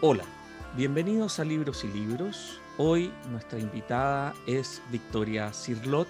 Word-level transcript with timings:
Hola, 0.00 0.22
bienvenidos 0.76 1.40
a 1.40 1.44
Libros 1.44 1.82
y 1.82 1.88
Libros. 1.88 2.60
Hoy 2.76 3.10
nuestra 3.32 3.58
invitada 3.58 4.32
es 4.46 4.80
Victoria 4.92 5.52
Cirlot, 5.52 6.06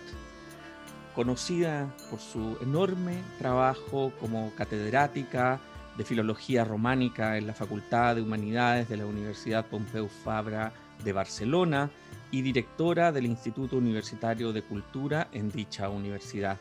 conocida 1.15 1.89
por 2.11 2.21
su 2.21 2.59
enorme 2.61 3.23
trabajo 3.39 4.13
como 4.21 4.53
catedrática 4.57 5.59
de 5.97 6.05
Filología 6.05 6.67
Románica 6.67 7.39
en 7.39 7.47
la 7.47 7.55
Facultad 7.55 8.17
de 8.17 8.21
Humanidades 8.21 8.91
de 8.91 8.99
la 8.99 9.07
Universidad 9.07 9.65
Pompeu 9.65 10.07
Fabra 10.07 10.71
de 11.03 11.15
Barcelona 11.15 11.89
y 12.31 12.43
directora 12.43 13.11
del 13.11 13.25
Instituto 13.25 13.79
Universitario 13.79 14.53
de 14.53 14.61
Cultura 14.61 15.29
en 15.33 15.51
dicha 15.51 15.89
universidad. 15.89 16.59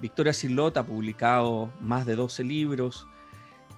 Victoria 0.00 0.32
Cirlot 0.32 0.76
ha 0.76 0.86
publicado 0.86 1.72
más 1.80 2.06
de 2.06 2.14
12 2.14 2.44
libros, 2.44 3.08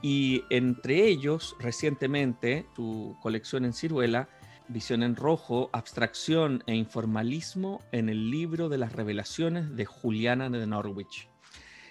y 0.03 0.45
entre 0.51 1.07
ellos, 1.07 1.57
recientemente, 1.59 2.67
su 2.77 3.17
colección 3.21 3.65
en 3.65 3.73
ciruela, 3.73 4.29
Visión 4.69 5.03
en 5.03 5.17
Rojo, 5.17 5.71
Abstracción 5.73 6.63
e 6.67 6.75
Informalismo 6.75 7.81
en 7.91 8.09
el 8.09 8.31
libro 8.31 8.69
de 8.69 8.79
las 8.79 8.93
revelaciones 8.93 9.75
de 9.75 9.87
Juliana 9.87 10.51
de 10.51 10.67
Norwich. 10.67 11.29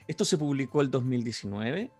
Esto 0.08 0.26
se 0.26 0.38
publicó 0.38 0.82
el 0.82 0.92
2019 0.92 1.92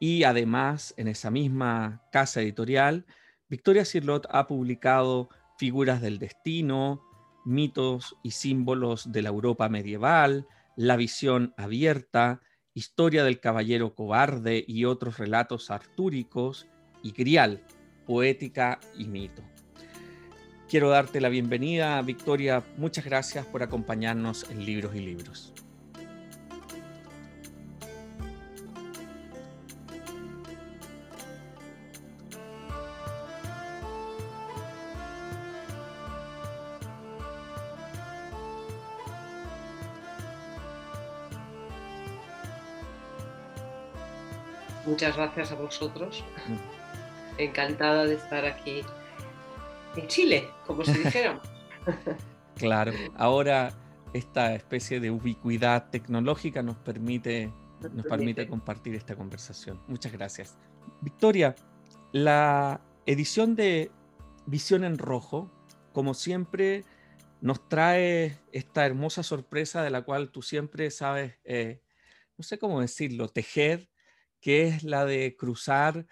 y 0.00 0.24
además 0.24 0.94
en 0.96 1.08
esa 1.08 1.30
misma 1.30 2.02
casa 2.10 2.42
editorial, 2.42 3.06
Victoria 3.48 3.84
Cirlot 3.84 4.26
ha 4.30 4.46
publicado 4.46 5.30
Figuras 5.58 6.02
del 6.02 6.18
Destino, 6.18 7.02
Mitos 7.44 8.16
y 8.22 8.32
Símbolos 8.32 9.12
de 9.12 9.22
la 9.22 9.28
Europa 9.28 9.68
Medieval, 9.68 10.46
La 10.74 10.96
Visión 10.96 11.54
Abierta, 11.56 12.42
Historia 12.76 13.24
del 13.24 13.40
Caballero 13.40 13.94
Cobarde 13.94 14.62
y 14.68 14.84
otros 14.84 15.16
relatos 15.16 15.70
artúricos, 15.70 16.66
y 17.02 17.12
Grial, 17.12 17.62
Poética 18.06 18.80
y 18.98 19.06
Mito. 19.06 19.40
Quiero 20.68 20.90
darte 20.90 21.22
la 21.22 21.30
bienvenida, 21.30 22.02
Victoria. 22.02 22.62
Muchas 22.76 23.06
gracias 23.06 23.46
por 23.46 23.62
acompañarnos 23.62 24.44
en 24.50 24.66
Libros 24.66 24.94
y 24.94 25.00
Libros. 25.00 25.54
Muchas 44.86 45.16
gracias 45.16 45.52
a 45.52 45.56
vosotros. 45.56 46.24
Encantada 47.38 48.06
de 48.06 48.14
estar 48.14 48.44
aquí 48.44 48.82
en 49.96 50.06
Chile, 50.08 50.48
como 50.66 50.84
si 50.84 50.92
dijera. 50.92 51.40
claro, 52.56 52.92
ahora 53.16 53.72
esta 54.12 54.54
especie 54.54 55.00
de 55.00 55.10
ubicuidad 55.10 55.90
tecnológica 55.90 56.62
nos 56.62 56.76
permite, 56.76 57.52
nos 57.92 58.06
permite 58.06 58.48
compartir 58.48 58.94
esta 58.94 59.16
conversación. 59.16 59.82
Muchas 59.88 60.12
gracias. 60.12 60.56
Victoria, 61.02 61.54
la 62.12 62.80
edición 63.04 63.56
de 63.56 63.90
Visión 64.46 64.84
en 64.84 64.96
Rojo, 64.96 65.50
como 65.92 66.14
siempre, 66.14 66.84
nos 67.40 67.68
trae 67.68 68.38
esta 68.52 68.86
hermosa 68.86 69.22
sorpresa 69.22 69.82
de 69.82 69.90
la 69.90 70.02
cual 70.02 70.30
tú 70.30 70.42
siempre 70.42 70.90
sabes, 70.90 71.34
eh, 71.44 71.82
no 72.38 72.44
sé 72.44 72.58
cómo 72.58 72.80
decirlo, 72.80 73.28
tejer 73.28 73.88
que 74.46 74.62
es 74.62 74.84
la 74.84 75.04
de 75.04 75.34
cruzar 75.34 76.06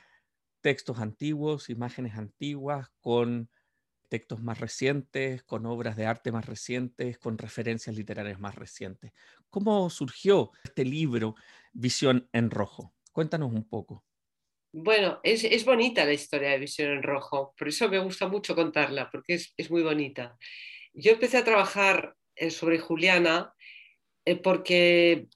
textos 0.60 0.98
antiguos, 0.98 1.70
imágenes 1.70 2.14
antiguas, 2.14 2.88
con 3.00 3.48
textos 4.08 4.42
más 4.42 4.58
recientes, 4.58 5.44
con 5.44 5.66
obras 5.66 5.94
de 5.94 6.06
arte 6.06 6.32
más 6.32 6.44
recientes, 6.44 7.16
con 7.18 7.38
referencias 7.38 7.94
literarias 7.94 8.40
más 8.40 8.56
recientes. 8.56 9.12
¿Cómo 9.50 9.88
surgió 9.88 10.50
este 10.64 10.84
libro, 10.84 11.36
Visión 11.72 12.28
en 12.32 12.50
Rojo? 12.50 12.92
Cuéntanos 13.12 13.52
un 13.52 13.68
poco. 13.68 14.04
Bueno, 14.72 15.20
es, 15.22 15.64
bonita 15.64 16.04
la 16.04 16.12
historia 16.12 16.50
de 16.50 16.58
Visión 16.58 16.90
en 16.90 17.04
Rojo, 17.04 17.54
por 17.56 17.68
eso 17.68 17.88
me 17.88 18.00
gusta 18.00 18.26
mucho 18.26 18.56
contarla, 18.56 19.10
porque 19.12 19.34
es, 19.34 19.70
muy 19.70 19.84
bonita. 19.84 20.36
Yo 20.92 21.12
empecé 21.12 21.36
a 21.36 21.44
trabajar 21.44 22.16
eh, 22.34 22.50
sobre 22.50 22.80
Juliana 22.80 23.54
eh, 24.24 24.34
porque 24.34 25.28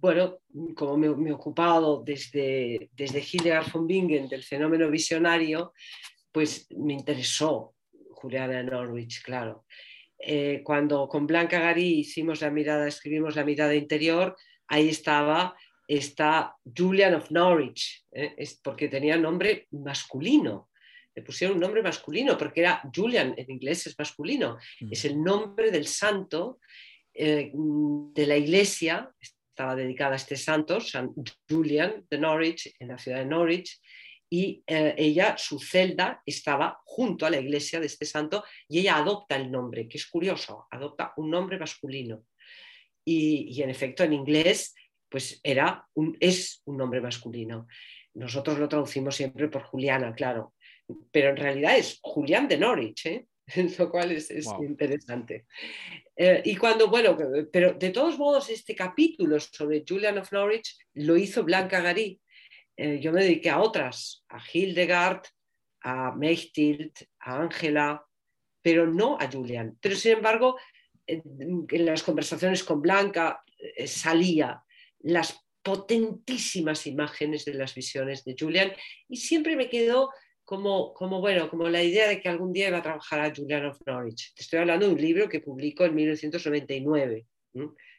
bueno, 0.00 0.38
como 0.74 0.96
me, 0.96 1.28
he 1.28 1.32
ocupado 1.32 2.02
desde, 2.02 2.90
desde 2.92 3.20
Hildegard 3.20 3.70
von 3.72 3.86
Bingen 3.86 4.28
del 4.28 4.42
fenómeno 4.42 4.90
visionario, 4.90 5.72
pues 6.30 6.66
me 6.70 6.94
interesó 6.94 7.74
Juliana 8.10 8.62
Norwich, 8.62 9.22
claro. 9.22 9.64
Eh, 10.18 10.62
cuando 10.62 11.08
con 11.08 11.26
Blanca 11.26 11.58
Garí 11.58 12.00
hicimos 12.00 12.40
la 12.40 12.50
mirada, 12.50 12.86
escribimos 12.86 13.34
la 13.34 13.44
mirada 13.44 13.74
interior, 13.74 14.36
ahí 14.68 14.88
estaba 14.88 15.56
esta 15.88 16.56
Julian 16.64 17.14
of 17.14 17.30
Norwich, 17.30 18.04
¿eh? 18.12 18.34
es 18.36 18.60
porque 18.62 18.88
tenía 18.88 19.16
nombre 19.16 19.66
masculino. 19.72 20.70
Le 21.14 21.22
pusieron 21.22 21.56
un 21.56 21.60
nombre 21.60 21.82
masculino 21.82 22.38
porque 22.38 22.60
era 22.60 22.80
Julian, 22.94 23.34
en 23.36 23.50
inglés 23.50 23.86
es 23.88 23.98
masculino. 23.98 24.58
Mm. 24.80 24.92
Es 24.92 25.04
el 25.04 25.22
nombre 25.22 25.70
del 25.70 25.86
santo 25.86 26.60
eh, 27.12 27.50
de 27.52 28.26
la 28.26 28.36
iglesia, 28.36 29.12
estaba 29.52 29.76
dedicada 29.76 30.14
a 30.14 30.16
este 30.16 30.36
santo, 30.36 30.80
San 30.80 31.12
Julian 31.48 32.06
de 32.08 32.18
Norwich, 32.18 32.74
en 32.78 32.88
la 32.88 32.98
ciudad 32.98 33.18
de 33.18 33.26
Norwich, 33.26 33.80
y 34.30 34.64
eh, 34.66 34.94
ella, 34.96 35.36
su 35.36 35.58
celda, 35.58 36.22
estaba 36.24 36.80
junto 36.86 37.26
a 37.26 37.30
la 37.30 37.38
iglesia 37.38 37.78
de 37.78 37.86
este 37.86 38.06
santo 38.06 38.44
y 38.66 38.78
ella 38.78 38.96
adopta 38.96 39.36
el 39.36 39.50
nombre, 39.50 39.86
que 39.86 39.98
es 39.98 40.06
curioso, 40.06 40.66
adopta 40.70 41.12
un 41.18 41.30
nombre 41.30 41.58
masculino. 41.58 42.24
Y, 43.04 43.60
en 43.60 43.68
efecto, 43.68 44.04
en 44.04 44.14
inglés, 44.14 44.74
pues 45.10 45.38
era 45.42 45.86
un, 45.94 46.16
es 46.18 46.62
un 46.64 46.78
nombre 46.78 47.02
masculino. 47.02 47.66
Nosotros 48.14 48.58
lo 48.58 48.68
traducimos 48.68 49.16
siempre 49.16 49.48
por 49.48 49.64
Juliana, 49.64 50.14
claro, 50.14 50.54
pero 51.10 51.28
en 51.28 51.36
realidad 51.36 51.76
es 51.76 51.98
Julián 52.00 52.48
de 52.48 52.56
Norwich, 52.56 53.06
¿eh? 53.06 53.26
lo 53.78 53.90
cual 53.90 54.12
es, 54.12 54.30
interesante. 54.60 55.46
Eh, 56.16 56.42
y 56.44 56.56
cuando, 56.56 56.88
bueno, 56.88 57.16
pero 57.52 57.74
de 57.74 57.90
todos 57.90 58.18
modos, 58.18 58.50
este 58.50 58.74
capítulo 58.74 59.38
sobre 59.40 59.84
Julian 59.86 60.18
of 60.18 60.32
Norwich 60.32 60.76
lo 60.94 61.16
hizo 61.16 61.42
Blanca 61.42 61.80
Garí. 61.80 62.20
Eh, 62.76 63.00
yo 63.00 63.12
me 63.12 63.22
dediqué 63.22 63.50
a 63.50 63.60
otras, 63.60 64.24
a 64.28 64.40
Hildegard, 64.52 65.22
a 65.82 66.12
Mechthild, 66.12 66.92
a 67.20 67.42
Ángela, 67.42 68.04
pero 68.62 68.86
no 68.86 69.18
a 69.20 69.30
Julian. 69.30 69.76
Pero 69.80 69.96
sin 69.96 70.12
embargo, 70.12 70.58
en, 71.06 71.66
las 71.84 72.02
conversaciones 72.02 72.62
con 72.62 72.80
Blanca 72.80 73.42
eh, 73.58 73.86
salía 73.86 74.62
las 75.00 75.38
potentísimas 75.62 76.86
imágenes 76.86 77.44
de 77.44 77.54
las 77.54 77.74
visiones 77.74 78.24
de 78.24 78.36
Julian 78.38 78.72
y 79.08 79.16
siempre 79.16 79.56
me 79.56 79.68
quedó 79.68 80.10
como, 80.44 80.92
como, 80.92 81.20
bueno, 81.20 81.48
como 81.48 81.68
la 81.68 81.82
idea 81.82 82.08
de 82.08 82.20
que 82.20 82.28
algún 82.28 82.52
día 82.52 82.68
iba 82.68 82.78
a 82.78 82.82
trabajar 82.82 83.20
a 83.20 83.34
Julian 83.34 83.66
of 83.66 83.80
Norwich. 83.86 84.34
Te 84.34 84.42
estoy 84.42 84.58
hablando 84.58 84.86
de 84.86 84.92
un 84.92 85.00
libro 85.00 85.28
que 85.28 85.40
publicó 85.40 85.84
en 85.84 85.94
1999. 85.94 87.26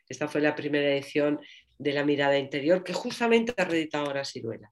Esta 0.08 0.28
fue 0.28 0.42
la 0.42 0.56
primera 0.56 0.94
edición 0.94 1.40
de 1.78 1.94
La 1.94 2.06
mirada 2.06 2.38
interior, 2.38 2.84
que 2.84 2.94
justamente 2.94 3.54
ha 3.58 3.66
reeditado 3.66 4.06
ahora 4.06 4.26
Ciruela. 4.26 4.72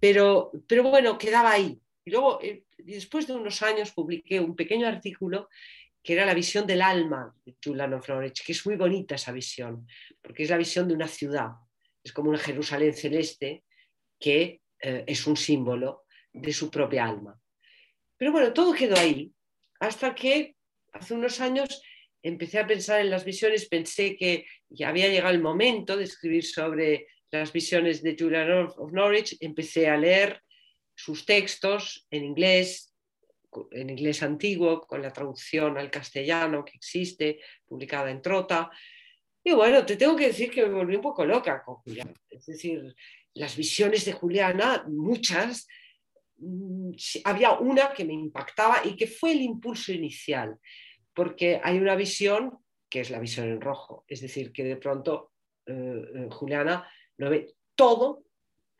Pero, 0.00 0.52
pero 0.66 0.82
bueno, 0.84 1.18
quedaba 1.18 1.52
ahí. 1.52 1.78
Y 2.04 2.10
luego, 2.10 2.40
eh, 2.42 2.64
después 2.78 3.26
de 3.26 3.34
unos 3.34 3.62
años, 3.62 3.92
publiqué 3.92 4.40
un 4.40 4.54
pequeño 4.54 4.86
artículo 4.86 5.48
que 6.02 6.14
era 6.14 6.24
la 6.24 6.34
visión 6.34 6.66
del 6.66 6.82
alma 6.82 7.34
de 7.44 7.56
Julian 7.62 7.94
of 7.94 8.08
Norwich, 8.08 8.44
que 8.44 8.52
es 8.52 8.64
muy 8.64 8.76
bonita 8.76 9.16
esa 9.16 9.32
visión, 9.32 9.86
porque 10.22 10.44
es 10.44 10.50
la 10.50 10.56
visión 10.56 10.88
de 10.88 10.94
una 10.94 11.08
ciudad. 11.08 11.50
Es 12.02 12.12
como 12.12 12.30
una 12.30 12.38
Jerusalén 12.38 12.94
celeste 12.94 13.64
que 14.18 14.62
eh, 14.80 15.04
es 15.06 15.26
un 15.26 15.36
símbolo 15.36 16.04
de 16.40 16.52
su 16.52 16.70
propia 16.70 17.06
alma. 17.06 17.38
Pero 18.16 18.32
bueno, 18.32 18.52
todo 18.52 18.72
quedó 18.72 18.96
ahí, 18.96 19.32
hasta 19.80 20.14
que 20.14 20.56
hace 20.92 21.14
unos 21.14 21.40
años 21.40 21.82
empecé 22.22 22.58
a 22.58 22.66
pensar 22.66 23.00
en 23.00 23.10
las 23.10 23.24
visiones, 23.24 23.68
pensé 23.68 24.16
que 24.16 24.46
ya 24.68 24.88
había 24.88 25.08
llegado 25.08 25.34
el 25.34 25.40
momento 25.40 25.96
de 25.96 26.04
escribir 26.04 26.44
sobre 26.44 27.06
las 27.30 27.52
visiones 27.52 28.02
de 28.02 28.16
Julian 28.18 28.68
of 28.76 28.92
Norwich, 28.92 29.36
empecé 29.40 29.88
a 29.88 29.96
leer 29.96 30.42
sus 30.94 31.24
textos 31.24 32.06
en 32.10 32.24
inglés, 32.24 32.92
en 33.70 33.90
inglés 33.90 34.22
antiguo, 34.22 34.80
con 34.80 35.00
la 35.00 35.12
traducción 35.12 35.78
al 35.78 35.90
castellano 35.90 36.64
que 36.64 36.76
existe, 36.76 37.40
publicada 37.64 38.10
en 38.10 38.20
Trota. 38.20 38.70
Y 39.44 39.52
bueno, 39.52 39.86
te 39.86 39.96
tengo 39.96 40.16
que 40.16 40.26
decir 40.26 40.50
que 40.50 40.66
me 40.66 40.74
volví 40.74 40.96
un 40.96 41.02
poco 41.02 41.24
loca 41.24 41.62
con 41.64 41.76
Juliana. 41.76 42.12
Es 42.28 42.46
decir, 42.46 42.94
las 43.34 43.56
visiones 43.56 44.04
de 44.04 44.12
Juliana, 44.12 44.84
muchas, 44.88 45.68
había 47.24 47.52
una 47.58 47.92
que 47.92 48.04
me 48.04 48.12
impactaba 48.12 48.82
y 48.84 48.96
que 48.96 49.06
fue 49.06 49.32
el 49.32 49.42
impulso 49.42 49.92
inicial, 49.92 50.58
porque 51.14 51.60
hay 51.62 51.78
una 51.78 51.96
visión 51.96 52.58
que 52.88 53.00
es 53.00 53.10
la 53.10 53.18
visión 53.18 53.48
en 53.48 53.60
rojo, 53.60 54.04
es 54.08 54.20
decir, 54.20 54.52
que 54.52 54.64
de 54.64 54.76
pronto 54.76 55.32
eh, 55.66 55.72
eh, 56.14 56.28
Juliana 56.30 56.88
lo 57.16 57.30
ve 57.30 57.54
todo, 57.74 58.24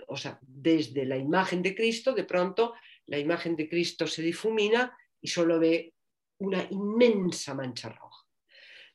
o 0.06 0.16
sea, 0.16 0.38
desde 0.43 1.05
la 1.05 1.16
imagen 1.16 1.62
de 1.62 1.75
Cristo, 1.75 2.14
de 2.14 2.25
pronto 2.25 2.75
la 3.06 3.19
imagen 3.19 3.56
de 3.56 3.69
Cristo 3.69 4.06
se 4.06 4.22
difumina 4.22 4.96
y 5.20 5.28
solo 5.28 5.58
ve 5.58 5.94
una 6.38 6.66
inmensa 6.70 7.54
mancha 7.54 7.88
roja. 7.88 8.25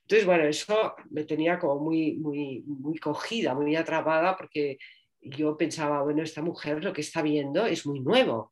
Entonces, 0.01 0.25
bueno, 0.25 0.43
eso 0.45 0.95
me 1.11 1.23
tenía 1.23 1.59
como 1.59 1.79
muy, 1.79 2.15
muy, 2.15 2.63
muy 2.65 2.97
cogida, 2.97 3.53
muy 3.53 3.75
atrapada, 3.75 4.35
porque 4.35 4.77
yo 5.23 5.57
pensaba, 5.57 6.01
bueno, 6.01 6.23
esta 6.23 6.41
mujer 6.41 6.83
lo 6.83 6.93
que 6.93 7.01
está 7.01 7.21
viendo 7.21 7.65
es 7.65 7.85
muy 7.85 7.99
nuevo, 7.99 8.51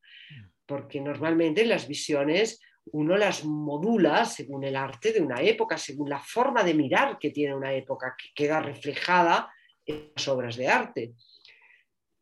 porque 0.66 1.02
normalmente 1.02 1.66
las 1.66 1.88
visiones 1.88 2.62
uno 2.86 3.18
las 3.18 3.46
modula 3.46 4.26
según 4.26 4.64
el 4.64 4.76
arte 4.76 5.14
de 5.14 5.22
una 5.22 5.42
época, 5.42 5.78
según 5.78 6.10
la 6.10 6.20
forma 6.20 6.64
de 6.64 6.74
mirar 6.74 7.18
que 7.20 7.30
tiene 7.30 7.56
una 7.56 7.74
época, 7.74 8.16
que 8.18 8.30
queda 8.34 8.60
reflejada 8.60 9.52
en 9.86 10.12
las 10.16 10.28
obras 10.28 10.56
de 10.56 10.68
arte. 10.68 11.14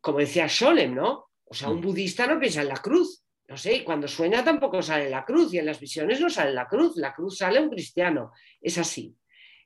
Como 0.01 0.19
decía 0.19 0.49
Scholem, 0.49 0.95
¿no? 0.95 1.29
O 1.45 1.53
sea, 1.53 1.69
un 1.69 1.81
budista 1.81 2.27
no 2.27 2.39
piensa 2.39 2.61
en 2.61 2.67
la 2.67 2.77
cruz, 2.77 3.23
no 3.47 3.57
sé, 3.57 3.77
y 3.77 3.83
cuando 3.83 4.07
sueña 4.07 4.43
tampoco 4.43 4.81
sale 4.81 5.09
la 5.09 5.25
cruz, 5.25 5.53
y 5.53 5.57
en 5.57 5.65
las 5.65 5.79
visiones 5.79 6.21
no 6.21 6.29
sale 6.29 6.53
la 6.53 6.67
cruz, 6.67 6.95
la 6.97 7.13
cruz 7.13 7.37
sale 7.37 7.59
un 7.59 7.69
cristiano, 7.69 8.31
es 8.61 8.77
así. 8.77 9.15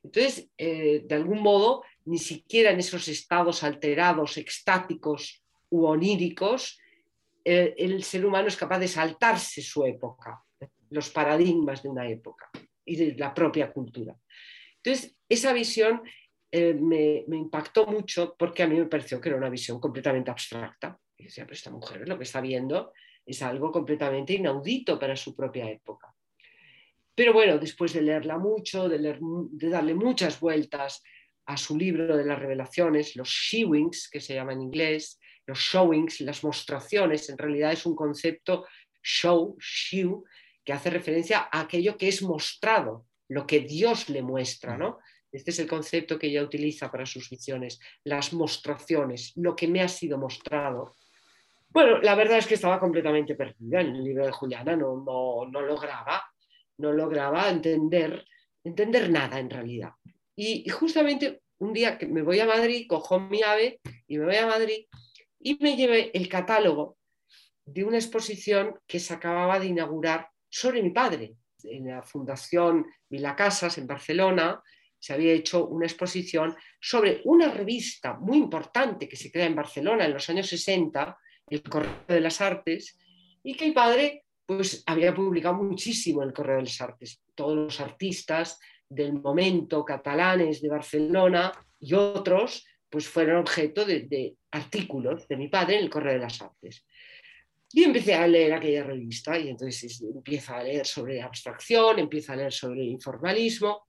Entonces, 0.01 0.49
eh, 0.57 1.01
de 1.05 1.15
algún 1.15 1.41
modo, 1.41 1.83
ni 2.05 2.17
siquiera 2.17 2.71
en 2.71 2.79
esos 2.79 3.07
estados 3.07 3.63
alterados, 3.63 4.37
extáticos 4.37 5.43
u 5.69 5.85
oníricos, 5.85 6.79
eh, 7.45 7.73
el 7.77 8.03
ser 8.03 8.25
humano 8.25 8.47
es 8.47 8.57
capaz 8.57 8.79
de 8.79 8.87
saltarse 8.87 9.61
su 9.61 9.85
época, 9.85 10.43
los 10.89 11.09
paradigmas 11.09 11.83
de 11.83 11.89
una 11.89 12.07
época 12.07 12.49
y 12.85 12.95
de 12.95 13.15
la 13.15 13.33
propia 13.33 13.71
cultura. 13.71 14.15
Entonces, 14.77 15.15
esa 15.27 15.53
visión 15.53 16.01
eh, 16.51 16.73
me, 16.73 17.23
impactó 17.27 17.85
mucho 17.87 18.35
porque 18.37 18.63
a 18.63 18.67
mí 18.67 18.77
me 18.77 18.85
pareció 18.85 19.19
que 19.19 19.29
era 19.29 19.37
una 19.37 19.49
visión 19.49 19.79
completamente 19.79 20.31
abstracta. 20.31 20.97
Y 21.17 21.25
decía, 21.25 21.45
pero 21.45 21.55
esta 21.55 21.71
mujer 21.71 22.07
lo 22.07 22.17
que 22.17 22.25
está 22.25 22.41
viendo 22.41 22.93
es 23.25 23.41
algo 23.41 23.71
completamente 23.71 24.33
inaudito 24.33 24.99
para 24.99 25.15
su 25.15 25.35
propia 25.35 25.69
época. 25.69 26.13
Pero 27.15 27.33
bueno, 27.33 27.57
después 27.57 27.93
de 27.93 28.01
leerla 28.01 28.37
mucho, 28.37 28.89
de 28.89 29.69
darle 29.69 29.93
muchas 29.93 30.39
vueltas 30.39 31.01
a 31.45 31.57
su 31.57 31.77
libro 31.77 32.15
de 32.15 32.25
las 32.25 32.39
revelaciones, 32.39 33.15
los 33.15 33.29
shewings, 33.29 34.09
que 34.09 34.21
se 34.21 34.35
llama 34.35 34.53
en 34.53 34.61
inglés, 34.61 35.19
los 35.45 35.59
showings, 35.59 36.21
las 36.21 36.43
mostraciones, 36.43 37.29
en 37.29 37.37
realidad 37.37 37.73
es 37.73 37.85
un 37.85 37.95
concepto 37.95 38.65
show, 39.03 39.57
shew, 39.59 40.23
que 40.63 40.73
hace 40.73 40.89
referencia 40.89 41.49
a 41.51 41.61
aquello 41.61 41.97
que 41.97 42.07
es 42.07 42.21
mostrado, 42.21 43.05
lo 43.27 43.45
que 43.45 43.59
Dios 43.59 44.09
le 44.09 44.21
muestra, 44.21 44.77
¿no? 44.77 44.99
Este 45.31 45.51
es 45.51 45.59
el 45.59 45.67
concepto 45.67 46.19
que 46.19 46.27
ella 46.27 46.43
utiliza 46.43 46.91
para 46.91 47.05
sus 47.05 47.29
visiones, 47.29 47.79
las 48.03 48.33
mostraciones, 48.33 49.33
lo 49.35 49.55
que 49.55 49.67
me 49.67 49.81
ha 49.81 49.87
sido 49.87 50.17
mostrado. 50.17 50.95
Bueno, 51.69 51.97
la 51.99 52.13
verdad 52.13 52.37
es 52.37 52.45
que 52.45 52.53
estaba 52.53 52.79
completamente 52.79 53.33
perdida 53.33 53.81
en 53.81 53.95
el 53.95 54.03
libro 54.03 54.25
de 54.25 54.31
Juliana, 54.31 54.75
no, 54.75 55.03
no, 55.03 55.49
no 55.49 55.61
lograba, 55.61 56.23
no 56.77 56.91
lograba 56.93 57.49
entender, 57.49 58.23
entender 58.63 59.09
nada 59.09 59.39
en 59.39 59.49
realidad. 59.49 59.93
Y, 60.35 60.67
justamente 60.69 61.41
un 61.59 61.73
día 61.73 61.97
que 61.97 62.07
me 62.07 62.21
voy 62.21 62.39
a 62.39 62.45
Madrid, 62.45 62.87
cojo 62.87 63.19
mi 63.19 63.41
ave 63.43 63.79
y 64.07 64.17
me 64.17 64.25
voy 64.25 64.35
a 64.35 64.47
Madrid 64.47 64.85
y 65.39 65.57
me 65.61 65.75
llevé 65.75 66.11
el 66.13 66.27
catálogo 66.27 66.97
de 67.65 67.83
una 67.83 67.97
exposición 67.97 68.79
que 68.87 68.99
se 68.99 69.13
acababa 69.13 69.59
de 69.59 69.67
inaugurar 69.67 70.29
sobre 70.49 70.81
mi 70.81 70.89
padre. 70.89 71.35
En 71.63 71.87
la 71.87 72.03
Fundación 72.03 72.85
Vila 73.09 73.35
Casas, 73.35 73.77
en 73.77 73.87
Barcelona, 73.87 74.61
se 74.99 75.13
había 75.13 75.33
hecho 75.33 75.67
una 75.67 75.85
exposición 75.85 76.55
sobre 76.79 77.21
una 77.25 77.51
revista 77.51 78.13
muy 78.13 78.37
importante 78.37 79.07
que 79.07 79.15
se 79.15 79.31
crea 79.31 79.45
en 79.45 79.55
Barcelona 79.55 80.05
en 80.05 80.13
los 80.13 80.29
años 80.29 80.47
60, 80.47 81.17
el 81.49 81.63
Correo 81.63 82.05
de 82.07 82.21
las 82.21 82.41
Artes, 82.41 82.97
y 83.43 83.53
que 83.55 83.65
mi 83.65 83.71
padre 83.71 84.25
pues, 84.45 84.83
había 84.85 85.13
publicado 85.13 85.55
muchísimo 85.55 86.21
en 86.21 86.29
el 86.29 86.33
Correo 86.33 86.57
de 86.57 86.63
las 86.63 86.81
Artes. 86.81 87.21
Todos 87.35 87.55
los 87.55 87.79
artistas 87.79 88.59
del 88.93 89.13
momento 89.13 89.83
catalanes 89.83 90.61
de 90.61 90.69
Barcelona 90.69 91.51
y 91.79 91.93
otros 91.93 92.65
pues 92.89 93.07
fueron 93.07 93.37
objeto 93.37 93.85
de, 93.85 94.35
artículos 94.51 95.27
de 95.27 95.35
mi 95.35 95.47
padre 95.47 95.77
en 95.77 95.83
el 95.85 95.89
Correo 95.89 96.13
de 96.13 96.19
las 96.19 96.39
Artes. 96.41 96.85
Y 97.71 97.83
empecé 97.83 98.13
a 98.13 98.27
leer 98.27 98.53
aquella 98.53 98.83
revista 98.83 99.37
y 99.39 99.49
entonces 99.49 99.99
empieza 100.01 100.59
a 100.59 100.63
leer 100.63 100.85
sobre 100.85 101.19
abstracción, 101.19 101.97
empieza 101.97 102.33
a 102.33 102.35
leer 102.35 102.53
sobre 102.53 102.83
informalismo 102.83 103.87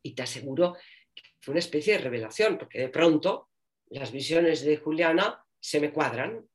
y 0.00 0.14
te 0.14 0.22
aseguro 0.22 0.76
que 1.12 1.22
fue 1.40 1.52
una 1.52 1.58
especie 1.58 1.94
de 1.94 2.04
revelación, 2.04 2.56
porque 2.56 2.78
de 2.78 2.88
pronto 2.88 3.48
las 3.88 4.12
visiones 4.12 4.64
de 4.64 4.76
Juliana 4.76 5.44
se 5.58 5.80
me 5.80 5.92
cuadran 5.92 6.46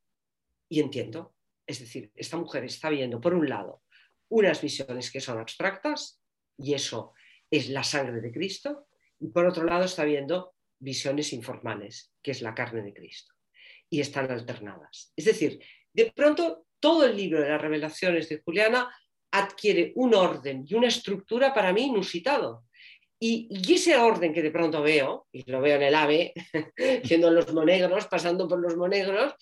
y 0.70 0.80
entiendo. 0.80 1.36
Es 1.68 1.80
decir, 1.80 2.10
esta 2.16 2.38
mujer 2.38 2.64
está 2.64 2.90
viendo, 2.90 3.20
por 3.20 3.34
un 3.34 3.50
lado, 3.50 3.82
unas 4.30 4.62
visiones 4.62 5.12
que 5.12 5.20
son 5.20 5.40
abstractas, 5.40 6.22
y 6.58 6.74
eso 6.74 7.14
es 7.52 7.70
la 7.70 7.84
sangre 7.84 8.22
de 8.22 8.32
Cristo, 8.32 8.88
y 9.20 9.28
por 9.28 9.46
otro 9.46 9.64
lado 9.64 9.86
está 9.86 10.04
viendo 10.06 10.54
visiones 10.80 11.34
informales, 11.34 12.14
que 12.22 12.32
es 12.32 12.42
la 12.42 12.56
carne 12.56 12.82
de 12.82 12.94
Cristo, 12.94 13.34
y 13.90 14.00
están 14.00 14.32
alternadas. 14.32 15.12
Es 15.16 15.26
decir, 15.26 15.60
de 15.94 16.12
pronto 16.12 16.66
todo 16.80 17.06
el 17.06 17.18
libro 17.18 17.42
de 17.42 17.50
las 17.50 17.62
revelaciones 17.62 18.30
de 18.30 18.42
Juliana 18.42 18.90
adquiere 19.32 19.92
un 19.96 20.16
orden 20.16 20.66
y 20.68 20.74
una 20.74 20.88
estructura 20.88 21.54
para 21.54 21.74
mí 21.74 21.84
inusitado. 21.84 22.66
Y, 23.22 23.50
ese 23.74 23.98
orden 23.98 24.34
que 24.34 24.42
de 24.42 24.52
pronto 24.52 24.82
veo, 24.82 25.28
y 25.32 25.50
lo 25.52 25.60
veo 25.60 25.76
en 25.76 25.84
el 25.84 25.96
AVE, 25.96 26.34
viendo 27.04 27.30
los 27.30 27.54
monegros, 27.54 28.08
pasando 28.08 28.48
por 28.48 28.60
los 28.60 28.78
monegros, 28.78 29.34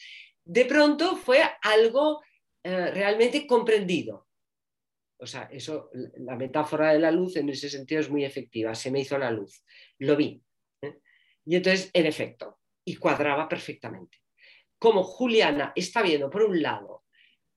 de 0.43 0.65
pronto 0.65 1.15
fue 1.15 1.41
algo 1.61 2.21
eh, 2.63 2.91
realmente 2.91 3.45
comprendido. 3.45 4.26
O 5.19 5.25
sea, 5.25 5.49
eso, 5.51 5.89
la 6.17 6.35
metáfora 6.35 6.93
de 6.93 6.99
la 6.99 7.11
luz 7.11 7.37
en 7.37 7.49
ese 7.49 7.69
sentido 7.69 8.01
es 8.01 8.09
muy 8.09 8.23
efectiva. 8.23 8.75
Se 8.75 8.91
me 8.91 8.99
hizo 8.99 9.17
la 9.17 9.31
luz, 9.31 9.63
lo 9.99 10.15
vi. 10.15 10.41
¿eh? 10.81 10.99
Y 11.45 11.55
entonces, 11.55 11.89
en 11.93 12.05
efecto, 12.05 12.59
y 12.85 12.95
cuadraba 12.95 13.49
perfectamente. 13.49 14.19
Como 14.77 15.03
Juliana 15.03 15.73
está 15.75 16.01
viendo, 16.01 16.29
por 16.29 16.43
un 16.43 16.61
lado, 16.61 17.05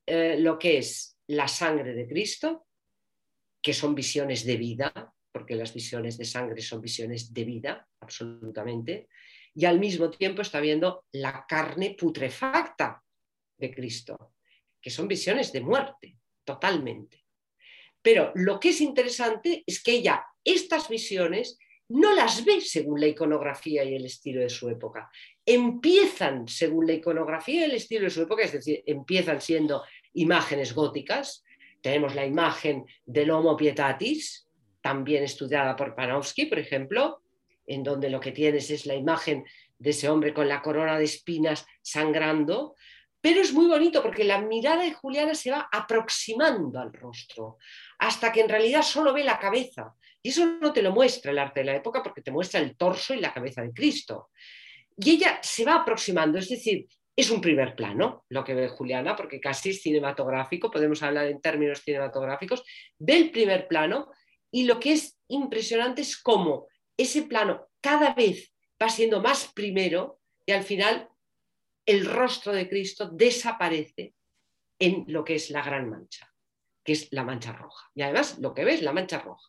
eh, 0.07 0.38
lo 0.38 0.59
que 0.59 0.79
es 0.79 1.19
la 1.29 1.47
sangre 1.47 1.95
de 1.95 2.09
Cristo, 2.09 2.67
que 3.62 3.75
son 3.75 3.95
visiones 3.95 4.45
de 4.45 4.57
vida, 4.57 5.14
porque 5.31 5.55
las 5.55 5.73
visiones 5.73 6.17
de 6.19 6.25
sangre 6.25 6.62
son 6.62 6.81
visiones 6.81 7.33
de 7.33 7.45
vida, 7.45 7.88
absolutamente, 8.00 9.09
y 9.55 9.64
al 9.64 9.79
mismo 9.79 10.11
tiempo 10.11 10.43
está 10.43 10.61
viendo 10.61 11.05
la 11.12 11.45
carne 11.47 11.95
putrefacta 11.99 13.02
de 13.59 13.75
Cristo, 13.75 14.35
que 14.81 14.90
son 14.90 15.07
visiones 15.07 15.52
de 15.52 15.61
muerte, 15.61 16.19
totalmente. 16.45 17.26
Pero 18.02 18.33
lo 18.35 18.59
que 18.59 18.71
es 18.71 18.80
interesante 18.80 19.62
es 19.66 19.83
que 19.83 19.92
ella 19.92 20.25
estas 20.45 20.88
visiones 20.88 21.59
no 21.88 22.14
las 22.14 22.45
ve 22.45 22.61
según 22.61 23.00
la 23.00 23.09
iconografía 23.09 23.83
y 23.85 23.97
el 23.97 24.07
estilo 24.07 24.40
de 24.40 24.49
su 24.49 24.69
época. 24.69 25.11
Empiezan 25.45 26.47
según 26.47 26.87
la 26.87 26.92
iconografía 26.92 27.62
y 27.62 27.71
el 27.71 27.75
estilo 27.76 28.04
de 28.04 28.11
su 28.11 28.23
época, 28.23 28.45
es 28.45 28.52
decir, 28.52 28.83
empiezan 28.87 29.40
siendo 29.40 29.83
imágenes 30.14 30.73
góticas. 30.73 31.45
Tenemos 31.83 32.14
la 32.14 32.25
imagen 32.25 32.87
del 33.04 33.30
Homo 33.33 33.57
Pietatis, 33.57 34.49
también 34.80 35.25
estudiada 35.25 35.75
por 35.75 35.97
Panofsky, 35.97 36.47
por 36.47 36.61
ejemplo, 36.61 37.23
en 37.66 37.83
donde 37.83 38.09
lo 38.09 38.21
que 38.21 38.33
tienes 38.33 38.71
es 38.71 38.87
la 38.87 38.95
imagen 38.95 39.45
de 39.78 39.90
ese 39.90 40.09
hombre 40.09 40.33
con 40.33 40.49
la 40.49 40.62
corona 40.62 40.97
de 40.97 41.04
espinas 41.04 41.66
sangrando, 41.83 42.76
pero 43.21 43.41
es 43.41 43.53
muy 43.53 43.67
bonito 43.67 44.03
porque 44.03 44.25
la 44.25 44.41
mirada 44.41 44.83
de 44.83 44.95
Juliana 44.95 45.35
se 45.35 45.50
va 45.50 45.69
aproximando 45.71 46.79
al 46.81 46.93
rostro, 46.93 47.59
hasta 47.99 48.33
que 48.33 48.41
en 48.41 48.49
realidad 48.49 48.83
solo 48.83 49.12
ve 49.12 49.25
la 49.25 49.39
cabeza. 49.39 49.95
Y 50.23 50.31
eso 50.31 50.47
no 50.47 50.73
te 50.73 50.83
lo 50.83 50.93
muestra 50.93 51.31
el 51.31 51.39
arte 51.39 51.61
de 51.61 51.67
la 51.67 51.77
época 51.77 52.03
porque 52.03 52.23
te 52.23 52.31
muestra 52.31 52.61
el 52.61 52.77
torso 52.77 53.15
y 53.15 53.21
la 53.21 53.33
cabeza 53.33 53.62
de 53.62 53.73
Cristo. 53.73 54.31
Y 54.97 55.11
ella 55.12 55.39
se 55.43 55.65
va 55.65 55.77
aproximando, 55.77 56.39
es 56.39 56.49
decir, 56.49 56.87
es 57.17 57.31
un 57.31 57.41
primer 57.41 57.75
plano 57.75 58.25
lo 58.31 58.43
que 58.43 58.55
ve 58.55 58.69
Juliana, 58.69 59.15
porque 59.15 59.41
casi 59.41 59.71
es 59.71 59.83
cinematográfico, 59.83 60.71
podemos 60.71 61.03
hablar 61.03 61.27
en 61.27 61.41
términos 61.41 61.81
cinematográficos, 61.81 62.65
ve 62.99 63.17
el 63.17 63.31
primer 63.31 63.69
plano 63.69 64.11
y 64.50 64.65
lo 64.65 64.81
que 64.81 64.93
es 64.93 65.19
impresionante 65.29 66.03
es 66.03 66.17
cómo 66.17 66.67
ese 66.97 67.23
plano 67.23 67.69
cada 67.81 68.15
vez 68.15 68.55
va 68.83 68.89
siendo 68.89 69.21
más 69.21 69.53
primero 69.53 70.19
y 70.47 70.53
al 70.53 70.62
final 70.62 71.10
el 71.91 72.07
rostro 72.07 72.53
de 72.53 72.69
Cristo 72.69 73.09
desaparece 73.09 74.15
en 74.79 75.05
lo 75.09 75.25
que 75.25 75.35
es 75.35 75.51
la 75.51 75.63
gran 75.63 75.91
mancha, 75.91 76.33
que 76.85 76.93
es 76.93 77.09
la 77.13 77.25
mancha 77.25 77.53
roja. 77.53 77.91
Y 77.95 78.03
además 78.03 78.39
lo 78.39 78.55
que 78.55 78.65
ves 78.65 78.77
es 78.77 78.83
la 78.83 78.93
mancha 78.93 79.19
roja. 79.19 79.49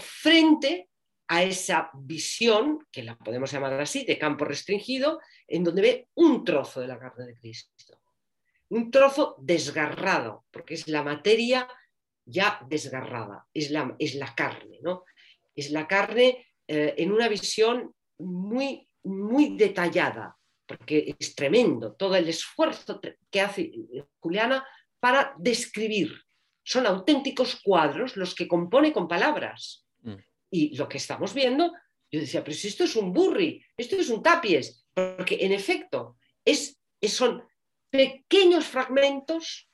Frente 0.00 0.88
a 1.28 1.42
esa 1.42 1.90
visión, 1.94 2.86
que 2.90 3.02
la 3.02 3.16
podemos 3.16 3.52
llamar 3.52 3.74
así, 3.74 4.04
de 4.04 4.18
campo 4.18 4.44
restringido, 4.44 5.20
en 5.46 5.62
donde 5.62 5.82
ve 5.82 6.08
un 6.14 6.42
trozo 6.44 6.80
de 6.80 6.88
la 6.88 6.98
carne 6.98 7.26
de 7.26 7.38
Cristo. 7.38 8.00
Un 8.70 8.90
trozo 8.90 9.36
desgarrado, 9.38 10.46
porque 10.50 10.74
es 10.74 10.88
la 10.88 11.02
materia 11.02 11.68
ya 12.24 12.60
desgarrada, 12.68 13.46
es 13.52 13.70
la, 13.70 13.94
es 13.98 14.14
la 14.14 14.34
carne, 14.34 14.78
¿no? 14.82 15.04
Es 15.54 15.70
la 15.70 15.86
carne 15.86 16.46
eh, 16.66 16.94
en 16.98 17.12
una 17.12 17.28
visión 17.28 17.94
muy, 18.18 18.88
muy 19.02 19.56
detallada, 19.56 20.36
porque 20.68 21.16
es 21.18 21.34
tremendo 21.34 21.94
todo 21.94 22.14
el 22.14 22.28
esfuerzo 22.28 23.00
que 23.30 23.40
hace 23.40 23.72
Juliana 24.20 24.64
para 25.00 25.34
describir. 25.38 26.14
Son 26.62 26.86
auténticos 26.86 27.60
cuadros 27.64 28.16
los 28.18 28.34
que 28.34 28.46
compone 28.46 28.92
con 28.92 29.08
palabras. 29.08 29.86
Mm. 30.02 30.16
Y 30.50 30.76
lo 30.76 30.86
que 30.86 30.98
estamos 30.98 31.32
viendo, 31.32 31.72
yo 32.12 32.20
decía, 32.20 32.44
pero 32.44 32.54
si 32.54 32.68
esto 32.68 32.84
es 32.84 32.96
un 32.96 33.14
burri, 33.14 33.64
esto 33.78 33.96
es 33.96 34.10
un 34.10 34.22
tapies, 34.22 34.84
porque 34.92 35.38
en 35.40 35.52
efecto 35.52 36.18
es, 36.44 36.78
son 37.02 37.42
pequeños 37.88 38.66
fragmentos 38.66 39.70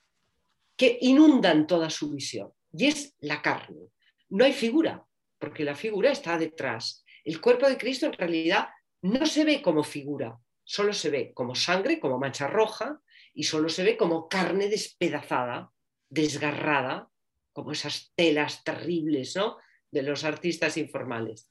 que 0.77 0.99
inundan 1.01 1.67
toda 1.67 1.91
su 1.91 2.11
visión. 2.11 2.53
Y 2.73 2.87
es 2.87 3.17
la 3.19 3.43
carne. 3.43 3.89
No 4.29 4.45
hay 4.45 4.53
figura, 4.53 5.05
porque 5.39 5.65
la 5.65 5.75
figura 5.75 6.13
está 6.13 6.39
detrás. 6.39 7.05
El 7.25 7.41
cuerpo 7.41 7.69
de 7.69 7.79
Cristo 7.79 8.07
en 8.07 8.13
realidad 8.13 8.69
no 9.03 9.27
se 9.27 9.45
ve 9.45 9.61
como 9.61 9.83
figura, 9.83 10.39
solo 10.65 10.93
se 10.93 11.11
ve 11.11 11.33
como 11.35 11.55
sangre, 11.55 12.01
como 12.01 12.19
mancha 12.19 12.47
roja, 12.47 13.01
y 13.33 13.45
solo 13.45 13.69
se 13.69 13.85
ve 13.85 13.97
como 13.97 14.29
carne 14.29 14.69
despedazada, 14.69 15.71
desgarrada, 16.09 17.09
como 17.53 17.73
esas 17.73 18.13
telas 18.15 18.65
terribles 18.65 19.37
¿no? 19.37 19.59
de 19.91 20.03
los 20.03 20.25
artistas 20.25 20.77
informales. 20.77 21.49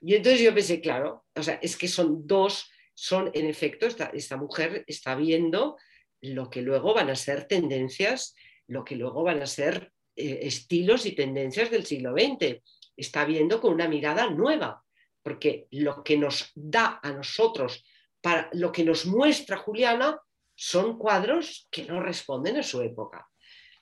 Y 0.00 0.14
entonces 0.14 0.42
yo 0.42 0.54
pensé, 0.54 0.80
claro, 0.80 1.24
o 1.34 1.42
sea, 1.42 1.54
es 1.62 1.76
que 1.76 1.88
son 1.88 2.26
dos, 2.26 2.70
son 2.92 3.30
en 3.34 3.46
efecto, 3.46 3.86
esta, 3.86 4.36
mujer 4.36 4.84
está 4.86 5.14
viendo 5.14 5.76
lo 6.20 6.50
que 6.50 6.62
luego 6.62 6.94
van 6.94 7.10
a 7.10 7.16
ser 7.16 7.46
tendencias, 7.46 8.34
lo 8.66 8.84
que 8.84 8.96
luego 8.96 9.22
van 9.22 9.42
a 9.42 9.46
ser 9.46 9.92
eh, 10.16 10.40
estilos 10.42 11.06
y 11.06 11.12
tendencias 11.12 11.70
del 11.70 11.86
siglo 11.86 12.12
XX. 12.12 12.60
Está 12.96 13.24
viendo 13.24 13.60
con 13.60 13.72
una 13.72 13.88
mirada 13.88 14.28
nueva, 14.30 14.84
porque 15.22 15.66
lo 15.70 16.04
que 16.04 16.16
nos 16.16 16.52
da 16.54 17.00
a 17.02 17.12
nosotros, 17.12 17.84
para 18.24 18.48
lo 18.54 18.72
que 18.72 18.84
nos 18.84 19.04
muestra 19.04 19.58
Juliana, 19.58 20.18
son 20.54 20.96
cuadros 20.96 21.68
que 21.70 21.84
no 21.84 22.00
responden 22.00 22.56
a 22.56 22.62
su 22.62 22.80
época. 22.80 23.28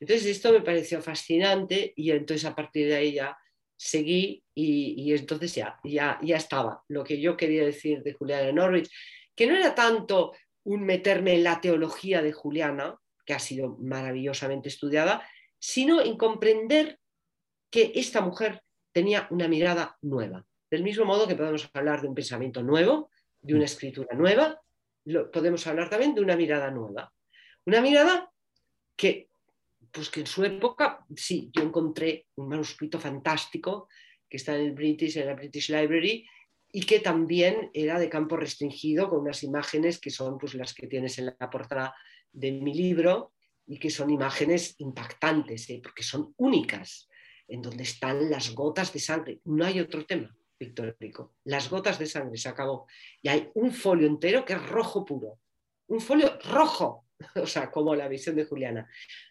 Entonces 0.01 0.27
esto 0.27 0.53
me 0.53 0.63
pareció 0.63 1.01
fascinante 1.01 1.93
y 1.95 2.11
entonces 2.11 2.45
a 2.45 2.53
partir 2.57 2.89
de 2.89 2.97
ahí 2.97 3.13
ya 3.13 3.39
seguí 3.77 4.43
y, 4.53 5.15
entonces 5.15 5.55
ya, 5.55 5.79
ya, 5.85 6.19
ya 6.21 6.37
estaba 6.39 6.83
lo 6.89 7.05
que 7.05 7.21
yo 7.21 7.37
quería 7.37 7.65
decir 7.65 8.03
de 8.03 8.15
Juliana 8.15 8.51
Norwich, 8.51 8.91
que 9.37 9.47
no 9.47 9.55
era 9.55 9.77
tanto 9.77 10.33
un 10.65 10.83
meterme 10.83 11.35
en 11.35 11.45
la 11.45 11.61
teología 11.61 12.21
de 12.21 12.33
Juliana, 12.33 12.97
que 13.25 13.35
ha 13.35 13.39
sido 13.39 13.77
maravillosamente 13.79 14.71
estudiada, 14.71 15.25
sino 15.61 16.01
en 16.01 16.17
comprender 16.17 16.99
que 17.71 17.93
esta 17.95 18.21
mujer 18.23 18.61
tenía 18.91 19.29
una 19.31 19.47
mirada 19.47 19.97
nueva. 20.03 20.45
Del 20.69 20.83
mismo 20.83 21.05
modo 21.05 21.29
que 21.29 21.37
podemos 21.37 21.71
hablar 21.75 22.03
de 22.03 22.09
un 22.09 22.15
pensamiento 22.17 22.65
nuevo, 22.65 23.12
de 23.43 23.55
una 23.55 23.65
escritura 23.65 24.17
nueva, 24.17 24.61
podemos 25.33 25.67
hablar 25.67 25.91
también 25.91 26.15
de 26.15 26.21
una 26.21 26.37
mirada 26.37 26.71
nueva. 26.71 27.13
Una 27.67 27.81
mirada 27.81 28.31
que, 28.97 29.29
pues 29.91 30.09
que 30.09 30.21
en 30.21 30.27
su 30.27 30.45
época, 30.45 31.05
sí, 31.15 31.51
yo 31.53 31.63
encontré 31.63 32.27
un 32.37 32.49
manuscrito 32.49 32.99
fantástico 32.99 33.89
que 34.29 34.37
está 34.37 34.57
en 34.57 34.67
el 34.67 34.73
British, 34.73 35.19
en 35.19 35.27
la 35.27 35.35
British 35.35 35.71
Library, 35.71 36.27
y 36.71 36.87
que 36.87 37.01
también 37.01 37.71
era 37.75 37.99
de 37.99 38.09
campo 38.09 38.37
restringido, 38.37 39.11
con 39.11 39.21
unas 39.21 39.43
imágenes 39.43 39.99
que 39.99 40.11
son 40.11 40.39
pues, 40.39 40.55
las 40.55 40.73
que 40.73 40.87
tienes 40.87 41.19
en 41.19 41.27
la 41.27 41.51
portada 41.51 41.95
de 42.33 42.53
mi 42.53 42.73
libro, 42.73 43.33
y 43.67 43.79
que 43.79 43.91
son 43.91 44.11
imágenes 44.11 44.75
impactantes, 44.79 45.69
¿eh? 45.71 45.81
porque 45.83 46.03
son 46.03 46.35
únicas, 46.37 47.09
en 47.47 47.63
donde 47.63 47.83
están 47.83 48.31
las 48.31 48.55
gotas 48.55 48.93
de 48.93 49.01
sangre. 49.01 49.41
No 49.45 49.65
hay 49.65 49.81
otro 49.81 50.05
tema 50.05 50.35
pictórico. 50.63 51.35
Las 51.45 51.69
gotas 51.69 51.99
de 51.99 52.07
sangre 52.07 52.39
se 52.39 52.49
acabó. 52.49 52.87
Y 53.21 53.29
hay 53.29 53.51
un 53.55 53.73
folio 53.73 54.07
entero 54.07 54.45
que 54.45 54.53
es 54.53 54.67
rojo 54.67 55.05
puro. 55.05 55.39
Un 55.89 56.01
folio 56.01 56.39
rojo, 56.45 57.07
o 57.37 57.47
sea, 57.47 57.71
como 57.71 57.95
la 57.95 58.09
visión 58.09 58.37
de 58.37 58.45
Juliana. 58.45 58.89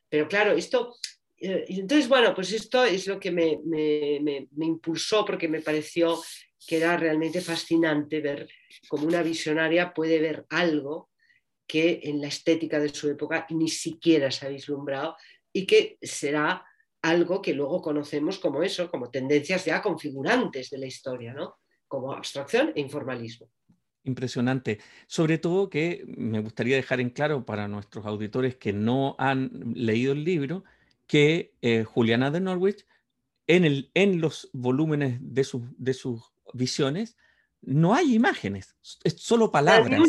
Pero 0.10 0.28
claro, 0.28 0.52
esto... 0.52 0.96
Eh, 1.38 1.66
entonces, 1.70 2.08
bueno, 2.08 2.36
pues 2.36 2.52
esto 2.54 2.84
es 2.84 3.08
lo 3.08 3.20
que 3.20 3.32
me, 3.32 3.60
me, 3.66 4.48
me 4.52 4.66
impulsó 4.66 5.26
porque 5.26 5.48
me 5.48 5.62
pareció 5.62 6.22
que 6.68 6.78
era 6.78 6.96
realmente 6.98 7.42
fascinante 7.42 8.22
ver 8.22 8.48
cómo 8.88 9.08
una 9.08 9.24
visionaria 9.24 9.94
puede 9.94 10.20
ver 10.20 10.46
algo 10.50 11.10
que 11.66 12.02
en 12.04 12.22
la 12.22 12.28
estética 12.28 12.80
de 12.80 12.90
su 12.90 13.10
época 13.10 13.48
ni 13.50 13.70
siquiera 13.70 14.30
se 14.30 14.46
ha 14.46 14.50
vislumbrado 14.50 15.16
y 15.52 15.66
que 15.66 15.98
será 16.02 16.64
algo 17.02 17.42
que 17.42 17.54
luego 17.54 17.82
conocemos 17.82 18.40
como 18.40 18.62
eso, 18.64 18.90
como 18.90 19.10
tendencias 19.10 19.66
ya 19.66 19.82
configurantes 19.82 20.70
de 20.70 20.78
la 20.78 20.86
historia, 20.86 21.34
¿no? 21.34 21.58
como 21.88 22.14
abstracción 22.14 22.72
e 22.74 22.80
informalismo. 22.80 23.50
Impresionante. 24.04 24.80
Sobre 25.08 25.38
todo 25.38 25.70
que 25.70 26.04
me 26.08 26.40
gustaría 26.40 26.78
dejar 26.78 27.02
en 27.02 27.10
claro 27.10 27.46
para 27.46 27.68
nuestros 27.68 28.06
auditores 28.06 28.56
que 28.56 28.72
no 28.72 29.16
han 29.20 29.74
leído 29.76 30.14
el 30.14 30.24
libro, 30.24 30.64
que 31.06 31.54
eh, 31.62 31.84
Juliana 31.84 32.32
de 32.32 32.40
Norwich, 32.40 32.86
en, 33.46 33.66
el, 33.66 33.92
en 33.94 34.22
los 34.22 34.50
volúmenes 34.54 35.18
de, 35.20 35.46
de 35.78 35.94
sus 35.94 36.32
visiones, 36.54 37.18
no 37.62 37.94
hay 37.94 38.16
imágenes, 38.16 38.76
es 39.04 39.22
solo 39.22 39.52
palabras. 39.52 40.00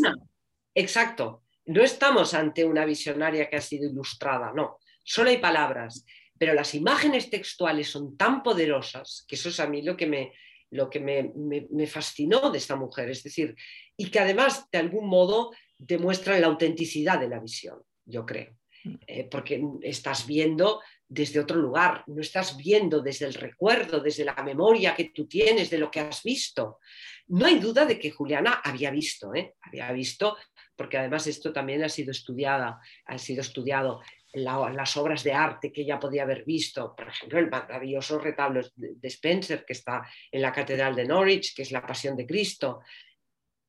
Exacto. 0.75 1.43
No 1.67 1.83
estamos 1.83 2.33
ante 2.35 2.65
una 2.65 2.85
visionaria 2.85 3.51
que 3.51 3.57
ha 3.57 3.61
sido 3.61 3.91
ilustrada, 3.91 4.53
no. 4.55 4.79
Solo 5.05 5.31
hay 5.31 5.39
palabras 5.39 6.05
pero 6.43 6.55
las 6.55 6.75
imágenes 6.75 7.31
textuales 7.31 7.89
son 7.89 8.17
tan 8.17 8.43
poderosas 8.43 9.25
que 9.29 9.37
eso 9.37 9.49
es 9.49 9.61
a 9.61 9.69
mí 9.69 9.81
lo 9.81 9.97
que 9.97 10.09
me, 10.09 10.33
lo 10.73 10.91
que 10.91 10.99
me, 10.99 11.87
fascinó 11.87 12.51
de 12.51 12.59
esta 12.59 12.75
mujer, 12.75 13.11
es 13.11 13.23
decir, 13.23 13.55
y 13.97 14.11
que 14.11 14.19
además 14.19 14.69
de 14.73 14.79
algún 14.79 15.09
modo 15.09 15.53
demuestran 15.79 16.41
la 16.41 16.49
autenticidad 16.49 17.21
de 17.21 17.29
la 17.29 17.39
visión, 17.39 17.79
yo 18.05 18.27
creo, 18.27 18.57
eh, 19.07 19.29
porque 19.31 19.63
estás 19.83 20.27
viendo 20.27 20.81
desde 21.09 21.39
otro 21.39 21.59
lugar, 21.59 22.03
no 22.09 22.21
estás 22.21 22.57
viendo 22.57 23.01
desde 23.01 23.27
el 23.27 23.35
recuerdo, 23.35 24.01
desde 24.01 24.25
la 24.25 24.35
memoria 24.43 24.97
que 24.97 25.11
tú 25.11 25.29
tienes 25.29 25.71
de 25.71 25.79
lo 25.79 25.93
que 25.93 26.01
has 26.01 26.25
visto. 26.25 26.81
No 27.29 27.47
hay 27.47 27.61
duda 27.61 27.87
de 27.87 28.01
que 28.01 28.11
Juliana 28.11 28.63
había 28.65 28.91
visto, 28.91 29.33
¿eh? 29.33 29.55
había 29.61 29.93
visto, 29.93 30.37
porque 30.75 30.99
además 30.99 31.29
esto 31.29 31.53
también 31.53 31.85
ha 31.85 31.89
sido 31.89 32.11
estudiada, 32.11 32.81
ha 33.07 33.19
sido 33.19 33.43
estudiado 33.43 34.01
las 34.35 34.97
obras 34.97 35.23
de 35.23 35.33
arte 35.33 35.73
que 35.73 35.83
ella 35.83 35.99
podía 35.99 36.23
haber 36.23 36.45
visto, 36.45 36.95
por 36.97 37.09
ejemplo, 37.09 37.39
el 37.39 37.51
maravilloso 37.51 38.19
retablo 38.19 38.63
de 38.75 39.09
Spencer 39.09 39.65
que 39.65 39.75
está 39.75 40.03
en 40.31 40.43
la 40.43 40.53
Catedral 40.53 40.95
de 40.95 41.05
Norwich, 41.05 41.55
que 41.55 41.63
es 41.63 41.73
la 41.73 41.87
Pasión 41.87 42.17
de 42.17 42.27
Cristo. 42.27 42.81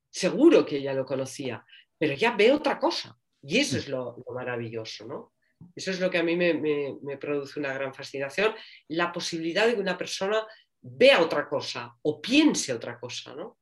Seguro 0.09 0.65
que 0.65 0.77
ella 0.77 0.93
lo 0.93 1.05
conocía, 1.05 1.65
pero 1.97 2.13
ya 2.13 2.31
ve 2.31 2.51
otra 2.51 2.79
cosa 2.79 3.17
y 3.41 3.59
eso 3.59 3.77
es 3.77 3.89
lo, 3.89 4.23
maravilloso, 4.33 5.05
¿no? 5.05 5.33
Eso 5.75 5.91
es 5.91 5.99
lo 5.99 6.09
que 6.09 6.17
a 6.17 6.23
mí 6.23 6.35
me, 6.35 7.17
produce 7.17 7.59
una 7.59 7.73
gran 7.73 7.93
fascinación, 7.93 8.53
la 8.89 9.11
posibilidad 9.11 9.65
de 9.65 9.75
que 9.75 9.81
una 9.81 9.97
persona 9.97 10.45
vea 10.81 11.21
otra 11.21 11.47
cosa 11.47 11.95
o 12.01 12.21
piense 12.21 12.73
otra 12.73 12.99
cosa, 12.99 13.33
¿no? 13.33 13.57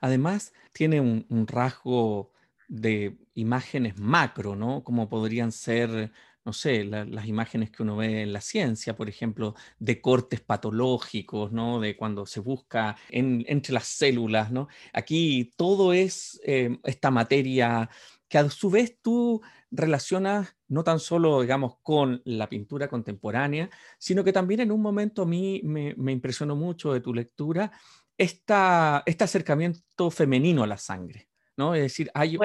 Además, 0.00 0.52
tiene 0.72 1.00
un 1.00 1.46
rasgo 1.46 2.32
de 2.70 3.18
imágenes 3.34 3.98
macro, 3.98 4.54
¿no? 4.54 4.84
Como 4.84 5.08
podrían 5.08 5.50
ser, 5.50 6.12
no 6.44 6.52
sé, 6.52 6.84
las 6.84 7.26
imágenes 7.26 7.70
que 7.70 7.82
uno 7.82 7.96
ve 7.96 8.22
en 8.22 8.32
la 8.32 8.40
ciencia, 8.40 8.96
por 8.96 9.08
ejemplo, 9.08 9.54
de 9.80 10.00
cortes 10.00 10.40
patológicos, 10.40 11.52
¿no? 11.52 11.80
De 11.80 11.96
cuando 11.96 12.26
se 12.26 12.40
busca 12.40 12.96
entre 13.10 13.74
las 13.74 13.88
células, 13.88 14.52
¿no? 14.52 14.68
Aquí 14.92 15.52
todo 15.56 15.92
es 15.92 16.40
eh, 16.44 16.78
esta 16.84 17.10
materia 17.10 17.90
que 18.28 18.38
a 18.38 18.48
su 18.48 18.70
vez 18.70 18.98
tú 19.02 19.42
relacionas 19.72 20.56
no 20.68 20.84
tan 20.84 21.00
solo, 21.00 21.42
digamos, 21.42 21.76
con 21.82 22.22
la 22.24 22.48
pintura 22.48 22.88
contemporánea, 22.88 23.68
sino 23.98 24.22
que 24.22 24.32
también 24.32 24.60
en 24.60 24.70
un 24.70 24.80
momento 24.80 25.22
a 25.22 25.26
mí 25.26 25.60
me, 25.64 25.94
impresionó 26.12 26.54
mucho 26.54 26.92
de 26.92 27.00
tu 27.00 27.12
lectura 27.12 27.72
esta, 28.16 29.02
este 29.06 29.24
acercamiento 29.24 30.10
femenino 30.12 30.62
a 30.62 30.68
la 30.68 30.78
sangre. 30.78 31.29
Es 31.74 31.82
decir, 31.82 32.10
hay, 32.14 32.36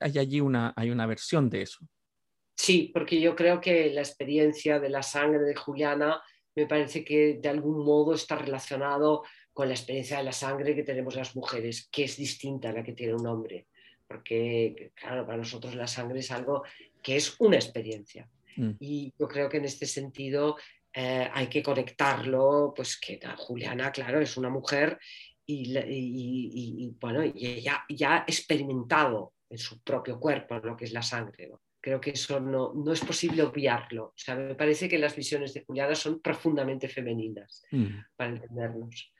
allí 0.00 0.40
una, 0.40 0.72
hay 0.76 0.90
una 0.90 1.06
versión 1.06 1.50
de 1.50 1.62
eso. 1.62 1.80
Sí, 2.56 2.90
porque 2.92 3.20
yo 3.20 3.34
creo 3.34 3.60
que 3.60 3.90
la 3.90 4.02
experiencia 4.02 4.78
de 4.78 4.90
la 4.90 5.02
sangre 5.02 5.40
de 5.40 5.54
Juliana 5.54 6.22
me 6.54 6.66
parece 6.66 7.04
que 7.04 7.38
de 7.40 7.48
algún 7.48 7.84
modo 7.84 8.14
está 8.14 8.36
relacionado 8.36 9.22
con 9.52 9.68
la 9.68 9.74
experiencia 9.74 10.18
de 10.18 10.24
la 10.24 10.32
sangre 10.32 10.74
que 10.74 10.82
tenemos 10.82 11.14
las 11.16 11.34
mujeres, 11.34 11.88
que 11.90 12.04
es 12.04 12.16
distinta 12.16 12.70
a 12.70 12.72
la 12.72 12.82
que 12.82 12.92
tiene 12.92 13.14
un 13.14 13.26
hombre. 13.26 13.66
Porque, 14.06 14.92
claro, 14.94 15.24
para 15.24 15.38
nosotros 15.38 15.74
la 15.74 15.86
sangre 15.86 16.20
es 16.20 16.30
algo 16.30 16.64
que 17.02 17.16
es 17.16 17.34
una 17.38 17.56
experiencia. 17.56 18.28
Mm. 18.56 18.72
Y 18.80 19.12
yo 19.18 19.28
creo 19.28 19.48
que 19.48 19.56
en 19.56 19.64
este 19.64 19.86
sentido 19.86 20.56
eh, 20.92 21.28
hay 21.32 21.46
que 21.46 21.62
conectarlo, 21.62 22.72
pues 22.74 22.98
que 22.98 23.20
Juliana, 23.36 23.92
claro, 23.92 24.20
es 24.20 24.36
una 24.36 24.50
mujer 24.50 24.98
y, 25.52 26.96
bueno, 27.00 27.24
y 27.24 27.46
ella 27.46 27.84
ya 27.88 28.16
ha 28.16 28.24
experimentado 28.26 29.34
en 29.48 29.58
su 29.58 29.80
propio 29.82 30.18
cuerpo 30.18 30.58
lo 30.58 30.76
que 30.76 30.84
es 30.84 30.92
la 30.92 31.02
sangre. 31.02 31.50
Creo 31.80 32.00
que 32.00 32.10
eso 32.10 32.40
no, 32.40 32.72
no, 32.74 32.92
es 32.92 33.00
posible 33.00 33.42
obviarlo. 33.42 34.06
O 34.06 34.14
sea, 34.16 34.34
me 34.36 34.54
parece 34.54 34.88
que 34.88 34.98
las 34.98 35.16
visiones 35.16 35.54
de 35.54 35.64
Juliana 35.64 35.94
son 35.94 36.20
profundamente 36.20 36.88
femeninas, 36.88 37.62
mm. 37.70 37.86
para 38.16 38.30
entendernos. 38.30 39.12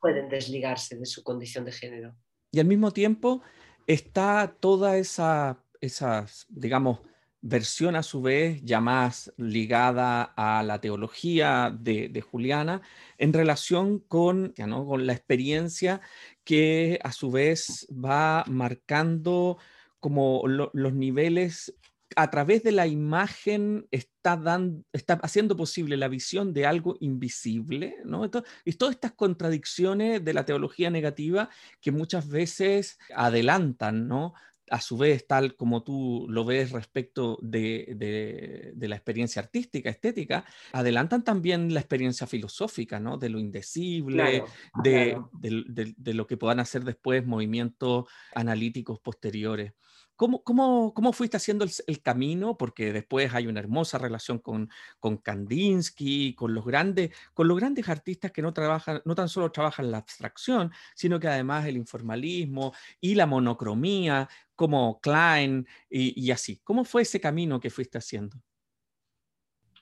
Pueden 0.00 0.28
desligarse 0.28 0.96
de 0.96 1.06
su 1.06 1.22
condición 1.22 1.64
de 1.64 1.72
género. 1.72 2.16
Y 2.50 2.60
al 2.60 2.66
mismo 2.66 2.90
tiempo 2.92 3.42
está 3.86 4.56
toda 4.58 4.96
esa, 4.96 5.62
esas, 5.80 6.46
digamos, 6.48 7.00
versión 7.40 7.96
a 7.96 8.02
su 8.02 8.20
vez 8.20 8.60
ya 8.62 8.80
más 8.80 9.32
ligada 9.36 10.22
a 10.22 10.62
la 10.62 10.80
teología 10.80 11.74
de, 11.78 12.20
Juliana 12.20 12.82
en 13.16 13.32
relación 13.32 14.00
con, 14.00 14.54
con 14.56 15.06
la 15.06 15.12
experiencia 15.12 16.00
que 16.44 16.98
a 17.02 17.12
su 17.12 17.30
vez 17.30 17.86
va 17.92 18.44
marcando 18.48 19.58
como 20.00 20.42
los 20.46 20.92
niveles 20.94 21.74
a 22.16 22.30
través 22.30 22.62
de 22.62 22.72
la 22.72 22.86
imagen 22.86 23.86
está, 23.90 24.36
dando, 24.36 24.82
está 24.92 25.14
haciendo 25.22 25.56
posible 25.56 25.96
la 25.96 26.08
visión 26.08 26.52
de 26.52 26.66
algo 26.66 26.96
invisible, 27.00 27.96
¿no? 28.04 28.24
y 28.64 28.72
todas 28.72 28.94
estas 28.94 29.12
contradicciones 29.12 30.24
de 30.24 30.32
la 30.32 30.44
teología 30.44 30.90
negativa 30.90 31.48
que 31.80 31.92
muchas 31.92 32.28
veces 32.28 32.98
adelantan, 33.14 34.08
¿no? 34.08 34.34
A 34.70 34.80
su 34.80 34.96
vez, 34.96 35.26
tal 35.26 35.56
como 35.56 35.82
tú 35.82 36.26
lo 36.28 36.44
ves 36.44 36.72
respecto 36.72 37.38
de, 37.42 38.74
la 38.78 38.96
experiencia 38.96 39.42
artística, 39.42 39.90
estética, 39.90 40.44
adelantan 40.72 41.24
también 41.24 41.72
la 41.74 41.80
experiencia 41.80 42.26
filosófica, 42.26 43.00
¿no? 43.00 43.18
De 43.18 43.28
lo 43.28 43.38
indecible, 43.38 44.44
de, 44.82 45.20
de, 45.32 46.14
lo 46.14 46.26
que 46.26 46.36
puedan 46.36 46.60
hacer 46.60 46.84
después 46.84 47.26
movimientos 47.26 48.06
analíticos 48.34 49.00
posteriores. 49.00 49.72
¿Cómo, 50.18 50.42
cómo, 50.42 51.12
fuiste 51.12 51.36
haciendo 51.36 51.64
el, 51.64 52.02
camino? 52.02 52.56
Porque 52.56 52.92
después 52.92 53.32
hay 53.34 53.46
una 53.46 53.60
hermosa 53.60 53.98
relación 53.98 54.40
con, 54.40 54.68
con 54.98 55.18
Kandinsky, 55.18 56.34
con 56.34 56.54
los, 56.54 56.64
grandes, 56.66 57.12
con 57.34 57.46
los 57.46 57.56
grandes 57.56 57.88
artistas 57.88 58.32
que 58.32 58.42
no, 58.42 58.52
trabajan, 58.52 59.00
no 59.04 59.14
tan 59.14 59.28
solo 59.28 59.52
trabajan 59.52 59.92
la 59.92 59.98
abstracción, 59.98 60.72
sino 60.96 61.20
que 61.20 61.28
además 61.28 61.66
el 61.66 61.76
informalismo 61.76 62.74
y 63.00 63.14
la 63.14 63.26
monocromía, 63.26 64.28
como 64.58 64.98
Klein 65.00 65.68
y, 65.88 66.32
así. 66.32 66.60
¿Cómo 66.64 66.84
fue 66.84 67.02
ese 67.02 67.20
camino 67.20 67.60
que 67.60 67.70
fuiste 67.70 67.96
haciendo? 67.96 68.36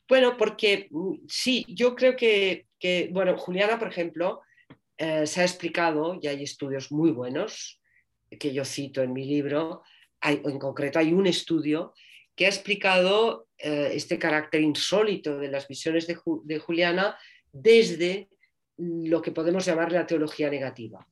Bueno, 0.06 0.36
porque 0.36 0.88
mm, 0.90 1.14
sí, 1.26 1.64
yo 1.66 1.96
creo 1.96 2.14
que, 2.14 2.66
bueno, 3.10 3.38
Juliana, 3.38 3.78
por 3.78 3.88
ejemplo, 3.88 4.42
eh, 4.98 5.26
se 5.26 5.40
ha 5.40 5.44
explicado, 5.44 6.18
y 6.20 6.26
hay 6.26 6.42
estudios 6.42 6.92
muy 6.92 7.10
buenos 7.10 7.80
que 8.38 8.52
yo 8.52 8.66
cito 8.66 9.02
en 9.02 9.14
mi 9.14 9.24
libro, 9.24 9.82
en 10.20 10.58
concreto 10.58 10.98
hay 10.98 11.14
un 11.14 11.26
estudio 11.26 11.94
que 12.34 12.44
ha 12.44 12.50
explicado 12.50 13.48
eh, 13.56 13.92
este 13.94 14.18
carácter 14.18 14.60
insólito 14.60 15.38
de 15.38 15.48
las 15.48 15.66
visiones 15.66 16.06
de, 16.06 16.58
Juliana 16.58 17.16
desde 17.50 18.28
lo 18.76 19.22
que 19.22 19.32
podemos 19.32 19.64
llamar 19.64 19.90
la 19.90 20.06
teología 20.06 20.50
negativa. 20.50 21.08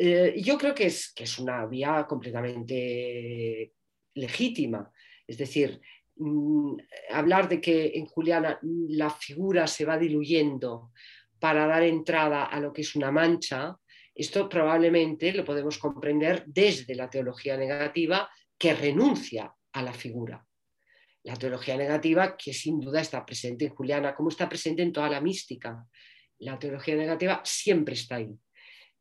Eh, 0.00 0.40
yo 0.40 0.56
creo 0.56 0.74
que 0.74 0.86
es, 0.86 1.12
que 1.12 1.24
es 1.24 1.38
una 1.40 1.66
vía 1.66 2.06
completamente 2.08 3.72
legítima. 4.14 4.90
Es 5.26 5.36
decir, 5.38 5.80
mm, 6.16 6.76
hablar 7.10 7.48
de 7.48 7.60
que 7.60 7.92
en 7.94 8.06
Juliana 8.06 8.58
la 8.62 9.10
figura 9.10 9.66
se 9.66 9.84
va 9.84 9.98
diluyendo 9.98 10.92
para 11.40 11.66
dar 11.66 11.82
entrada 11.82 12.44
a 12.44 12.60
lo 12.60 12.72
que 12.72 12.82
es 12.82 12.94
una 12.94 13.10
mancha, 13.10 13.76
esto 14.14 14.48
probablemente 14.48 15.32
lo 15.32 15.44
podemos 15.44 15.78
comprender 15.78 16.44
desde 16.46 16.94
la 16.94 17.10
teología 17.10 17.56
negativa 17.56 18.28
que 18.56 18.74
renuncia 18.74 19.52
a 19.72 19.82
la 19.82 19.92
figura. 19.92 20.44
La 21.24 21.36
teología 21.36 21.76
negativa 21.76 22.36
que 22.36 22.52
sin 22.52 22.80
duda 22.80 23.00
está 23.00 23.24
presente 23.24 23.66
en 23.66 23.74
Juliana, 23.74 24.14
como 24.14 24.30
está 24.30 24.48
presente 24.48 24.82
en 24.82 24.92
toda 24.92 25.08
la 25.08 25.20
mística. 25.20 25.86
La 26.38 26.58
teología 26.58 26.96
negativa 26.96 27.42
siempre 27.44 27.94
está 27.94 28.16
ahí. 28.16 28.36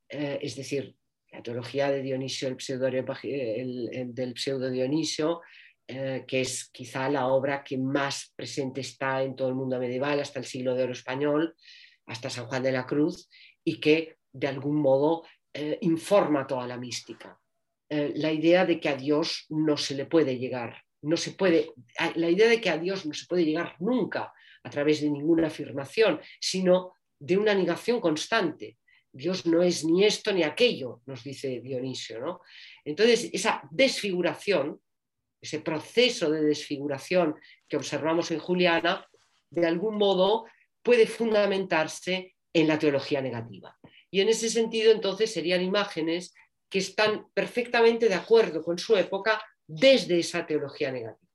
Eh, 0.10 0.40
es 0.42 0.56
decir, 0.56 0.96
la 1.32 1.42
teología 1.44 1.92
de 1.92 2.02
Dionisio, 2.02 2.48
el 2.48 4.14
del 4.14 4.38
pseudo 4.38 4.70
Dionisio, 4.70 5.42
eh, 5.88 6.26
que 6.28 6.42
es 6.42 6.70
quizá 6.72 7.10
la 7.10 7.28
obra 7.28 7.64
que 7.64 7.78
más 7.78 8.34
presente 8.36 8.82
está 8.82 9.24
en 9.24 9.36
todo 9.36 9.50
el 9.50 9.56
mundo 9.56 9.80
medieval, 9.80 10.20
hasta 10.20 10.40
el 10.40 10.46
siglo 10.46 10.76
de 10.76 10.84
oro 10.84 10.94
español, 10.94 11.56
hasta 12.06 12.30
San 12.30 12.48
Juan 12.48 12.64
de 12.64 12.72
la 12.72 12.86
Cruz, 12.86 13.30
y 13.64 13.80
que 13.80 14.18
de 14.32 14.48
algún 14.48 14.76
modo 14.78 15.24
eh, 15.54 15.78
informa 15.82 16.48
toda 16.48 16.68
la 16.68 16.78
mística. 16.78 17.40
La 17.90 18.34
idea 18.34 18.66
de 18.66 18.82
que 18.82 18.90
a 18.90 18.98
Dios 18.98 19.46
no 19.48 19.78
se 19.78 19.96
le 19.96 20.06
puede 20.06 20.38
llegar, 20.38 20.84
no 21.04 21.16
se 21.16 21.32
puede, 21.32 21.72
la 22.16 22.30
idea 22.30 22.50
de 22.50 22.60
que 22.60 22.70
a 22.70 22.78
Dios 22.78 23.06
no 23.06 23.14
se 23.14 23.26
puede 23.28 23.46
llegar 23.46 23.78
nunca 23.80 24.34
a 24.62 24.70
través 24.70 25.00
de 25.00 25.10
ninguna 25.10 25.48
afirmación, 25.48 26.20
sino 26.42 26.92
de 27.18 27.38
una 27.38 27.56
negación 27.56 28.02
constante. 28.02 28.78
Dios 29.18 29.46
no 29.46 29.62
es 29.62 29.84
ni 29.84 30.06
esto 30.06 30.32
ni 30.32 30.44
aquello, 30.44 31.02
nos 31.06 31.24
dice 31.24 31.60
Dionisio. 31.62 32.20
¿no? 32.20 32.42
Entonces, 32.86 33.30
esa 33.34 33.62
desfiguración, 33.72 34.80
ese 35.42 35.60
proceso 35.60 36.30
de 36.30 36.42
desfiguración 36.42 37.36
que 37.68 37.78
observamos 37.78 38.32
en 38.32 38.40
Juliana, 38.40 39.08
de 39.50 39.66
algún 39.66 39.98
modo 39.98 40.46
puede 40.82 41.08
fundamentarse 41.08 42.36
en 42.54 42.68
la 42.68 42.80
teología 42.80 43.22
negativa. 43.22 43.78
Y 44.10 44.22
en 44.22 44.30
ese 44.30 44.50
sentido, 44.50 44.92
entonces, 44.92 45.34
serían 45.34 45.62
imágenes 45.62 46.34
que 46.70 46.80
están 46.80 47.28
perfectamente 47.34 48.08
de 48.08 48.16
acuerdo 48.16 48.64
con 48.64 48.78
su 48.78 48.96
época 48.96 49.42
desde 49.66 50.20
esa 50.20 50.46
teología 50.46 50.92
negativa. 50.92 51.30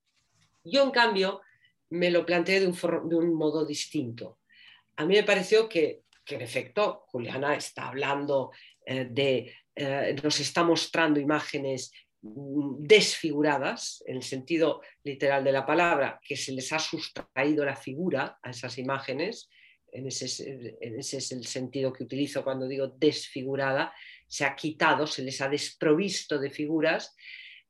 Yo, 0.65 0.85
en 0.85 0.91
cambio, 0.91 1.41
me 1.91 2.11
lo 2.11 2.25
planteé 2.25 2.61
de 2.61 2.67
un, 2.67 3.35
modo 3.35 3.67
distinto. 3.67 4.39
A 4.97 5.05
mí 5.05 5.15
me 5.15 5.25
pareció 5.25 5.69
que, 5.69 6.03
en 6.35 6.43
efecto, 6.43 7.05
Juliana 7.09 7.55
está 7.57 7.89
hablando 7.89 8.53
eh, 8.85 9.07
de, 9.11 9.53
eh, 9.75 10.17
nos 10.23 10.41
está 10.41 10.65
mostrando 10.65 11.21
imágenes 11.21 11.93
mm, 12.23 12.85
desfiguradas, 12.85 14.03
en 14.07 14.17
el 14.17 14.23
sentido 14.23 14.83
literal 15.05 15.45
de 15.45 15.53
la 15.53 15.65
palabra, 15.65 16.21
que 16.23 16.37
se 16.37 16.53
les 16.53 16.73
ha 16.73 16.79
sustraído 16.79 17.65
la 17.65 17.77
figura 17.77 18.39
a 18.43 18.51
esas 18.51 18.79
imágenes, 18.79 19.49
en 19.93 20.07
ese, 20.07 20.25
es 20.81 21.33
el 21.33 21.47
sentido 21.47 21.93
que 21.93 22.05
utilizo 22.05 22.43
cuando 22.43 22.67
digo 22.67 22.89
desfigurada, 22.89 23.95
se 24.27 24.45
ha 24.47 24.57
quitado, 24.57 25.07
se 25.07 25.23
les 25.23 25.41
ha 25.43 25.49
desprovisto 25.49 26.39
de 26.39 26.51
figuras, 26.51 27.15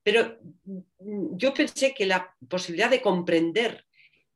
pero 0.03 0.39
mm, 0.65 1.37
yo 1.37 1.53
pensé 1.53 1.95
que 1.95 2.07
la 2.07 2.35
posibilidad 2.49 2.91
de 2.91 3.03
comprender 3.03 3.85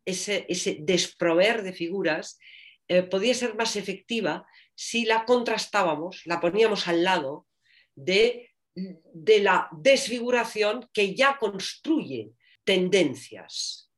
ese, 0.05 0.47
desprover 0.81 1.63
de 1.63 1.73
figuras 1.73 2.39
eh, 2.89 3.03
podía 3.03 3.35
ser 3.35 3.55
más 3.55 3.77
efectiva 3.77 4.47
si 4.75 5.05
la 5.05 5.25
contrastábamos, 5.25 6.23
la 6.27 6.41
poníamos 6.41 6.87
al 6.89 7.03
lado 7.03 7.47
de, 7.95 8.55
de 8.75 9.41
la 9.41 9.69
desfiguración 9.73 10.89
que 10.93 11.15
ya 11.15 11.39
construye 11.39 12.31
tendencias 12.65 13.91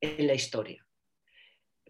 en 0.00 0.26
la 0.26 0.34
historia. 0.34 0.84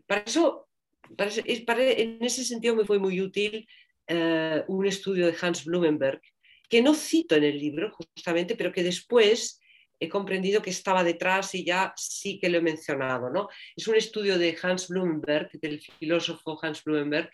Para 0.06 0.22
eso 0.22 0.68
en 1.16 2.24
ese 2.24 2.44
sentido 2.44 2.74
me 2.74 2.84
fue 2.84 2.98
muy 2.98 3.20
útil 3.20 3.68
eh, 4.06 4.62
un 4.68 4.86
estudio 4.86 5.26
de 5.26 5.36
Hans 5.40 5.64
Blumenberg, 5.64 6.20
que 6.68 6.82
no 6.82 6.94
cito 6.94 7.34
en 7.36 7.44
el 7.44 7.58
libro 7.58 7.92
justamente, 7.92 8.56
pero 8.56 8.72
que 8.72 8.82
después 8.82 9.60
he 9.98 10.08
comprendido 10.08 10.62
que 10.62 10.70
estaba 10.70 11.04
detrás 11.04 11.54
y 11.54 11.64
ya 11.64 11.92
sí 11.96 12.38
que 12.38 12.48
lo 12.48 12.58
he 12.58 12.62
mencionado. 12.62 13.30
¿no? 13.30 13.48
Es 13.76 13.88
un 13.88 13.96
estudio 13.96 14.38
de 14.38 14.56
Hans 14.62 14.88
Blumenberg, 14.88 15.50
del 15.60 15.80
filósofo 15.80 16.58
Hans 16.62 16.82
Blumenberg, 16.84 17.30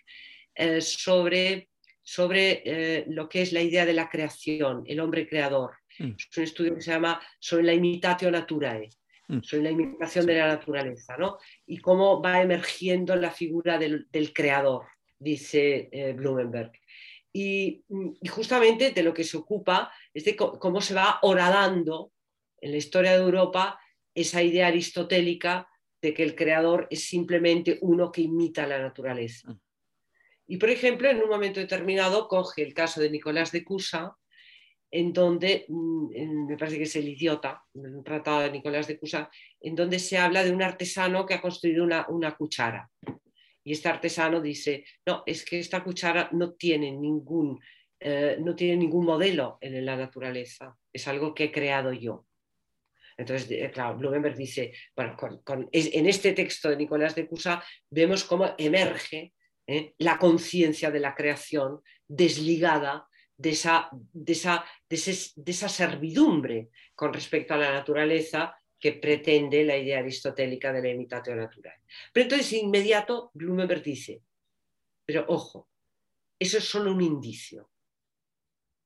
eh, 0.55 0.81
sobre, 0.81 1.69
sobre 2.03 2.63
eh, 2.65 3.05
lo 3.09 3.29
que 3.29 3.43
es 3.43 3.53
la 3.53 3.63
idea 3.63 3.87
de 3.87 3.95
la 3.95 4.09
creación, 4.09 4.85
el 4.87 5.01
hombre 5.01 5.29
creador. 5.29 5.73
Mm. 5.99 6.13
Es 6.19 6.37
un 6.37 6.45
estudio 6.45 6.75
que 6.75 6.83
se 6.83 6.91
llama 6.91 7.21
sobre 7.39 7.65
la 7.65 7.75
imitatio 7.75 8.31
naturae. 8.31 8.91
Mm. 9.31 9.43
sobre 9.45 9.63
la 9.63 9.71
imitación 9.71 10.27
de 10.27 10.35
la 10.35 10.49
naturaleza, 10.49 11.17
¿no? 11.17 11.39
Y 11.65 11.79
cómo 11.79 12.21
va 12.21 12.43
emergiendo 12.43 13.15
la 13.15 13.31
figura 13.31 13.79
del, 13.79 14.33
creador, 14.35 14.87
dice 15.21 15.89
eh, 15.93 16.13
Blumenberg. 16.15 16.73
Y, 17.33 17.85
justamente 18.29 18.91
de 18.91 19.03
lo 19.05 19.15
que 19.15 19.23
se 19.23 19.37
ocupa 19.37 19.93
es 20.13 20.25
de 20.25 20.35
cómo 20.35 20.81
se 20.81 20.95
va 20.95 21.21
horadando 21.23 22.11
en 22.61 22.71
la 22.73 22.77
historia 22.77 23.13
de 23.13 23.23
Europa 23.23 23.79
esa 24.15 24.43
idea 24.43 24.67
aristotélica 24.67 25.69
de 26.03 26.15
que 26.15 26.23
el 26.23 26.35
creador 26.35 26.87
es 26.91 27.05
simplemente 27.05 27.79
uno 27.83 28.11
que 28.11 28.23
imita 28.23 28.67
la 28.67 28.81
naturaleza. 28.81 29.53
Mm. 29.53 29.61
Y, 30.47 30.57
por 30.57 30.71
ejemplo, 30.71 31.09
en 31.09 31.23
un 31.23 31.29
momento 31.29 31.61
determinado 31.61 32.27
coge 32.27 32.63
el 32.63 32.75
caso 32.75 33.01
de 33.01 33.11
Nicolás 33.11 33.53
de 33.53 33.63
Cusa, 33.63 34.17
en 34.91 35.13
donde, 35.13 35.67
mm, 35.69 36.47
me 36.47 36.57
parece 36.57 36.77
que 36.77 36.85
es 36.85 36.97
el 36.97 37.09
idiota, 37.09 37.63
un 37.75 38.03
tratado 38.03 38.41
de 38.41 38.51
Nicolás 38.51 38.89
de 38.89 38.99
Cusa, 38.99 39.31
en 39.61 39.77
donde 39.77 40.01
se 40.01 40.19
habla 40.19 40.43
de 40.43 40.51
un 40.51 40.63
artesano 40.63 41.25
que 41.25 41.35
ha 41.35 41.41
construido 41.41 41.85
una, 41.85 42.37
cuchara. 42.37 42.91
Y 43.63 43.73
este 43.73 43.89
artesano 43.89 44.41
dice, 44.41 44.85
no, 45.07 45.23
es 45.27 45.45
que 45.45 45.61
esta 45.61 45.85
cuchara 45.85 46.29
no 46.33 46.55
tiene 46.55 46.91
ningún, 46.91 47.61
eh, 48.01 48.37
no 48.41 48.57
tiene 48.57 48.79
ningún 48.79 49.05
modelo 49.05 49.59
en 49.61 49.85
la 49.85 49.97
naturaleza, 49.97 50.77
es 50.93 51.07
algo 51.07 51.33
que 51.33 51.45
he 51.45 51.53
creado 51.53 51.93
yo. 51.93 52.27
Entonces, 53.21 53.51
eh, 53.51 53.71
claro, 53.71 53.99
Blumenberg 53.99 54.35
dice, 54.35 54.73
bueno, 54.97 55.15
en 55.73 56.07
este 56.07 56.33
texto 56.33 56.71
de 56.71 56.77
Nicolás 56.77 57.15
de 57.15 57.27
Cusa 57.27 57.63
vemos 57.91 58.25
cómo 58.25 58.55
emerge 58.57 59.35
eh, 59.67 59.95
la 59.99 60.19
conciencia 60.19 60.91
de 60.91 61.01
la 61.01 61.15
creación 61.15 61.83
desligada 62.09 63.07
de 63.37 63.51
esa, 63.51 63.91
de 64.13 64.33
esa, 64.33 65.69
servidumbre 65.69 66.71
con 66.95 67.13
respecto 67.13 67.53
a 67.53 67.59
la 67.59 67.73
naturaleza 67.73 68.57
que 68.79 68.93
pretende 68.93 69.65
la 69.65 69.77
idea 69.77 69.99
aristotélica 69.99 70.73
de 70.73 70.83
la 70.83 70.89
imitatio 70.89 71.37
natural. 71.37 71.77
Pero 72.15 72.25
entonces, 72.25 72.55
inmediato, 72.55 73.31
Blumenberg 73.35 73.83
dice, 73.83 74.23
pero 75.05 75.27
ojo, 75.29 75.69
eso 76.39 76.57
es 76.57 76.65
solo 76.65 76.91
un 76.93 77.03
indicio, 77.03 77.71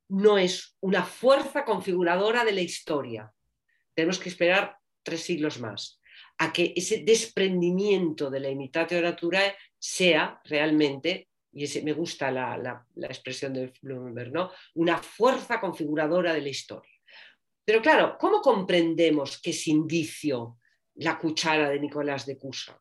no 0.08 0.38
es 0.38 0.76
una 0.80 1.04
fuerza 1.04 1.64
configuradora 1.64 2.44
de 2.44 2.52
la 2.52 2.62
historia. 2.62 3.32
Tenemos 3.94 4.18
que 4.18 4.28
esperar 4.28 4.76
tres 5.02 5.22
siglos 5.22 5.60
más 5.60 6.00
a 6.38 6.52
que 6.52 6.72
ese 6.74 7.04
desprendimiento 7.04 8.30
de 8.30 8.40
la 8.40 8.50
imitatio 8.50 9.00
natural 9.00 9.54
sea 9.78 10.40
realmente, 10.44 11.28
y 11.52 11.66
me 11.82 11.92
gusta 11.92 12.30
la, 12.30 12.56
la 12.94 13.06
expresión 13.06 13.52
de 13.54 13.72
Blumenberg, 13.80 14.32
¿no? 14.32 14.50
una 14.74 14.98
fuerza 14.98 15.60
configuradora 15.60 16.34
de 16.34 16.40
la 16.40 16.48
historia. 16.48 16.90
Pero 17.64 17.80
claro, 17.80 18.16
¿cómo 18.18 18.40
comprendemos 18.40 19.40
que 19.40 19.50
es 19.50 19.68
indicio 19.68 20.58
la 20.96 21.18
cuchara 21.18 21.70
de 21.70 21.80
Nicolás 21.80 22.26
de 22.26 22.36
Cusa? 22.36 22.78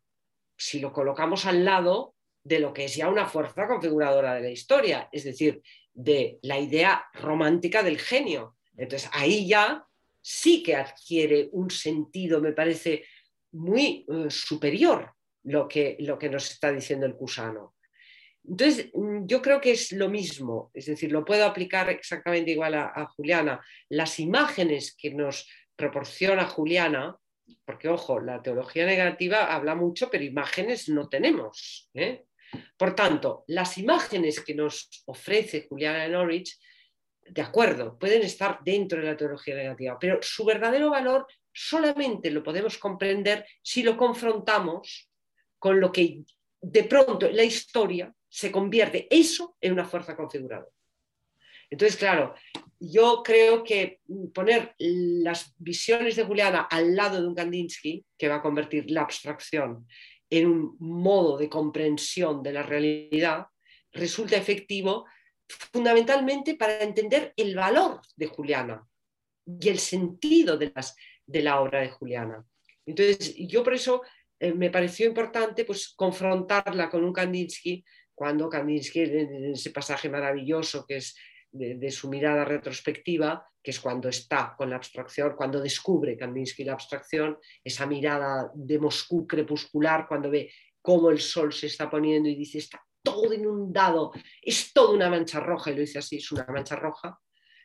Si 0.58 0.80
lo 0.80 0.92
colocamos 0.92 1.46
al 1.46 1.64
lado 1.64 2.16
de 2.44 2.60
lo 2.60 2.74
que 2.74 2.86
es 2.86 2.96
ya 2.96 3.08
una 3.08 3.26
fuerza 3.26 3.68
configuradora 3.68 4.36
de 4.36 4.42
la 4.42 4.50
historia, 4.50 5.08
es 5.12 5.24
decir, 5.24 5.62
de 5.94 6.40
la 6.42 6.60
idea 6.60 7.06
romántica 7.14 7.84
del 7.84 8.00
genio. 8.00 8.58
Entonces 8.76 9.10
ahí 9.14 9.48
ya 9.48 9.86
sí 10.24 10.64
que 10.64 10.76
adquiere 10.76 11.50
un 11.52 11.70
sentido, 11.70 12.42
me 12.42 12.54
parece, 12.54 13.06
muy 13.52 14.06
eh, 14.08 14.30
superior 14.30 15.14
lo 15.44 15.68
que, 15.68 15.98
lo 16.00 16.18
que 16.18 16.30
nos 16.30 16.50
está 16.50 16.72
diciendo 16.72 17.06
el 17.06 17.16
Cusano. 17.16 17.76
Entonces, 18.46 18.90
mm, 18.94 19.26
yo 19.26 19.42
creo 19.42 19.62
que 19.62 19.72
es 19.72 19.92
lo 19.92 20.10
mismo, 20.10 20.72
es 20.74 20.86
decir, 20.86 21.12
lo 21.12 21.26
puedo 21.26 21.46
aplicar 21.46 21.90
exactamente 21.90 22.52
igual 22.52 22.74
a, 22.76 23.06
Juliana. 23.16 23.62
Las 23.90 24.20
imágenes 24.20 24.96
que 24.98 25.14
nos 25.14 25.50
proporciona 25.76 26.46
Juliana, 26.46 27.16
porque 27.66 27.90
ojo, 27.90 28.20
la 28.20 28.42
teología 28.42 28.86
negativa 28.86 29.54
habla 29.54 29.76
mucho, 29.76 30.10
pero 30.10 30.24
imágenes 30.24 30.90
no 30.90 31.10
tenemos. 31.10 31.90
¿eh? 31.94 32.26
Por 32.78 32.96
tanto, 32.96 33.44
las 33.48 33.78
imágenes 33.78 34.40
que 34.40 34.56
nos 34.56 34.90
ofrece 35.06 35.68
Juliana 35.68 36.04
de 36.04 36.10
Norwich, 36.10 36.58
de 37.30 37.42
acuerdo, 37.42 37.98
pueden 37.98 38.22
estar 38.24 38.60
dentro 38.64 39.00
de 39.00 39.08
la 39.08 39.18
teología 39.18 39.56
negativa, 39.56 39.98
pero 40.00 40.20
su 40.22 40.46
verdadero 40.46 40.90
valor 40.90 41.28
solamente 41.52 42.32
lo 42.32 42.44
podemos 42.44 42.78
comprender 42.78 43.46
si 43.62 43.84
lo 43.84 43.96
confrontamos 43.96 45.10
con 45.60 45.80
lo 45.80 45.92
que 45.92 46.24
de 46.62 46.84
pronto 46.84 47.30
la 47.30 47.44
historia 47.44 48.14
se 48.28 48.52
convierte 48.52 49.08
eso 49.10 49.56
en 49.62 49.74
una 49.74 49.86
fuerza 49.86 50.16
configuradora. 50.16 50.70
Entonces, 51.70 51.98
claro, 51.98 52.36
yo 52.80 53.24
creo 53.24 53.64
que 53.64 54.02
poner 54.34 54.76
las 54.78 55.54
visiones 55.58 56.16
de 56.16 56.24
Juliana 56.24 56.68
al 56.70 56.96
lado 56.96 57.22
de 57.22 57.28
un 57.28 57.36
Kandinsky, 57.36 58.06
que 58.18 58.28
va 58.28 58.36
a 58.36 58.42
convertir 58.42 58.92
la 58.92 59.02
abstracción 59.02 59.88
en 60.30 60.48
un 60.48 60.76
modo 60.80 61.38
de 61.38 61.50
comprensión 61.50 62.44
de 62.44 62.54
la 62.54 62.64
realidad, 62.64 63.48
resulta 63.92 64.36
efectivo 64.36 65.06
fundamentalmente 65.48 66.56
para 66.56 66.82
entender 66.82 67.34
el 67.36 67.56
valor 67.56 68.02
de 68.16 68.28
Juliana 68.28 68.86
y 69.46 69.70
el 69.70 69.80
sentido 69.80 70.58
de, 70.58 70.72
las, 70.74 70.96
de 71.26 71.42
la 71.42 71.60
obra 71.62 71.82
de 71.82 71.90
Juliana. 71.90 72.46
Entonces, 72.86 73.36
yo 73.38 73.64
por 73.64 73.74
eso 73.74 74.02
eh, 74.40 74.54
me 74.54 74.70
pareció 74.70 75.08
importante 75.08 75.66
pues, 75.66 75.94
confrontarla 75.96 76.90
con 76.90 77.04
un 77.04 77.14
Kandinsky 77.14 77.84
cuando 78.14 78.50
Kandinsky, 78.50 79.02
en 79.02 79.54
ese 79.54 79.72
pasaje 79.72 80.10
maravilloso 80.10 80.86
que 80.86 80.98
es 80.98 81.16
de, 81.52 81.92
su 81.92 82.10
mirada 82.10 82.44
retrospectiva, 82.46 83.48
que 83.62 83.72
es 83.72 83.80
cuando 83.80 84.10
está 84.10 84.56
con 84.58 84.70
la 84.70 84.76
abstracción, 84.76 85.36
cuando 85.36 85.62
descubre 85.62 86.18
Kandinsky 86.18 86.64
la 86.64 86.74
abstracción, 86.74 87.38
esa 87.64 87.86
mirada 87.86 88.52
de 88.54 88.80
Moscú 88.80 89.28
crepuscular, 89.28 90.08
cuando 90.08 90.30
ve 90.30 90.52
cómo 90.82 91.10
el 91.10 91.20
sol 91.20 91.54
se 91.54 91.68
está 91.68 91.90
poniendo 91.90 92.28
y 92.28 92.36
dice, 92.36 92.58
está 92.58 92.84
todo 93.04 93.34
inundado, 93.34 94.12
es 94.42 94.74
toda 94.74 94.94
una 94.94 95.10
mancha 95.10 95.40
roja, 95.40 95.72
y 95.72 95.76
lo 95.76 95.82
dice 95.82 96.00
así, 96.00 96.18
es 96.18 96.32
una 96.32 96.46
mancha 96.48 96.76
roja, 96.76 97.20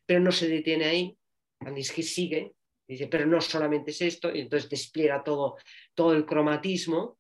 pero 0.05 0.21
no 0.21 0.33
se 0.33 0.49
detiene 0.49 0.85
ahí, 0.85 1.19
Kandinsky 1.59 2.03
sigue, 2.03 2.55
dice, 2.87 3.07
pero 3.07 3.27
no 3.27 3.41
solamente 3.41 3.93
es 3.93 4.03
esto, 4.03 4.35
y 4.35 4.41
entonces 4.41 4.69
despliega 4.69 5.23
todo, 5.23 5.57
todo 5.95 6.13
el 6.13 6.27
cromatismo 6.27 7.19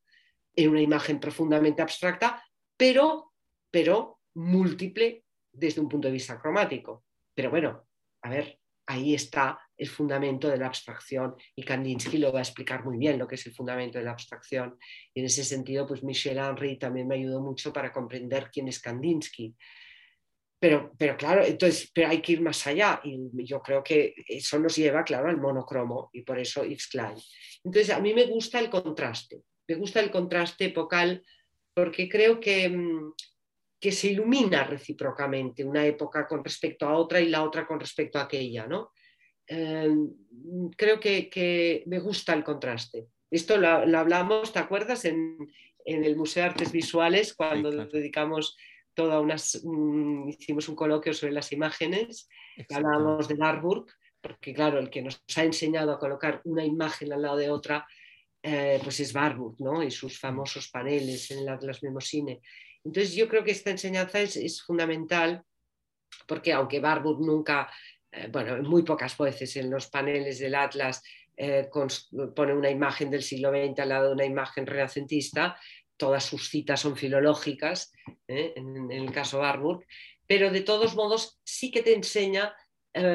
en 0.54 0.70
una 0.70 0.82
imagen 0.82 1.20
profundamente 1.20 1.82
abstracta, 1.82 2.42
pero, 2.76 3.32
pero 3.70 4.20
múltiple 4.34 5.24
desde 5.52 5.80
un 5.80 5.88
punto 5.88 6.08
de 6.08 6.12
vista 6.12 6.38
cromático. 6.40 7.04
Pero 7.34 7.50
bueno, 7.50 7.86
a 8.22 8.30
ver, 8.30 8.58
ahí 8.86 9.14
está 9.14 9.60
el 9.78 9.88
fundamento 9.88 10.48
de 10.48 10.58
la 10.58 10.66
abstracción 10.66 11.36
y 11.54 11.62
Kandinsky 11.62 12.18
lo 12.18 12.32
va 12.32 12.40
a 12.40 12.42
explicar 12.42 12.84
muy 12.84 12.98
bien 12.98 13.18
lo 13.18 13.28
que 13.28 13.36
es 13.36 13.46
el 13.46 13.54
fundamento 13.54 13.98
de 13.98 14.04
la 14.04 14.10
abstracción. 14.10 14.76
Y 15.14 15.20
en 15.20 15.26
ese 15.26 15.44
sentido, 15.44 15.86
pues 15.86 16.02
Michel 16.02 16.38
Henry 16.38 16.78
también 16.78 17.06
me 17.06 17.14
ayudó 17.14 17.40
mucho 17.40 17.72
para 17.72 17.92
comprender 17.92 18.50
quién 18.52 18.66
es 18.66 18.80
Kandinsky. 18.80 19.54
Pero, 20.60 20.92
pero 20.98 21.16
claro, 21.16 21.44
entonces 21.44 21.88
pero 21.94 22.08
hay 22.08 22.20
que 22.20 22.32
ir 22.32 22.40
más 22.40 22.66
allá 22.66 23.00
y 23.04 23.16
yo 23.44 23.62
creo 23.62 23.84
que 23.84 24.12
eso 24.26 24.58
nos 24.58 24.74
lleva, 24.74 25.04
claro, 25.04 25.28
al 25.28 25.36
monocromo 25.36 26.10
y 26.12 26.22
por 26.22 26.40
eso 26.40 26.64
Yves 26.64 26.88
Klein. 26.88 27.16
Entonces, 27.62 27.90
a 27.94 28.00
mí 28.00 28.12
me 28.12 28.26
gusta 28.26 28.58
el 28.58 28.68
contraste, 28.68 29.40
me 29.68 29.76
gusta 29.76 30.00
el 30.00 30.10
contraste 30.10 30.64
epocal 30.64 31.22
porque 31.72 32.08
creo 32.08 32.40
que, 32.40 32.68
mm, 32.68 33.12
que 33.80 33.92
se 33.92 34.08
ilumina 34.08 34.64
recíprocamente 34.64 35.62
una 35.62 35.86
época 35.86 36.26
con 36.26 36.42
respecto 36.42 36.88
a 36.88 36.96
otra 36.96 37.20
y 37.20 37.28
la 37.28 37.44
otra 37.44 37.64
con 37.64 37.78
respecto 37.78 38.18
a 38.18 38.22
aquella. 38.22 38.66
¿no? 38.66 38.90
Em, 39.48 40.10
creo 40.76 41.00
que, 41.00 41.82
me 41.86 41.98
gusta 41.98 42.34
el 42.34 42.44
contraste. 42.44 43.08
Esto 43.30 43.56
lo, 43.56 43.68
hablamos, 43.68 44.52
¿te 44.52 44.58
acuerdas? 44.58 45.04
En, 45.04 45.36
el 45.84 46.16
Museo 46.16 46.42
de 46.42 46.50
Artes 46.50 46.70
Visuales, 46.70 47.32
cuando 47.32 47.70
dedicamos 47.70 48.58
toda 48.92 49.20
unas, 49.20 49.54
hicimos 50.26 50.68
un 50.68 50.76
coloquio 50.76 51.14
sobre 51.14 51.32
las 51.32 51.50
imágenes, 51.50 52.28
hablábamos 52.68 53.26
de 53.26 53.36
Darburg, 53.36 53.86
porque 54.20 54.52
claro, 54.52 54.78
el 54.78 54.90
que 54.90 55.00
nos 55.00 55.22
ha 55.36 55.44
enseñado 55.44 55.92
a 55.92 55.98
colocar 55.98 56.42
una 56.44 56.62
imagen 56.62 57.10
al 57.10 57.22
lado 57.22 57.38
de 57.38 57.48
otra 57.48 57.86
eh, 58.42 58.78
pues 58.82 59.00
es 59.00 59.12
Barbour, 59.12 59.56
¿no? 59.58 59.82
Y 59.82 59.90
sus 59.90 60.18
famosos 60.18 60.68
paneles 60.68 61.30
en 61.32 61.40
el 61.40 61.48
Atlas 61.48 61.82
Memosine. 61.82 62.40
Entonces 62.84 63.14
yo 63.14 63.28
creo 63.28 63.42
que 63.42 63.50
esta 63.50 63.70
enseñanza 63.70 64.20
es, 64.20 64.62
fundamental 64.62 65.42
porque 66.26 66.52
aunque 66.52 66.80
Barbour 66.80 67.20
nunca, 67.20 67.70
eh, 68.18 68.28
bueno, 68.30 68.62
muy 68.62 68.82
pocas 68.82 69.16
veces 69.16 69.56
en 69.56 69.70
los 69.70 69.88
paneles 69.88 70.38
del 70.38 70.54
Atlas 70.54 71.02
eh, 71.36 71.68
pone 72.34 72.52
una 72.52 72.70
imagen 72.70 73.10
del 73.10 73.22
siglo 73.22 73.50
XX 73.50 73.80
al 73.80 73.88
lado 73.88 74.08
de 74.08 74.14
una 74.14 74.24
imagen 74.24 74.66
renacentista, 74.66 75.56
todas 75.96 76.24
sus 76.24 76.48
citas 76.48 76.80
son 76.80 76.96
filológicas, 76.96 77.92
en, 78.26 78.90
el 78.90 79.10
caso 79.12 79.40
Barbour, 79.40 79.84
pero 80.26 80.50
de 80.50 80.60
todos 80.60 80.94
modos 80.94 81.40
sí 81.44 81.70
que 81.70 81.82
te 81.82 81.94
enseña 81.94 82.54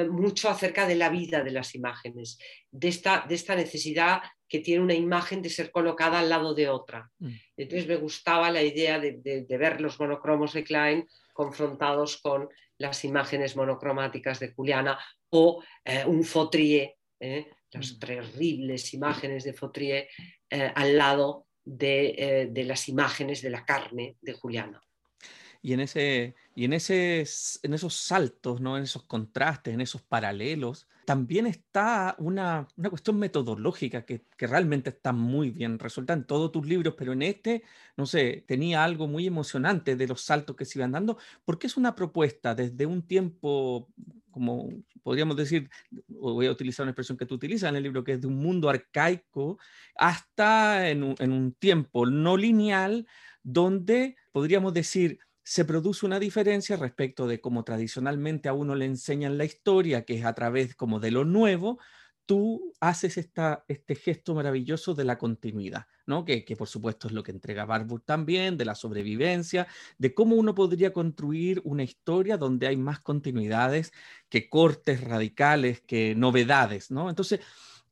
mucho 0.09 0.49
acerca 0.49 0.87
de 0.87 0.95
la 0.95 1.09
vida 1.09 1.43
de 1.43 1.51
las 1.51 1.75
imágenes, 1.75 2.37
de 2.71 2.87
esta, 2.87 3.25
de 3.27 3.35
esta 3.35 3.55
necesidad 3.55 4.21
que 4.53 4.59
tiene 4.59 4.83
una 4.83 4.93
imagen 4.93 5.41
de 5.41 5.49
ser 5.49 5.71
colocada 5.71 6.19
al 6.19 6.29
lado 6.29 6.53
de 6.53 6.69
otra. 6.69 7.09
Mm. 7.17 7.31
Entonces 7.57 7.87
me 7.87 7.95
gustaba 7.95 8.51
la 8.51 8.61
idea 8.61 8.99
de, 8.99 9.45
ver 9.49 9.81
los 9.81 9.99
monocromos 9.99 10.53
de 10.53 10.63
Klein 10.63 11.07
confrontados 11.33 12.21
con 12.21 12.49
las 12.77 13.03
imágenes 13.03 13.55
monocromáticas 13.55 14.39
de 14.39 14.53
Juliana 14.53 14.97
o 15.29 15.63
eh, 15.83 16.05
un 16.05 16.23
Fautrier, 16.23 16.95
¿eh? 17.19 17.47
las 17.71 17.93
mm. 17.93 17.99
terribles 17.99 18.93
imágenes 18.93 19.43
de 19.43 19.53
Fautrier 19.53 20.07
eh, 20.49 20.71
al 20.73 20.97
lado 20.97 21.47
de, 21.65 22.49
de, 22.51 22.63
las 22.65 22.89
imágenes 22.89 23.41
de 23.41 23.49
la 23.49 23.65
carne 23.65 24.17
de 24.21 24.33
Juliana. 24.33 24.81
Y 25.61 25.73
en, 25.73 25.79
ese, 25.79 26.35
y 26.55 26.65
en, 26.65 26.73
ese, 26.73 27.25
en 27.63 27.73
esos 27.73 27.95
saltos, 27.95 28.61
¿no? 28.61 28.77
en 28.77 28.83
esos 28.83 29.03
contrastes, 29.03 29.73
en 29.73 29.81
esos 29.81 30.01
paralelos, 30.01 30.87
también 31.05 31.47
está 31.47 32.15
una, 32.19 32.67
una 32.77 32.89
cuestión 32.89 33.17
metodológica 33.17 34.05
que, 34.05 34.25
que, 34.37 34.47
realmente 34.47 34.91
está 34.91 35.11
muy 35.11 35.49
bien 35.49 35.79
resuelta 35.79 36.13
en 36.13 36.25
todos 36.25 36.51
tus 36.51 36.65
libros, 36.65 36.93
pero 36.97 37.13
en 37.13 37.23
este, 37.23 37.63
no 37.97 38.05
sé, 38.05 38.45
tenía 38.47 38.83
algo 38.83 39.07
muy 39.07 39.27
emocionante 39.27 39.95
de 39.95 40.07
los 40.07 40.21
saltos 40.21 40.55
que 40.55 40.65
se 40.65 40.79
iban 40.79 40.91
dando, 40.91 41.17
porque 41.43 41.67
es 41.67 41.75
una 41.75 41.95
propuesta 41.95 42.55
desde 42.55 42.85
un 42.85 43.01
tiempo, 43.01 43.89
como 44.31 44.69
podríamos 45.01 45.35
decir, 45.35 45.69
voy 46.07 46.45
a 46.45 46.51
utilizar 46.51 46.83
una 46.83 46.91
expresión 46.91 47.17
que 47.17 47.25
tú 47.25 47.35
utilizas 47.35 47.69
en 47.69 47.75
el 47.75 47.83
libro, 47.83 48.03
que 48.03 48.13
es 48.13 48.21
de 48.21 48.27
un 48.27 48.37
mundo 48.37 48.69
arcaico 48.69 49.57
hasta 49.95 50.89
en 50.89 51.03
un, 51.03 51.15
en 51.19 51.31
un 51.31 51.53
tiempo 51.53 52.05
no 52.05 52.37
lineal, 52.37 53.07
donde 53.43 54.15
podríamos 54.31 54.73
decir, 54.73 55.19
se 55.43 55.65
produce 55.65 56.05
una 56.05 56.19
diferencia 56.19 56.77
respecto 56.77 57.27
de 57.27 57.41
cómo 57.41 57.63
tradicionalmente 57.63 58.49
a 58.49 58.53
uno 58.53 58.75
le 58.75 58.85
enseñan 58.85 59.37
la 59.37 59.45
historia, 59.45 60.05
que 60.05 60.15
es 60.15 60.25
a 60.25 60.33
través 60.33 60.75
como 60.75 60.99
de 60.99 61.11
lo 61.11 61.25
nuevo, 61.25 61.79
tú 62.25 62.73
haces 62.79 63.17
esta, 63.17 63.65
este 63.67 63.95
gesto 63.95 64.33
maravilloso 64.33 64.93
de 64.93 65.03
la 65.03 65.17
continuidad, 65.17 65.87
¿no? 66.05 66.23
Que, 66.23 66.45
que, 66.45 66.55
por 66.55 66.67
supuesto 66.67 67.07
es 67.07 67.13
lo 67.13 67.23
que 67.23 67.31
entrega 67.31 67.65
Barbour 67.65 68.01
también, 68.01 68.57
de 68.57 68.65
la 68.65 68.75
sobrevivencia, 68.75 69.67
de 69.97 70.13
cómo 70.13 70.35
uno 70.35 70.55
podría 70.55 70.93
construir 70.93 71.61
una 71.65 71.83
historia 71.83 72.37
donde 72.37 72.67
hay 72.67 72.77
más 72.77 72.99
continuidades 73.01 73.91
que 74.29 74.49
cortes 74.49 75.01
radicales, 75.03 75.81
que 75.81 76.15
novedades, 76.15 76.91
¿no? 76.91 77.09
Entonces, 77.09 77.41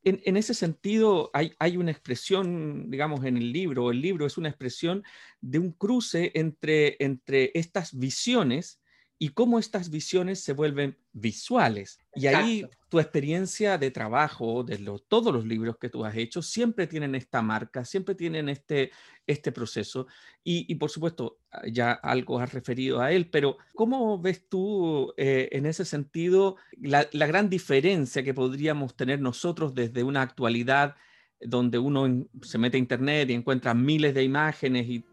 En, 0.03 0.35
ese 0.35 0.55
sentido, 0.55 1.29
hay, 1.33 1.53
hay, 1.59 1.77
una 1.77 1.91
expresión, 1.91 2.89
digamos, 2.89 3.23
en 3.23 3.37
el 3.37 3.51
libro, 3.51 3.91
el 3.91 4.01
libro 4.01 4.25
es 4.25 4.37
una 4.37 4.49
expresión 4.49 5.03
de 5.41 5.59
un 5.59 5.71
cruce 5.73 6.31
entre, 6.33 6.97
entre 6.99 7.51
estas 7.53 7.97
visiones 7.97 8.80
y 9.21 9.29
cómo 9.29 9.59
estas 9.59 9.91
visiones 9.91 10.39
se 10.39 10.51
vuelven 10.51 10.97
visuales. 11.13 11.99
Y 12.15 12.25
ahí 12.25 12.65
tu 12.89 12.99
experiencia 12.99 13.77
de 13.77 13.91
trabajo, 13.91 14.63
de 14.63 14.79
todos 15.07 15.31
los 15.31 15.45
libros 15.45 15.77
que 15.77 15.89
tú 15.89 16.03
has 16.03 16.17
hecho, 16.17 16.41
siempre 16.41 16.87
tienen 16.87 17.13
esta 17.13 17.43
marca, 17.43 17.85
siempre 17.85 18.15
tienen 18.15 18.49
este, 18.49 18.89
este 19.27 19.51
proceso. 19.51 20.07
Y, 20.43 20.73
por 20.73 20.89
supuesto, 20.89 21.37
ya 21.71 21.91
algo 21.91 22.39
has 22.39 22.51
referido 22.51 22.99
a 22.99 23.11
él, 23.11 23.29
pero 23.29 23.57
¿cómo 23.75 24.19
ves 24.19 24.49
tú 24.49 25.13
eh, 25.17 25.49
en 25.51 25.67
ese 25.67 25.85
sentido 25.85 26.55
la, 26.79 27.07
la 27.11 27.27
gran 27.27 27.47
diferencia 27.47 28.23
que 28.23 28.33
podríamos 28.33 28.95
tener 28.95 29.21
nosotros 29.21 29.75
desde 29.75 30.03
una 30.03 30.23
actualidad 30.23 30.95
donde 31.41 31.77
uno 31.77 32.25
se 32.41 32.57
mete 32.57 32.77
a 32.77 32.79
internet 32.79 33.29
y 33.29 33.33
encuentra 33.33 33.75
miles 33.75 34.15
de 34.15 34.23
imágenes 34.23 34.87
y 34.87 35.05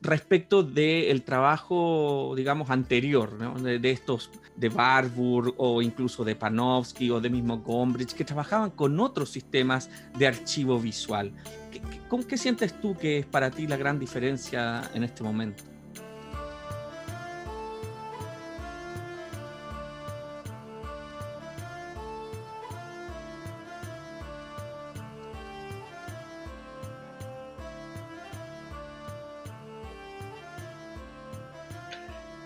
respecto 0.00 0.62
del 0.62 1.22
trabajo, 1.22 2.34
digamos, 2.36 2.70
anterior, 2.70 3.36
de, 3.62 3.90
estos 3.90 4.30
de 4.56 4.68
Barbour 4.68 5.54
o 5.56 5.82
incluso 5.82 6.24
de 6.24 6.36
Panofsky 6.36 7.10
o 7.10 7.20
de 7.20 7.30
mismo 7.30 7.58
Gombrich, 7.58 8.12
que 8.12 8.24
trabajaban 8.24 8.70
con 8.70 8.98
otros 9.00 9.30
sistemas 9.30 9.90
de 10.16 10.26
archivo 10.26 10.78
visual. 10.78 11.32
¿Qué, 11.72 11.80
qué, 11.80 12.26
qué 12.26 12.38
sientes 12.38 12.80
tú 12.80 12.96
que 12.96 13.18
es 13.18 13.26
para 13.26 13.50
ti 13.50 13.66
la 13.66 13.76
gran 13.76 13.98
diferencia 13.98 14.82
en 14.94 15.04
este 15.04 15.22
momento? 15.22 15.64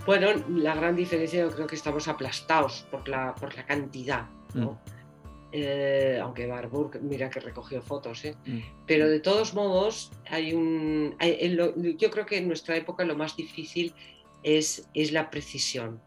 Bueno, 0.04 0.32
la 0.48 0.74
gran 0.74 0.96
diferencia 0.96 1.42
yo 1.42 1.50
creo 1.50 1.66
que 1.68 1.76
estamos 1.76 2.08
aplastados 2.08 2.86
por 2.90 3.08
la, 3.08 3.34
por 3.36 3.54
la 3.54 3.64
cantidad, 3.64 4.28
mm. 4.52 4.68
eh, 5.52 6.18
aunque 6.20 6.46
Barbour, 6.46 7.00
mira 7.00 7.30
que 7.30 7.38
recogió 7.38 7.80
fotos, 7.80 8.24
¿eh? 8.24 8.34
mm. 8.44 8.58
pero 8.84 9.08
de 9.08 9.20
todos 9.20 9.54
modos, 9.54 10.10
hay 10.28 10.54
un, 10.54 11.16
yo 11.98 12.10
creo 12.10 12.26
que 12.26 12.38
en 12.38 12.48
nuestra 12.48 12.76
época 12.76 13.04
lo 13.04 13.14
más 13.14 13.36
difícil 13.36 13.94
es, 14.42 14.88
es 14.92 15.12
la 15.12 15.30
precisión. 15.30 16.02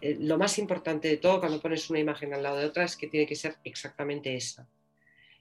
Eh, 0.00 0.16
lo 0.18 0.36
más 0.36 0.58
importante 0.58 1.06
de 1.06 1.18
todo 1.18 1.38
cuando 1.38 1.60
pones 1.60 1.88
una 1.88 2.00
imagen 2.00 2.34
al 2.34 2.42
lado 2.42 2.56
de 2.56 2.66
otra 2.66 2.84
es 2.84 2.96
que 2.96 3.06
tiene 3.06 3.26
que 3.26 3.36
ser 3.36 3.56
exactamente 3.62 4.34
esa. 4.34 4.68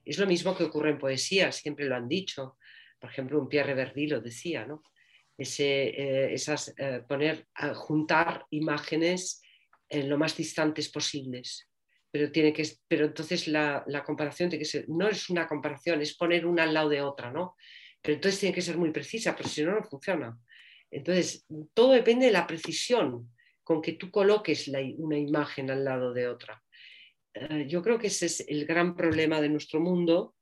Es 0.06 0.19
lo 0.19 0.28
mismo 0.28 0.56
que 0.56 0.65
ocurre 0.65 0.91
en 0.91 0.99
poesía, 0.99 1.51
siempre 1.51 1.86
lo 1.86 1.95
han 1.95 2.08
dicho. 2.08 2.58
Por 2.99 3.10
ejemplo, 3.10 3.39
un 3.39 3.49
Pierre 3.49 3.73
Verdi 3.73 4.06
lo 4.06 4.21
decía, 4.21 4.67
¿no? 4.67 4.84
Ese, 5.38 5.89
eh, 5.89 6.34
esas, 6.34 6.74
eh, 6.78 7.02
poner, 7.08 7.48
juntar 7.74 8.45
imágenes 8.52 9.41
en 9.89 10.10
lo 10.10 10.17
más 10.17 10.36
distantes 10.36 10.89
posibles. 10.89 11.67
Pero, 12.12 12.32
tiene 12.32 12.54
que, 12.54 12.65
pero 12.88 13.06
entonces 13.06 13.48
la, 13.48 13.84
la, 13.88 14.04
comparación 14.04 14.50
tiene 14.50 14.63
que 14.63 14.69
ser, 14.69 14.86
no 14.88 15.08
es 15.10 15.30
una 15.30 15.48
comparación, 15.48 16.02
es 16.02 16.15
poner 16.15 16.45
una 16.45 16.63
al 16.63 16.74
lado 16.74 16.89
de 16.89 17.02
otra, 17.02 17.32
¿no? 17.32 17.56
Pero 18.02 18.15
entonces 18.15 18.39
tiene 18.39 18.56
que 18.56 18.62
ser 18.62 18.78
muy 18.78 18.91
precisa, 18.91 19.36
pero 19.36 19.50
si 19.50 19.63
no, 19.63 19.76
no 19.76 19.84
funciona. 19.84 20.38
Entonces, 20.89 21.45
todo 21.74 21.91
depende 21.91 22.28
de 22.28 22.32
la 22.32 22.48
precisión 22.48 23.34
con 23.63 23.82
que 23.82 23.93
tú 23.93 24.12
coloques 24.12 24.67
la, 24.69 24.80
una 24.98 25.17
imagen 25.17 25.69
al 25.71 25.84
lado 25.84 26.13
de 26.13 26.28
otra. 26.28 26.63
Eh, 27.34 27.65
yo 27.67 27.82
creo 27.82 28.00
que 28.00 28.08
ese 28.08 28.28
es 28.28 28.45
el 28.48 28.65
gran 28.65 28.95
problema 28.95 29.41
de 29.41 29.50
nuestro 29.50 29.82
mundo 29.82 30.36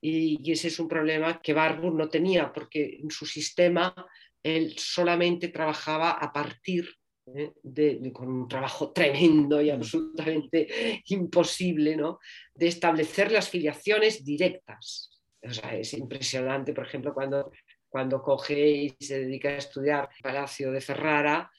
y, 0.00 0.40
y 0.42 0.52
ese 0.52 0.68
es 0.68 0.80
un 0.80 0.88
problema 0.88 1.40
que 1.40 1.52
Barbour 1.52 1.94
no 1.94 2.08
tenía, 2.08 2.52
porque 2.52 2.98
en 3.00 3.10
su 3.10 3.26
sistema 3.26 3.94
él 4.42 4.74
solamente 4.76 5.48
trabajaba 5.48 6.12
a 6.12 6.32
partir 6.32 6.88
¿eh? 7.34 7.52
de, 7.62 8.12
con 8.12 8.28
un 8.28 8.48
trabajo 8.48 8.92
tremendo 8.92 9.60
y 9.60 9.70
absolutamente 9.70 11.02
imposible, 11.06 11.96
¿no? 11.96 12.18
de 12.54 12.68
establecer 12.68 13.32
las 13.32 13.48
filiaciones 13.48 14.24
directas. 14.24 15.10
O 15.42 15.52
sea, 15.52 15.74
es 15.74 15.94
impresionante, 15.94 16.72
por 16.72 16.86
ejemplo, 16.86 17.14
cuando, 17.14 17.50
cuando 17.88 18.22
coge 18.22 18.70
y 18.70 18.96
se 19.00 19.20
dedica 19.20 19.48
a 19.50 19.56
estudiar 19.56 20.08
el 20.14 20.22
Palacio 20.22 20.70
de 20.70 20.80
Ferrara, 20.80 21.50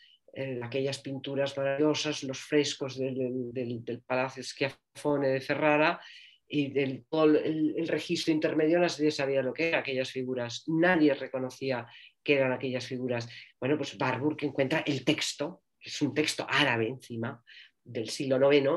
aquellas 0.61 0.99
pinturas 0.99 1.57
maravillosas, 1.57 2.23
los 2.23 2.39
frescos 2.39 2.97
del, 2.97 3.51
del, 3.51 3.83
del 3.83 4.01
Palacio 4.01 4.43
Schiaffone 4.43 5.27
de 5.29 5.41
Ferrara, 5.41 5.99
y 6.47 6.69
del, 6.69 7.05
todo 7.09 7.25
el, 7.25 7.75
el, 7.77 7.87
registro 7.87 8.33
intermedio 8.33 8.77
nadie 8.77 9.09
sabía 9.09 9.41
lo 9.41 9.53
que 9.53 9.69
eran 9.69 9.79
aquellas 9.79 10.11
figuras, 10.11 10.65
nadie 10.67 11.13
reconocía 11.13 11.87
que 12.23 12.35
eran 12.35 12.51
aquellas 12.51 12.85
figuras. 12.85 13.27
Bueno, 13.59 13.77
pues 13.77 13.97
Barbour 13.97 14.35
que 14.35 14.45
encuentra 14.45 14.83
el 14.85 15.03
texto, 15.03 15.63
que 15.79 15.89
es 15.89 16.01
un 16.01 16.13
texto 16.13 16.45
árabe 16.47 16.87
encima, 16.87 17.43
del 17.83 18.09
siglo 18.09 18.51
IX, 18.51 18.67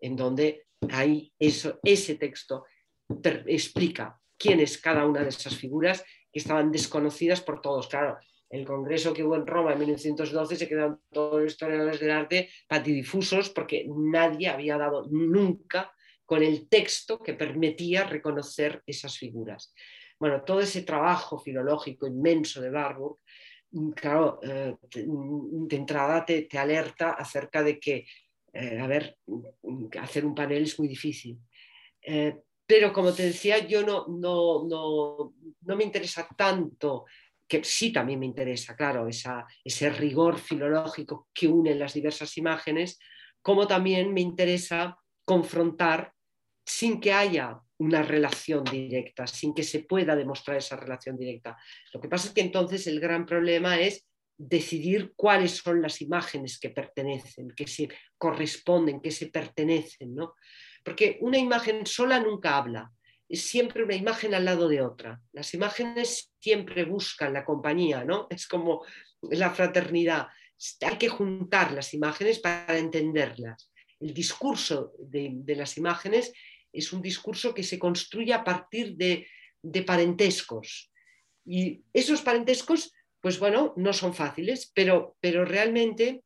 en 0.00 0.16
donde 0.16 0.66
hay 0.90 1.32
eso, 1.38 1.80
ese 1.82 2.16
texto 2.16 2.64
explica 3.46 4.20
quién 4.36 4.60
es 4.60 4.78
cada 4.78 5.06
una 5.06 5.22
de 5.22 5.30
esas 5.30 5.56
figuras 5.56 6.04
que 6.32 6.38
estaban 6.38 6.70
desconocidas 6.70 7.40
por 7.40 7.60
todos. 7.60 7.88
Claro, 7.88 8.18
el 8.50 8.64
congreso 8.64 9.12
que 9.12 9.24
hubo 9.24 9.36
en 9.36 9.46
Roma 9.46 9.72
en 9.72 9.80
1912 9.80 10.56
se 10.56 10.68
quedaron 10.68 11.00
todos 11.10 11.42
los 11.42 11.52
historiadores 11.52 12.00
del 12.00 12.10
arte 12.10 12.50
patidifusos 12.66 13.50
porque 13.50 13.86
nadie 13.88 14.48
había 14.48 14.78
dado 14.78 15.06
nunca 15.10 15.92
con 16.24 16.42
el 16.42 16.68
texto 16.68 17.18
que 17.18 17.34
permitía 17.34 18.04
reconocer 18.04 18.82
esas 18.86 19.16
figuras. 19.16 19.74
Bueno, 20.18 20.42
todo 20.42 20.60
ese 20.60 20.82
trabajo 20.82 21.38
filológico 21.38 22.06
inmenso 22.06 22.60
de 22.60 22.70
Barbour, 22.70 23.18
mm, 23.70 23.90
claro, 23.90 24.40
eh, 24.42 24.76
de 24.90 25.76
entrada 25.76 26.24
te, 26.24 26.48
alerta 26.58 27.12
acerca 27.12 27.62
de 27.62 27.78
que, 27.78 28.06
eh, 28.52 28.78
a 28.80 28.86
ver, 28.86 29.16
mm, 29.26 29.86
hacer 30.00 30.24
un 30.24 30.34
panel 30.34 30.64
es 30.64 30.78
muy 30.78 30.88
difícil. 30.88 31.38
Eh, 32.02 32.36
pero 32.66 32.92
como 32.92 33.12
te 33.12 33.24
decía, 33.24 33.66
yo 33.66 33.82
no, 33.84 34.06
no, 34.08 34.66
no, 34.68 35.34
no, 35.62 35.76
me 35.76 35.84
interesa 35.84 36.28
tanto, 36.36 37.06
que 37.46 37.64
sí 37.64 37.92
también 37.92 38.20
me 38.20 38.26
interesa, 38.26 38.76
claro, 38.76 39.08
esa, 39.08 39.46
ese 39.64 39.88
rigor 39.90 40.38
filológico 40.38 41.28
que 41.32 41.48
une 41.48 41.74
las 41.74 41.94
diversas 41.94 42.36
imágenes, 42.36 42.98
como 43.40 43.66
también 43.66 44.12
me 44.12 44.20
interesa 44.20 44.98
confrontar 45.24 46.12
sin 46.64 47.00
que 47.00 47.12
haya 47.12 47.58
una 47.78 48.02
relación 48.02 48.64
directa, 48.64 49.26
sin 49.26 49.54
que 49.54 49.62
se 49.62 49.80
pueda 49.80 50.16
demostrar 50.16 50.56
esa 50.56 50.76
relación 50.76 51.16
directa. 51.16 51.56
Lo 51.92 52.00
que 52.00 52.08
pasa 52.08 52.28
es 52.28 52.34
que 52.34 52.40
entonces 52.40 52.86
el 52.86 53.00
gran 53.00 53.24
problema 53.24 53.80
es 53.80 54.06
decidir 54.36 55.12
cuáles 55.16 55.52
son 55.52 55.82
las 55.82 56.00
imágenes 56.00 56.58
que 56.58 56.70
pertenecen, 56.70 57.50
que 57.50 57.66
se 57.66 57.88
corresponden, 58.16 59.00
que 59.00 59.10
se 59.10 59.26
pertenecen, 59.26 60.14
¿no? 60.14 60.34
Porque 60.84 61.18
una 61.20 61.38
imagen 61.38 61.86
sola 61.86 62.20
nunca 62.20 62.56
habla, 62.56 62.90
es 63.28 63.42
siempre 63.42 63.84
una 63.84 63.94
imagen 63.94 64.34
al 64.34 64.44
lado 64.44 64.68
de 64.68 64.80
otra. 64.80 65.20
Las 65.32 65.52
imágenes 65.54 66.32
siempre 66.38 66.84
buscan 66.84 67.32
la 67.32 67.44
compañía, 67.44 68.04
¿no? 68.04 68.26
Es 68.30 68.46
como 68.46 68.84
la 69.22 69.50
fraternidad. 69.50 70.28
Hay 70.80 70.96
que 70.98 71.08
juntar 71.08 71.72
las 71.72 71.92
imágenes 71.94 72.38
para 72.38 72.78
entenderlas. 72.78 73.70
El 74.00 74.14
discurso 74.14 74.92
de, 74.98 75.30
de 75.32 75.56
las 75.56 75.76
imágenes 75.76 76.32
es 76.72 76.92
un 76.92 77.02
discurso 77.02 77.54
que 77.54 77.62
se 77.62 77.78
construye 77.78 78.32
a 78.32 78.44
partir 78.44 78.96
de, 78.96 79.26
parentescos. 79.86 80.90
Y 81.44 81.82
esos 81.92 82.22
parentescos, 82.22 82.92
pues 83.20 83.38
bueno, 83.38 83.74
no 83.76 83.92
son 83.92 84.14
fáciles, 84.14 84.70
pero, 84.74 85.16
pero 85.20 85.44
realmente 85.44 86.22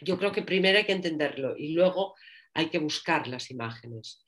yo 0.00 0.18
creo 0.18 0.32
que 0.32 0.42
primero 0.42 0.78
hay 0.78 0.84
que 0.84 0.92
entenderlo 0.92 1.56
y 1.56 1.72
luego 1.72 2.14
hay 2.54 2.68
que 2.68 2.78
buscar 2.78 3.28
las 3.28 3.50
imágenes. 3.50 4.24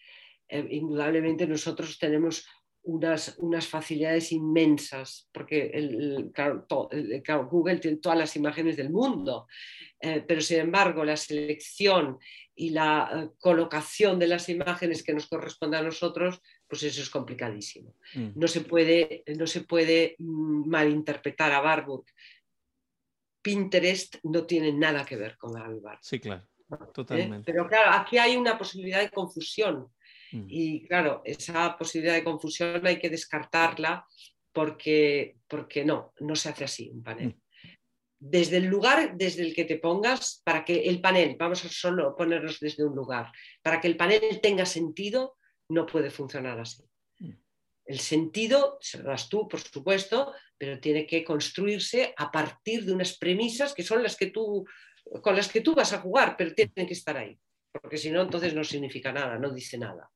Eh, 0.48 0.66
indudablemente 0.70 1.46
nosotros 1.46 1.98
tenemos 1.98 2.46
unas, 2.83 3.37
unas 3.38 3.66
facilidades 3.66 4.33
inmensas, 4.33 5.29
porque 5.33 5.71
el, 5.75 6.33
Google 7.51 7.79
tiene 7.79 7.99
todas 7.99 8.19
las 8.19 8.37
imágenes 8.37 8.77
del 8.77 8.90
mundo, 8.90 9.47
eh, 10.01 10.25
pero 10.27 10.40
sin 10.40 10.61
embargo 10.61 11.05
la 11.05 11.16
selección 11.16 12.19
y 12.55 12.71
la 12.71 13.11
eh, 13.12 13.31
colocación 13.38 14.19
de 14.19 14.29
las 14.29 14.49
imágenes 14.49 15.03
que 15.03 15.12
nos 15.12 15.27
corresponde 15.27 15.77
a 15.77 15.83
nosotros, 15.83 16.40
pues 16.66 16.83
eso 16.83 17.03
es 17.03 17.11
complicadísimo. 17.11 17.95
Mm. 18.14 18.31
No, 18.35 18.49
se 18.49 18.62
puede, 18.62 19.25
no 19.38 19.47
se 19.47 19.62
puede 19.62 20.16
mm, 20.19 20.69
malinterpretar 20.69 21.53
a 21.53 21.61
Barbour. 21.61 22.05
Pinterest 23.43 24.16
no 24.25 24.45
tiene 24.45 24.73
nada 24.73 25.05
que 25.05 25.16
ver 25.16 25.37
con 25.37 25.57
Alvar. 25.57 25.99
Sí, 26.03 26.21
claro, 26.21 26.47
¿Eh? 26.71 26.77
totalmente. 26.93 27.51
Pero 27.51 27.66
claro, 27.66 27.90
aquí 27.99 28.19
hay 28.19 28.37
una 28.37 28.59
posibilidad 28.59 29.01
de 29.01 29.11
confusión 29.11 29.90
Mm. 30.33 30.47
Y 30.49 30.87
claro, 30.87 31.23
esa 31.25 31.77
posibilidad 31.77 32.14
de 32.14 32.25
confusión 32.25 32.87
hay 32.87 32.99
que 32.99 33.11
descartarla 33.11 34.07
porque, 34.53 35.37
porque 35.49 35.85
no, 35.85 36.12
no 36.21 36.35
se 36.35 36.49
hace 36.49 36.64
así 36.64 36.90
un 36.90 37.03
panel. 37.03 37.29
Mm. 37.29 37.40
Desde 38.23 38.59
el 38.59 38.66
lugar 38.66 39.16
desde 39.16 39.43
el 39.43 39.55
que 39.55 39.64
te 39.64 39.79
pongas, 39.79 40.43
para 40.45 40.64
que 40.64 40.83
el 40.83 41.01
panel, 41.01 41.37
vamos 41.38 41.64
a 41.64 41.69
solo 41.69 42.14
ponernos 42.14 42.61
desde 42.61 42.85
un 42.85 42.95
lugar, 42.95 43.33
para 43.62 43.81
que 43.81 43.88
el 43.88 43.97
panel 43.97 44.40
tenga 44.43 44.66
sentido, 44.66 45.38
no 45.71 45.87
puede 45.87 46.11
funcionar 46.11 46.59
así. 46.61 46.85
Mm. 47.19 47.33
El 47.87 47.99
sentido 48.01 48.79
se 48.81 48.99
lo 48.99 49.05
das 49.05 49.29
tú, 49.29 49.49
por 49.49 49.61
supuesto, 49.61 50.35
pero 50.59 50.79
tiene 50.79 51.07
que 51.07 51.25
construirse 51.25 52.12
a 52.16 52.31
partir 52.31 52.85
de 52.85 52.93
unas 52.93 53.16
premisas 53.16 53.73
que 53.73 53.83
son 53.83 54.03
las 54.03 54.16
que 54.16 54.27
tú, 54.27 54.66
con 55.23 55.35
las 55.35 55.49
que 55.49 55.62
tú 55.62 55.75
vas 55.75 55.93
a 55.95 56.01
jugar, 56.01 56.37
pero 56.37 56.55
tienen 56.55 56.87
que 56.87 56.93
estar 56.93 57.16
ahí, 57.16 57.38
porque 57.73 57.97
si 57.97 58.11
no, 58.11 58.21
entonces 58.21 58.55
no 58.55 58.62
significa 58.62 59.11
nada, 59.12 59.38
no 59.38 59.51
dice 59.51 59.79
nada. 59.79 60.11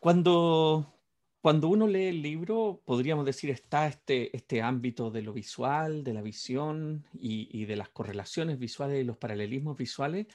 Cuando, 0.00 0.94
cuando 1.42 1.68
uno 1.68 1.86
lee 1.86 2.06
el 2.06 2.22
libro, 2.22 2.80
podríamos 2.86 3.26
decir, 3.26 3.50
está 3.50 3.86
este, 3.86 4.34
este 4.34 4.62
ámbito 4.62 5.10
de 5.10 5.20
lo 5.20 5.34
visual, 5.34 6.04
de 6.04 6.14
la 6.14 6.22
visión 6.22 7.04
y, 7.12 7.66
de 7.66 7.76
las 7.76 7.90
correlaciones 7.90 8.58
visuales 8.58 9.02
y 9.02 9.04
los 9.04 9.18
paralelismos 9.18 9.76
visuales, 9.76 10.26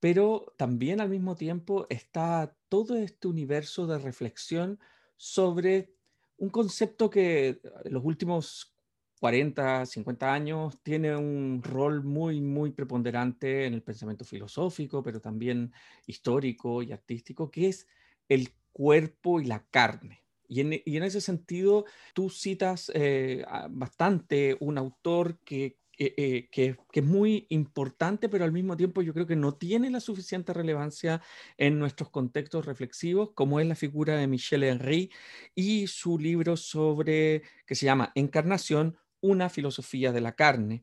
pero 0.00 0.52
también 0.58 1.00
al 1.00 1.08
mismo 1.08 1.34
tiempo 1.34 1.86
está 1.88 2.54
todo 2.68 2.94
este 2.96 3.26
universo 3.26 3.86
de 3.86 3.98
reflexión 3.98 4.78
sobre 5.16 5.94
un 6.36 6.50
concepto 6.50 7.08
que 7.08 7.58
en 7.84 7.94
los 7.94 8.04
últimos 8.04 8.74
40, 9.20 9.86
50 9.86 10.30
años 10.30 10.78
tiene 10.82 11.16
un 11.16 11.62
rol 11.62 12.04
muy, 12.04 12.42
muy 12.42 12.70
preponderante 12.70 13.64
en 13.64 13.72
el 13.72 13.82
pensamiento 13.82 14.26
filosófico, 14.26 15.02
pero 15.02 15.22
también 15.22 15.72
histórico 16.06 16.82
y 16.82 16.92
artístico, 16.92 17.50
que 17.50 17.68
es 17.68 17.86
el 18.28 18.50
cuerpo 18.76 19.40
y 19.40 19.46
la 19.46 19.64
carne. 19.70 20.22
Y 20.48 20.60
en, 20.60 21.02
ese 21.02 21.22
sentido, 21.22 21.86
tú 22.12 22.28
citas 22.28 22.92
eh, 22.94 23.42
bastante 23.70 24.54
un 24.60 24.76
autor 24.76 25.38
eh, 25.48 25.78
que, 25.96 26.46
que, 26.50 26.76
es 26.92 27.04
muy 27.04 27.46
importante, 27.48 28.28
pero 28.28 28.44
al 28.44 28.52
mismo 28.52 28.76
tiempo 28.76 29.00
yo 29.00 29.14
creo 29.14 29.26
que 29.26 29.34
no 29.34 29.54
tiene 29.54 29.88
la 29.88 30.00
suficiente 30.00 30.52
relevancia 30.52 31.22
en 31.56 31.78
nuestros 31.78 32.10
contextos 32.10 32.66
reflexivos, 32.66 33.30
como 33.32 33.60
es 33.60 33.66
la 33.66 33.76
figura 33.76 34.14
de 34.16 34.26
Michel 34.26 34.62
Henry 34.62 35.10
y 35.54 35.86
su 35.86 36.18
libro 36.18 36.58
sobre, 36.58 37.44
que 37.66 37.74
se 37.74 37.86
llama 37.86 38.12
Encarnación, 38.14 38.98
una 39.22 39.48
filosofía 39.48 40.12
de 40.12 40.20
la 40.20 40.32
carne. 40.32 40.82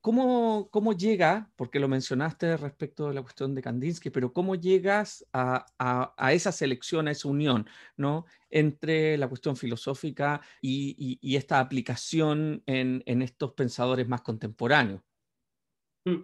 ¿Cómo, 0.00 0.70
cómo, 0.70 0.92
llega, 0.94 1.50
porque 1.54 1.78
lo 1.78 1.86
mencionaste 1.86 2.56
respecto 2.56 3.08
de 3.08 3.14
la 3.14 3.20
cuestión 3.20 3.54
de 3.54 3.60
Kandinsky, 3.60 4.08
pero 4.08 4.32
cómo 4.32 4.54
llegas 4.54 5.26
a, 5.34 5.66
a, 6.16 6.32
esa 6.32 6.50
selección, 6.50 7.08
a 7.08 7.10
esa 7.10 7.28
unión 7.28 7.68
¿no? 7.98 8.24
entre 8.48 9.18
la 9.18 9.28
cuestión 9.28 9.54
filosófica 9.54 10.40
y, 10.62 11.18
y, 11.20 11.36
esta 11.36 11.60
aplicación 11.60 12.62
en, 12.64 13.02
en, 13.04 13.20
estos 13.20 13.52
pensadores 13.52 14.08
más 14.08 14.22
contemporáneos? 14.22 15.02
Mm. 16.06 16.22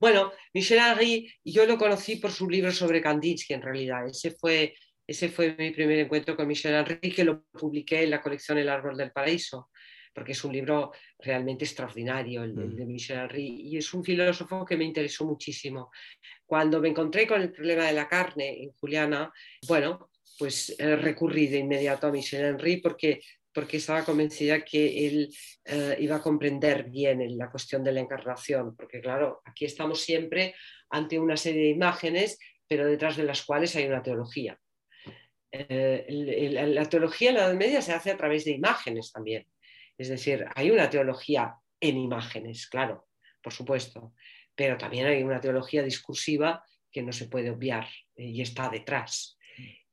Bueno, 0.00 0.32
Michel 0.54 0.78
Henry, 0.78 1.30
yo 1.44 1.66
lo 1.66 1.76
conocí 1.76 2.16
por 2.16 2.30
su 2.30 2.48
libro 2.48 2.72
sobre 2.72 3.02
Kandinsky 3.02 3.52
en 3.52 3.60
realidad. 3.60 4.06
Ese 4.06 4.30
fue, 4.30 4.74
ese 5.06 5.28
fue 5.28 5.54
mi 5.58 5.72
primer 5.72 5.98
encuentro 5.98 6.36
con 6.36 6.48
Michel 6.48 6.74
Henry, 6.74 7.12
que 7.12 7.24
lo 7.24 7.44
publiqué 7.52 8.04
en 8.04 8.10
la 8.10 8.22
colección 8.22 8.56
El 8.56 8.70
Árbol 8.70 8.96
del 8.96 9.12
Paraíso 9.12 9.68
porque 10.14 10.32
es 10.32 10.44
un 10.44 10.52
libro 10.52 10.92
realmente 11.18 11.64
extraordinario, 11.64 12.44
el, 12.44 12.54
mm. 12.54 12.76
de 12.76 12.86
Michel 12.86 13.18
Henry, 13.18 13.46
y 13.46 13.76
es 13.76 13.92
un 13.92 14.04
filósofo 14.04 14.64
que 14.64 14.76
me 14.76 14.84
interesó 14.84 15.24
muchísimo. 15.26 15.90
Cuando 16.46 16.80
me 16.80 16.88
encontré 16.88 17.26
con 17.26 17.42
el 17.42 17.50
problema 17.50 17.86
de 17.86 17.92
la 17.92 18.08
carne 18.08 18.62
en 18.62 18.72
Juliana, 18.72 19.32
bueno, 19.66 20.10
pues 20.38 20.74
eh, 20.78 20.96
recurrí 20.96 21.48
de 21.48 21.58
inmediato 21.58 22.06
a 22.06 22.12
Michel 22.12 22.44
Henry 22.44 22.78
porque, 22.78 23.20
porque 23.52 23.78
estaba 23.78 24.04
convencida 24.04 24.64
que 24.64 25.06
él 25.06 25.34
eh, 25.64 25.96
iba 26.00 26.16
a 26.16 26.22
comprender 26.22 26.84
bien 26.90 27.36
la 27.36 27.50
cuestión 27.50 27.82
de 27.82 27.92
la 27.92 28.00
encarnación, 28.00 28.76
porque 28.76 29.00
claro, 29.00 29.42
aquí 29.44 29.64
estamos 29.64 30.00
siempre 30.00 30.54
ante 30.90 31.18
una 31.18 31.36
serie 31.36 31.62
de 31.62 31.70
imágenes, 31.70 32.38
pero 32.66 32.86
detrás 32.86 33.16
de 33.16 33.24
las 33.24 33.42
cuales 33.42 33.74
hay 33.76 33.86
una 33.86 34.02
teología. 34.02 34.58
Eh, 35.56 36.06
la 36.74 36.88
teología 36.88 37.30
en 37.30 37.36
la 37.36 37.44
Edad 37.46 37.54
Media 37.54 37.80
se 37.80 37.92
hace 37.92 38.10
a 38.10 38.16
través 38.16 38.44
de 38.44 38.50
imágenes 38.50 39.12
también. 39.12 39.46
Es 39.96 40.08
decir, 40.08 40.46
hay 40.54 40.70
una 40.70 40.90
teología 40.90 41.54
en 41.80 41.96
imágenes, 41.98 42.66
claro, 42.66 43.06
por 43.42 43.52
supuesto, 43.52 44.14
pero 44.54 44.76
también 44.76 45.06
hay 45.06 45.22
una 45.22 45.40
teología 45.40 45.82
discursiva 45.82 46.64
que 46.90 47.02
no 47.02 47.12
se 47.12 47.26
puede 47.26 47.50
obviar 47.50 47.86
eh, 48.16 48.26
y 48.26 48.40
está 48.40 48.68
detrás. 48.68 49.36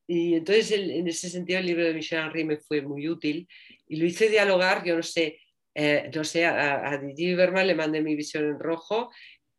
Y 0.08 0.36
entonces, 0.36 0.72
en 0.72 1.08
ese 1.08 1.30
sentido, 1.30 1.60
el 1.60 1.66
libro 1.66 1.86
de 1.86 1.94
Michel 1.94 2.20
Henry 2.20 2.44
me 2.44 2.58
fue 2.58 2.82
muy 2.82 3.08
útil 3.08 3.48
y 3.88 3.96
lo 3.96 4.06
hice 4.06 4.30
dialogar, 4.30 4.84
yo 4.84 4.96
no 4.96 5.04
sé, 5.04 5.40
eh, 5.74 6.12
no 6.14 6.24
sé, 6.24 6.46
a, 6.46 6.98
Didier 6.98 7.38
Berman 7.38 7.68
le 7.68 7.76
mandé 7.76 8.02
mi 8.02 8.16
visión 8.16 8.46
en 8.46 8.60
rojo, 8.60 9.10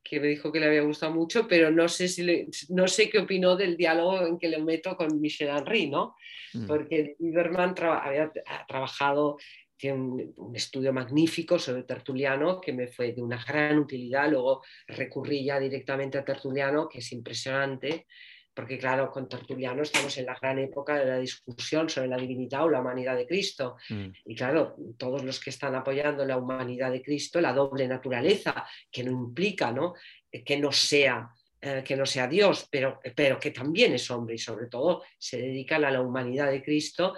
que 0.05 0.21
me 0.21 0.27
dijo 0.27 0.53
que 0.53 0.61
le 0.61 0.67
había 0.67 0.83
gustado 0.83 1.15
mucho, 1.15 1.49
pero 1.49 1.71
no 1.71 1.89
sé, 1.89 2.09
si 2.09 2.47
no 2.69 2.87
sé 2.87 3.09
qué 3.09 3.21
opinó 3.21 3.57
del 3.57 3.77
diálogo 3.77 4.27
en 4.27 4.39
que 4.39 4.49
le 4.49 4.59
meto 4.59 4.97
con 4.97 5.21
Michel 5.21 5.49
Henry, 5.49 5.89
¿no? 5.89 6.17
Mm. 6.53 6.67
Porque 6.67 7.17
Didier 7.19 7.49
Berman 7.49 7.75
había 7.79 8.31
trabajado 8.69 9.39
tiene 9.83 9.99
un, 10.37 10.55
estudio 10.55 10.93
magnífico 10.93 11.59
sobre 11.59 11.83
Tertuliano 11.83 12.61
que 12.61 12.73
me 12.73 12.87
fue 12.87 13.13
de 13.13 13.21
una 13.21 13.43
gran 13.45 13.81
utilidad. 13.81 14.31
Luego 14.31 14.63
recurrí 14.87 15.45
ya 15.45 15.59
directamente 15.59 16.19
a 16.19 16.25
Tertuliano, 16.25 16.89
que 16.89 17.01
es 17.01 17.11
impresionante, 17.11 18.07
porque 18.55 18.79
claro, 18.79 19.11
con 19.11 19.29
Tertuliano 19.29 19.83
estamos 19.83 20.17
en 20.19 20.27
la 20.27 20.39
gran 20.41 20.61
época 20.61 20.95
de 20.95 21.07
la 21.07 21.19
discusión 21.19 21.89
sobre 21.89 22.07
la 22.07 22.17
divinidad 22.17 22.63
o 22.63 22.71
la 22.71 22.81
humanidad 22.81 23.17
de 23.17 23.27
Cristo. 23.27 23.75
Mm. 23.89 24.07
Y 24.27 24.37
claro, 24.37 24.77
todos 24.97 25.25
los 25.25 25.41
que 25.41 25.51
están 25.51 25.75
apoyando 25.75 26.25
la 26.25 26.37
humanidad 26.37 26.93
de 26.93 27.03
Cristo, 27.03 27.41
la 27.41 27.53
doble 27.53 27.89
naturaleza, 27.89 28.65
que 28.89 29.03
no 29.03 29.11
implica 29.11 29.73
¿no? 29.73 29.95
que 30.31 30.59
no 30.59 30.71
sea 30.71 31.29
eh, 31.65 31.85
que 31.85 31.95
no 31.95 32.05
sea 32.05 32.27
Dios, 32.27 32.67
pero, 32.69 32.99
pero 33.15 33.39
que 33.39 33.53
también 33.53 33.93
es 33.95 34.11
hombre 34.11 34.35
y 34.35 34.39
sobre 34.39 34.67
todo 34.67 35.05
se 35.17 35.39
dedican 35.39 35.85
a 35.85 35.93
la 35.93 36.01
humanidad 36.01 36.51
de 36.51 36.61
Cristo, 36.61 37.15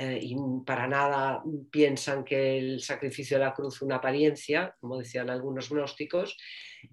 eh, 0.00 0.20
y 0.22 0.36
para 0.64 0.86
nada 0.86 1.42
piensan 1.72 2.22
que 2.22 2.56
el 2.56 2.80
sacrificio 2.80 3.36
de 3.36 3.44
la 3.44 3.52
cruz 3.52 3.74
es 3.74 3.82
una 3.82 3.96
apariencia, 3.96 4.72
como 4.78 4.96
decían 4.96 5.28
algunos 5.28 5.70
gnósticos, 5.70 6.36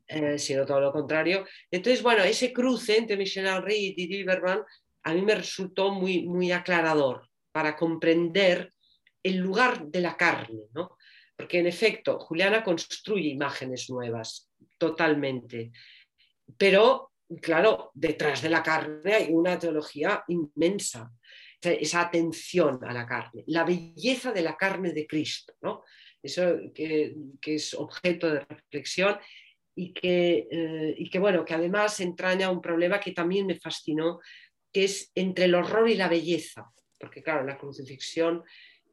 eh, 0.08 0.40
sino 0.40 0.66
todo 0.66 0.82
lo 0.82 0.92
contrario. 0.92 1.46
Entonces, 1.70 2.02
bueno, 2.02 2.24
ese 2.24 2.52
cruce 2.52 2.98
entre 2.98 3.16
Henry 3.24 3.76
y 3.76 3.94
Didier 3.94 4.26
Berman 4.26 4.64
a 5.04 5.14
mí 5.14 5.22
me 5.22 5.36
resultó 5.36 5.92
muy, 5.92 6.26
muy 6.26 6.52
aclarador 6.52 7.30
para 7.52 7.76
comprender 7.76 8.74
el 9.22 9.38
lugar 9.38 9.86
de 9.86 10.02
la 10.02 10.18
carne, 10.18 10.64
¿no? 10.74 10.98
Porque 11.38 11.60
en 11.60 11.68
efecto, 11.68 12.18
Juliana 12.18 12.64
construye 12.64 13.30
imágenes 13.30 13.88
nuevas, 13.88 14.50
totalmente. 14.80 15.72
Pero, 16.58 17.12
claro, 17.40 17.92
detrás 17.94 18.42
de 18.42 18.50
la 18.50 18.64
carne 18.64 19.14
hay 19.14 19.28
una 19.30 19.60
teología 19.60 20.24
inmensa 20.28 21.12
esa 21.74 22.02
atención 22.02 22.80
a 22.84 22.94
la 22.94 23.06
carne, 23.06 23.44
la 23.48 23.64
belleza 23.64 24.32
de 24.32 24.42
la 24.42 24.56
carne 24.56 24.92
de 24.92 25.08
Cristo, 25.08 25.54
¿no? 25.62 25.84
eso 26.26 26.58
que, 26.74 27.16
es 27.42 27.74
objeto 27.74 28.32
de 28.32 28.40
reflexión 28.40 29.18
y 29.76 29.94
que, 29.94 30.48
eh, 30.50 30.96
y 30.98 31.10
que, 31.10 31.20
bueno, 31.20 31.46
que 31.46 31.54
además 31.54 32.00
entraña 32.00 32.50
un 32.50 32.62
problema 32.62 33.00
que 33.00 33.12
también 33.12 33.46
me 33.46 33.60
fascinó, 33.60 34.20
que 34.72 34.86
es 34.86 35.12
entre 35.16 35.46
el 35.46 35.56
horror 35.56 35.90
y 35.90 35.96
la 35.96 36.08
belleza, 36.08 36.72
porque 37.00 37.22
claro, 37.22 37.46
la 37.46 37.58
crucifixión 37.58 38.44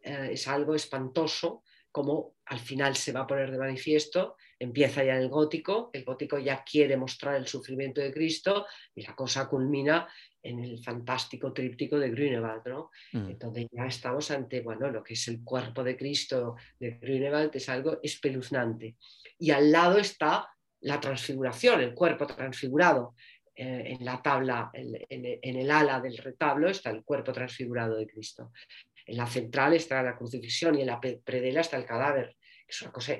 eh, 0.02 0.30
es 0.32 0.46
algo 0.48 0.74
espantoso, 0.74 1.62
como 1.90 2.36
al 2.46 2.58
final 2.58 2.96
se 2.96 3.12
va 3.12 3.20
a 3.20 3.26
poner 3.26 3.50
de 3.50 3.58
manifiesto, 3.58 4.36
empieza 4.62 5.02
ya 5.02 5.16
el 5.16 5.28
gótico, 5.28 5.90
el 5.92 6.04
gótico 6.04 6.38
ya 6.38 6.62
quiere 6.62 6.96
mostrar 6.96 7.34
el 7.34 7.48
sufrimiento 7.48 8.00
de 8.00 8.12
Cristo 8.12 8.66
y 8.94 9.02
la 9.02 9.14
cosa 9.14 9.48
culmina 9.48 10.08
en 10.40 10.60
el 10.60 10.82
fantástico 10.82 11.52
tríptico 11.52 11.98
de 11.98 12.10
Grünewald, 12.10 12.66
¿no? 12.66 12.90
Mm. 13.12 13.30
Entonces 13.30 13.66
ya 13.72 13.86
estamos 13.86 14.30
ante, 14.30 14.60
bueno, 14.60 14.88
lo 14.88 15.02
que 15.02 15.14
es 15.14 15.28
el 15.28 15.42
cuerpo 15.42 15.82
de 15.82 15.96
Cristo 15.96 16.54
de 16.78 16.92
Grünewald, 16.92 17.50
es 17.54 17.68
algo 17.68 17.98
espeluznante. 18.02 18.96
Y 19.38 19.50
al 19.50 19.72
lado 19.72 19.98
está 19.98 20.48
la 20.80 21.00
transfiguración, 21.00 21.80
el 21.80 21.94
cuerpo 21.94 22.26
transfigurado. 22.26 23.14
Eh, 23.54 23.96
en 23.98 24.04
la 24.04 24.22
tabla, 24.22 24.70
en, 24.72 25.56
el 25.58 25.70
ala 25.70 26.00
del 26.00 26.16
retablo 26.16 26.70
está 26.70 26.90
el 26.90 27.04
cuerpo 27.04 27.32
transfigurado 27.32 27.96
de 27.96 28.06
Cristo. 28.06 28.52
En 29.04 29.16
la 29.16 29.26
central 29.26 29.74
está 29.74 30.02
la 30.02 30.16
crucifixión 30.16 30.78
y 30.78 30.82
en 30.82 30.86
la 30.86 31.00
predela 31.00 31.60
está 31.60 31.76
el 31.76 31.84
cadáver, 31.84 32.36
es 32.66 32.80
una 32.80 32.92
cosa 32.92 33.14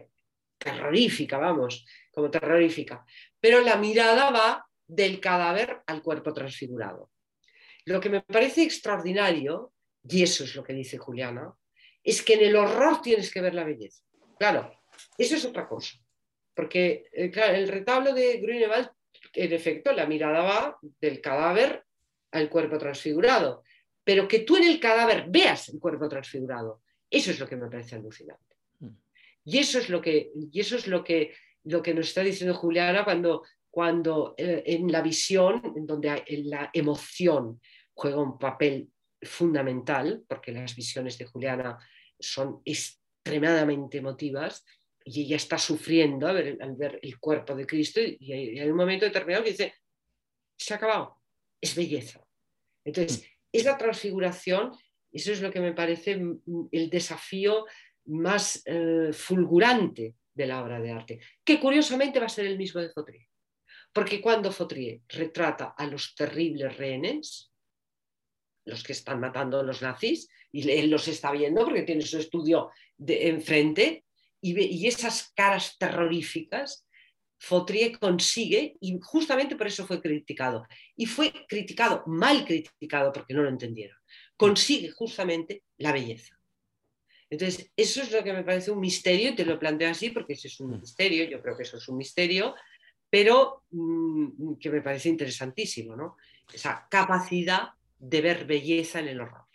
terrorífica, 0.63 1.39
vamos, 1.39 1.85
como 2.13 2.31
terrorífica. 2.31 3.05
Pero 3.41 3.61
la 3.61 3.77
mirada 3.77 4.31
va 4.31 4.67
del 4.87 5.21
cadáver 5.21 5.83
al 5.87 6.03
cuerpo 6.03 6.33
transfigurado. 6.33 7.11
Lo 7.85 8.01
que 8.01 8.11
me 8.11 8.21
parece 8.21 8.63
extraordinario, 8.63 9.73
y 10.09 10.23
eso 10.23 10.45
es 10.45 10.55
lo 10.55 10.63
que 10.63 10.73
dice 10.73 10.99
Juliana, 10.99 11.53
es 12.03 12.23
que 12.23 12.35
en 12.35 12.45
el 12.45 12.57
horror 12.57 13.01
tienes 13.01 13.33
que 13.33 13.41
ver 13.41 13.55
la 13.55 13.65
belleza. 13.65 14.05
Claro, 14.39 14.73
eso 15.19 15.37
es 15.37 15.45
otra 15.45 15.69
cosa. 15.69 15.97
Porque 16.55 17.07
eh, 17.13 17.33
el 17.55 17.69
retablo 17.69 18.13
de 18.13 18.39
Grünewald, 18.39 18.91
en 19.35 19.53
efecto, 19.53 19.93
la 19.93 20.07
mirada 20.07 20.43
va 20.43 20.79
del 21.01 21.21
cadáver 21.21 21.85
al 22.33 22.49
cuerpo 22.49 22.79
transfigurado. 22.79 23.63
Pero 24.05 24.27
que 24.29 24.41
tú 24.41 24.57
en 24.57 24.65
el 24.65 24.81
cadáver 24.81 25.27
veas 25.29 25.69
el 25.69 25.79
cuerpo 25.79 26.09
transfigurado, 26.09 26.83
eso 27.09 27.31
es 27.31 27.39
lo 27.39 27.49
que 27.49 27.57
me 27.57 27.71
parece 27.71 27.97
alucinante. 27.97 28.52
Y 29.45 29.59
eso 29.59 29.79
es 29.79 29.89
lo 29.89 30.01
que, 30.01 30.31
y 30.35 30.61
eso 30.61 30.77
es 30.77 30.87
lo 30.87 31.03
que, 31.03 31.35
lo 31.65 31.83
que 31.83 31.95
nos 31.95 32.09
está 32.09 32.23
diciendo 32.23 32.55
Juliana 32.55 33.05
cuando 33.05 33.43
cuando 33.73 34.35
eh, 34.37 34.63
en 34.67 34.93
la 34.93 35.01
visión, 35.01 35.73
en 35.75 35.87
donde 35.87 36.23
la 36.45 36.71
emoción 36.75 37.59
juega 37.95 38.21
un 38.21 38.39
papel 38.39 38.91
fundamental, 39.23 40.23
porque 40.29 40.53
las 40.53 40.77
visiones 40.77 41.17
de 41.17 41.25
Juliana 41.25 41.79
son 42.21 42.61
extremadamente 42.67 43.97
emotivas 43.97 44.63
y 45.07 45.23
ella 45.23 45.37
está 45.37 45.57
sufriendo 45.57 46.27
al 46.29 46.77
ver, 46.77 47.01
el 47.01 47.19
cuerpo 47.19 47.55
de 47.57 47.67
Cristo 47.67 47.99
y 48.03 48.31
hay, 48.31 48.69
un 48.69 48.77
momento 48.77 49.07
determinado 49.07 49.43
que 49.43 49.53
dice, 49.53 49.75
se 50.55 50.75
ha 50.75 50.77
acabado, 50.77 51.23
es 51.59 51.75
belleza. 51.75 52.23
Entonces, 52.85 53.23
mm. 53.23 53.25
esa 53.53 53.79
transfiguración, 53.79 54.73
eso 55.11 55.33
es 55.33 55.41
lo 55.41 55.51
que 55.51 55.61
me 55.61 55.73
parece 55.73 56.21
el 56.73 56.91
desafío 56.91 57.65
más 58.07 58.63
eh, 58.65 59.11
fulgurante 59.13 60.17
de 60.35 60.47
la 60.47 60.63
obra 60.63 60.81
de 60.81 60.91
arte, 60.91 61.21
que 61.45 61.61
curiosamente 61.61 62.19
va 62.19 62.27
a 62.27 62.31
ser 62.31 62.47
el 62.47 62.59
mismo 62.59 62.81
de 62.81 62.91
Fautrier. 62.91 63.27
Porque 63.93 64.21
cuando 64.21 64.51
Fautrier 64.51 65.03
retrata 65.09 65.75
a 65.77 65.87
los 65.87 66.15
terribles 66.15 66.77
rehenes, 66.77 67.53
los 68.65 68.83
que 68.83 68.93
están 68.93 69.21
matando 69.21 69.61
a 69.61 69.63
los 69.63 69.83
nazis, 69.83 70.29
y 70.51 70.69
él 70.71 70.91
los 70.91 71.09
está 71.09 71.33
viendo 71.33 71.65
porque 71.65 71.83
tiene 71.83 72.03
su 72.03 72.19
estudio 72.19 72.71
de, 72.97 73.29
enfrente, 73.29 74.05
y, 74.41 74.59
y 74.59 74.87
esas 74.87 75.33
caras 75.35 75.77
terroríficas, 75.79 76.87
Fautrier 77.39 77.99
consigue, 77.99 78.77
y 78.81 78.99
justamente 79.03 79.57
por 79.57 79.67
eso 79.67 79.87
fue 79.87 80.01
criticado, 80.01 80.65
y 80.97 81.07
fue 81.07 81.33
criticado, 81.49 82.05
mal 82.07 82.45
criticado 82.47 83.13
porque 83.13 83.35
no 83.35 83.43
lo 83.43 83.49
entendieron, 83.49 83.97
consigue 84.37 84.91
justamente 84.91 85.65
la 85.77 85.93
belleza. 85.93 86.42
Entonces, 87.33 87.73
eso 87.75 88.03
es 88.03 88.13
lo 88.13 88.23
que 88.23 88.35
me 88.35 88.45
parece 88.45 88.71
un 88.71 88.79
misterio, 88.79 89.31
y 89.31 89.35
te 89.35 89.47
lo 89.47 89.59
planteo 89.59 89.91
así 89.91 90.11
porque 90.11 90.35
eso 90.35 90.49
es 90.49 90.61
un 90.61 90.73
mm. 90.73 90.81
misterio, 90.81 91.25
yo 91.25 91.41
creo 91.41 91.57
que 91.57 91.63
eso 91.63 91.79
es 91.79 91.89
un 91.89 91.97
misterio, 91.97 92.55
pero 93.09 93.63
mm, 93.71 94.57
que 94.61 94.69
me 94.69 94.83
parece 94.83 95.09
interesantísimo, 95.09 95.97
¿no? 95.97 96.19
Esa 96.53 96.87
capacidad 96.91 97.71
de 97.99 98.21
ver 98.21 98.45
belleza 98.45 99.01
en 99.01 99.09
el 99.09 99.23
horror. 99.23 99.47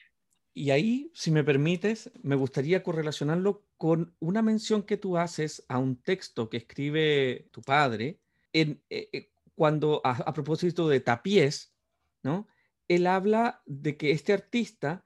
Y 0.56 0.72
ahí, 0.72 1.12
si 1.14 1.30
me 1.30 1.44
permites, 1.44 2.10
me 2.24 2.36
gustaría 2.36 2.82
correlacionarlo 2.82 3.64
con 3.78 4.16
una 4.18 4.42
mención 4.42 4.82
que 4.82 4.98
tú 4.98 5.16
haces 5.16 5.64
a 5.68 5.78
un 5.78 5.98
texto 5.98 6.50
que 6.50 6.58
escribe 6.58 7.48
tu 7.52 7.62
padre, 7.62 8.18
en, 8.54 8.82
eh, 8.90 9.08
eh, 9.14 9.30
cuando 9.54 10.02
a, 10.04 10.34
propósito 10.34 10.90
de 10.90 11.00
Tapiés, 11.00 11.76
¿no? 12.24 12.48
Él 12.88 13.06
habla 13.06 13.62
de 13.68 13.98
que 13.98 14.10
este 14.10 14.34
artista 14.34 15.06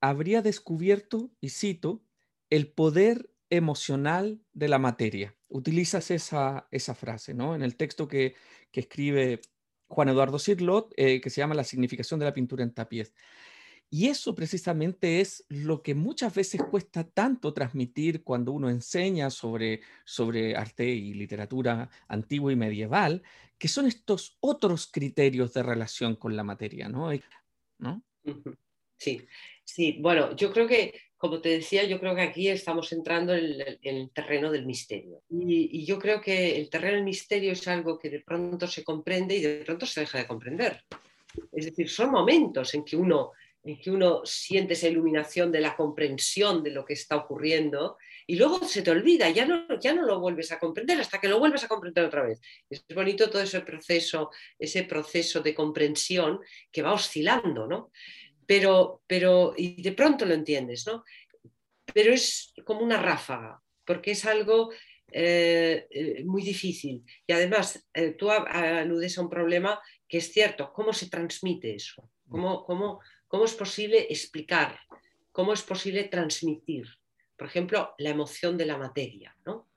habría 0.00 0.40
descubierto, 0.40 1.32
y 1.40 1.48
cito, 1.48 2.04
el 2.52 2.68
poder 2.68 3.30
emocional 3.48 4.42
de 4.52 4.68
la 4.68 4.78
materia. 4.78 5.34
Utilizas 5.48 6.10
esa, 6.10 6.68
esa 6.70 6.94
frase, 6.94 7.32
¿no? 7.32 7.54
En 7.54 7.62
el 7.62 7.76
texto 7.76 8.06
que, 8.06 8.34
escribe 8.74 9.40
Juan 9.88 10.10
Eduardo 10.10 10.38
Cirlot, 10.38 10.92
eh, 10.98 11.22
que 11.22 11.30
se 11.30 11.40
llama 11.40 11.54
La 11.54 11.64
significación 11.64 12.20
de 12.20 12.26
la 12.26 12.34
pintura 12.34 12.62
en 12.62 12.74
tapiés. 12.74 13.14
Y 13.88 14.08
eso 14.08 14.34
precisamente 14.34 15.22
es 15.22 15.46
lo 15.48 15.82
que 15.82 15.94
muchas 15.94 16.34
veces 16.34 16.62
cuesta 16.62 17.04
tanto 17.04 17.54
transmitir 17.54 18.22
cuando 18.22 18.52
uno 18.52 18.68
enseña 18.68 19.30
sobre, 19.30 19.80
sobre 20.04 20.54
arte 20.54 20.90
y 20.90 21.14
literatura 21.14 21.88
antigua 22.08 22.52
y 22.52 22.56
medieval, 22.56 23.22
que 23.56 23.68
son 23.68 23.86
estos 23.86 24.36
otros 24.40 24.90
criterios 24.92 25.54
de 25.54 25.62
relación 25.62 26.16
con 26.16 26.36
la 26.36 26.44
materia, 26.44 26.90
¿no? 26.90 27.10
¿No? 27.78 28.02
Sí, 28.98 29.26
sí, 29.64 29.98
bueno, 30.00 30.36
yo 30.36 30.52
creo 30.52 30.68
que 30.68 31.11
como 31.22 31.40
te 31.40 31.50
decía, 31.50 31.84
yo 31.84 32.00
creo 32.00 32.16
que 32.16 32.22
aquí 32.22 32.48
estamos 32.48 32.90
entrando 32.90 33.32
en 33.32 33.78
el, 33.80 34.10
terreno 34.10 34.50
del 34.50 34.66
misterio. 34.66 35.22
Y, 35.30 35.84
yo 35.84 35.96
creo 36.00 36.20
que 36.20 36.56
el 36.56 36.68
terreno 36.68 36.96
del 36.96 37.04
misterio 37.04 37.52
es 37.52 37.68
algo 37.68 37.96
que 37.96 38.10
de 38.10 38.18
pronto 38.18 38.66
se 38.66 38.82
comprende 38.82 39.36
y 39.36 39.40
de 39.40 39.62
pronto 39.64 39.86
se 39.86 40.00
deja 40.00 40.18
de 40.18 40.26
comprender. 40.26 40.82
Es 41.52 41.66
decir, 41.66 41.88
son 41.88 42.10
momentos 42.10 42.74
en 42.74 42.84
que 42.84 42.96
uno, 42.96 43.30
en 43.62 43.78
que 43.78 43.92
uno 43.92 44.22
siente 44.24 44.72
esa 44.72 44.88
iluminación 44.88 45.52
de 45.52 45.60
la 45.60 45.76
comprensión 45.76 46.60
de 46.60 46.72
lo 46.72 46.84
que 46.84 46.94
está 46.94 47.14
ocurriendo 47.14 47.98
y 48.26 48.34
luego 48.34 48.58
se 48.66 48.82
te 48.82 48.90
olvida, 48.90 49.30
ya 49.30 49.46
no, 49.46 49.78
ya 49.78 49.94
no 49.94 50.04
lo 50.04 50.18
vuelves 50.18 50.50
a 50.50 50.58
comprender 50.58 51.00
hasta 51.00 51.20
que 51.20 51.28
lo 51.28 51.38
vuelves 51.38 51.62
a 51.62 51.68
comprender 51.68 52.04
otra 52.04 52.24
vez. 52.24 52.40
Es 52.68 52.84
bonito 52.92 53.30
todo 53.30 53.42
ese 53.42 53.60
proceso, 53.60 54.30
ese 54.58 54.82
proceso 54.82 55.40
de 55.40 55.54
comprensión 55.54 56.40
que 56.72 56.82
va 56.82 56.92
oscilando, 56.92 57.68
¿no? 57.68 57.92
Pero, 58.46 59.02
pero, 59.06 59.54
y 59.56 59.82
de 59.82 59.92
pronto 59.92 60.24
lo 60.24 60.34
entiendes, 60.34 60.86
¿no? 60.86 61.04
Pero 61.92 62.12
es 62.12 62.52
como 62.64 62.80
una 62.80 63.00
ráfaga, 63.00 63.60
porque 63.84 64.12
es 64.12 64.24
algo 64.24 64.70
eh, 65.10 65.86
eh, 65.90 66.24
muy 66.24 66.42
difícil. 66.42 67.04
Y 67.26 67.32
además, 67.32 67.86
eh, 67.92 68.12
tú 68.12 68.30
aludes 68.30 69.18
a 69.18 69.22
un 69.22 69.28
problema 69.28 69.80
que 70.08 70.18
es 70.18 70.32
cierto, 70.32 70.72
¿cómo 70.72 70.92
se 70.92 71.08
transmite 71.08 71.74
eso? 71.74 72.10
¿Cómo, 72.28 72.64
cómo, 72.64 73.00
cómo 73.28 73.44
es 73.44 73.54
posible 73.54 74.06
explicar? 74.08 74.78
¿Cómo 75.32 75.52
es 75.52 75.62
posible 75.62 76.04
transmitir? 76.04 76.86
Por 77.36 77.46
ejemplo, 77.46 77.94
la 77.98 78.10
emoción 78.10 78.56
de 78.56 78.66
la 78.66 78.78
materia, 78.78 79.36
¿no? 79.44 79.68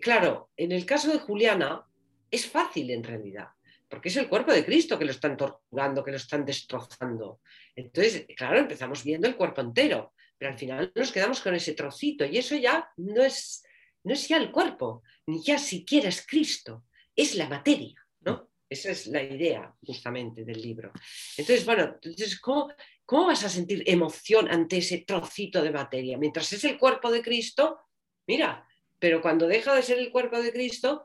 Claro, 0.00 0.50
en 0.56 0.72
el 0.72 0.84
caso 0.84 1.12
de 1.12 1.18
Juliana 1.18 1.86
es 2.30 2.46
fácil 2.46 2.90
en 2.90 3.04
realidad, 3.04 3.48
porque 3.88 4.08
es 4.08 4.16
el 4.16 4.28
cuerpo 4.28 4.52
de 4.52 4.64
Cristo 4.64 4.98
que 4.98 5.04
lo 5.04 5.10
están 5.10 5.36
torturando, 5.36 6.02
que 6.02 6.10
lo 6.10 6.16
están 6.16 6.44
destrozando. 6.44 7.40
Entonces, 7.74 8.26
claro, 8.36 8.58
empezamos 8.58 9.04
viendo 9.04 9.28
el 9.28 9.36
cuerpo 9.36 9.60
entero, 9.60 10.14
pero 10.36 10.52
al 10.52 10.58
final 10.58 10.92
nos 10.94 11.12
quedamos 11.12 11.40
con 11.40 11.54
ese 11.54 11.74
trocito 11.74 12.24
y 12.24 12.38
eso 12.38 12.56
ya 12.56 12.90
no 12.96 13.22
es, 13.22 13.64
no 14.04 14.12
es 14.12 14.28
ya 14.28 14.36
el 14.38 14.50
cuerpo, 14.50 15.02
ni 15.26 15.42
ya 15.42 15.58
siquiera 15.58 16.08
es 16.08 16.26
Cristo, 16.26 16.84
es 17.14 17.34
la 17.36 17.48
materia, 17.48 17.94
¿no? 18.20 18.50
Esa 18.68 18.90
es 18.90 19.06
la 19.06 19.22
idea 19.22 19.72
justamente 19.84 20.44
del 20.44 20.60
libro. 20.60 20.92
Entonces, 21.36 21.64
bueno, 21.64 21.84
entonces, 22.02 22.40
¿cómo, 22.40 22.72
¿cómo 23.04 23.26
vas 23.26 23.44
a 23.44 23.48
sentir 23.48 23.84
emoción 23.86 24.50
ante 24.50 24.78
ese 24.78 24.98
trocito 24.98 25.62
de 25.62 25.70
materia? 25.70 26.18
Mientras 26.18 26.52
es 26.52 26.64
el 26.64 26.76
cuerpo 26.76 27.10
de 27.10 27.22
Cristo, 27.22 27.78
mira, 28.26 28.66
pero 28.98 29.22
cuando 29.22 29.46
deja 29.46 29.74
de 29.74 29.82
ser 29.82 29.98
el 29.98 30.10
cuerpo 30.10 30.40
de 30.40 30.52
Cristo, 30.52 31.04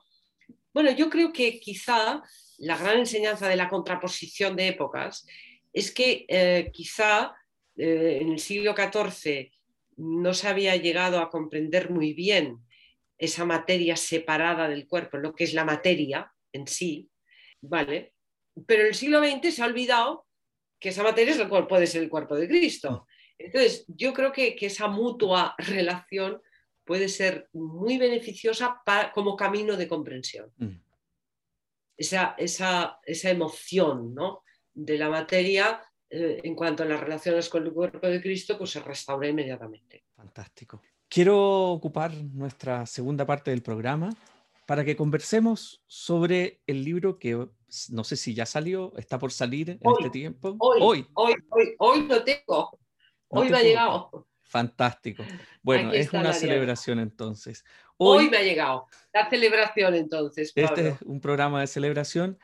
bueno, 0.73 0.91
yo 0.91 1.09
creo 1.09 1.33
que 1.33 1.59
quizá 1.59 2.23
la 2.61 2.77
gran 2.77 2.99
enseñanza 2.99 3.47
de 3.47 3.55
la 3.55 3.69
contraposición 3.69 4.55
de 4.55 4.69
épocas 4.69 5.25
es 5.73 5.91
que 5.91 6.25
eh, 6.27 6.69
quizá 6.71 7.33
eh, 7.75 8.19
en 8.21 8.31
el 8.31 8.39
siglo 8.39 8.75
XIV 8.75 9.51
no 9.97 10.33
se 10.33 10.47
había 10.47 10.75
llegado 10.75 11.19
a 11.19 11.29
comprender 11.29 11.89
muy 11.89 12.13
bien 12.13 12.59
esa 13.17 13.45
materia 13.45 13.95
separada 13.95 14.67
del 14.67 14.87
cuerpo, 14.87 15.17
lo 15.17 15.33
que 15.33 15.43
es 15.43 15.53
la 15.53 15.65
materia 15.65 16.31
en 16.53 16.67
sí, 16.67 17.09
¿vale? 17.61 18.13
Pero 18.67 18.81
en 18.81 18.87
el 18.87 18.95
siglo 18.95 19.19
XX 19.19 19.53
se 19.53 19.61
ha 19.63 19.65
olvidado 19.65 20.27
que 20.79 20.89
esa 20.89 21.03
materia 21.03 21.33
el 21.33 21.49
cuerpo, 21.49 21.69
puede 21.69 21.87
ser 21.87 22.03
el 22.03 22.09
cuerpo 22.09 22.35
de 22.35 22.47
Cristo. 22.47 23.07
Entonces, 23.37 23.85
yo 23.87 24.13
creo 24.13 24.31
que, 24.31 24.55
esa 24.59 24.87
mutua 24.87 25.55
relación 25.57 26.41
puede 26.83 27.07
ser 27.09 27.47
muy 27.53 27.97
beneficiosa 27.97 28.81
como 29.13 29.35
camino 29.35 29.77
de 29.77 29.87
comprensión. 29.87 30.51
Mm. 30.57 30.80
Esa, 32.01 32.33
esa, 32.35 32.99
esa, 33.03 33.29
emoción 33.29 34.15
¿no? 34.15 34.43
de 34.73 34.97
la 34.97 35.07
materia 35.07 35.79
eh, 36.09 36.41
en 36.43 36.55
cuanto 36.55 36.81
a 36.81 36.87
las 36.87 36.99
relaciones 36.99 37.47
con 37.47 37.63
el 37.63 37.71
cuerpo 37.71 38.07
de 38.07 38.19
Cristo, 38.19 38.57
pues 38.57 38.71
se 38.71 38.79
restaura 38.79 39.27
inmediatamente. 39.27 40.05
Fantástico. 40.15 40.81
Quiero 41.07 41.69
ocupar 41.69 42.11
nuestra 42.11 42.87
segunda 42.87 43.23
parte 43.23 43.51
del 43.51 43.61
programa 43.61 44.09
para 44.65 44.83
que 44.83 44.95
conversemos 44.95 45.83
sobre 45.85 46.61
el 46.65 46.83
libro 46.83 47.19
que 47.19 47.47
no 47.89 48.03
sé 48.03 48.15
si 48.15 48.33
ya 48.33 48.47
salió, 48.47 48.93
está 48.97 49.19
por 49.19 49.31
salir 49.31 49.69
en 49.69 49.91
este 49.97 50.09
tiempo. 50.09 50.55
Hoy, 50.57 50.79
hoy, 50.81 51.07
hoy, 51.13 51.75
hoy, 51.77 52.07
lo 52.07 52.23
tengo. 52.23 52.79
Hoy 53.27 53.49
me 53.49 53.57
ha 53.57 53.61
llegado. 53.61 54.27
Fantástico. 54.51 55.23
Bueno, 55.63 55.93
es 55.93 56.11
una 56.11 56.33
celebración 56.33 56.99
entonces. 56.99 57.63
Hoy, 57.95 58.29
me 58.29 58.35
ha 58.35 58.43
llegado 58.43 58.85
la 59.13 59.29
celebración 59.29 59.95
entonces. 59.95 60.51
Este 60.53 60.89
es 60.89 61.01
un 61.03 61.21
programa 61.21 61.61
de 61.61 61.67
celebración. 61.67 62.37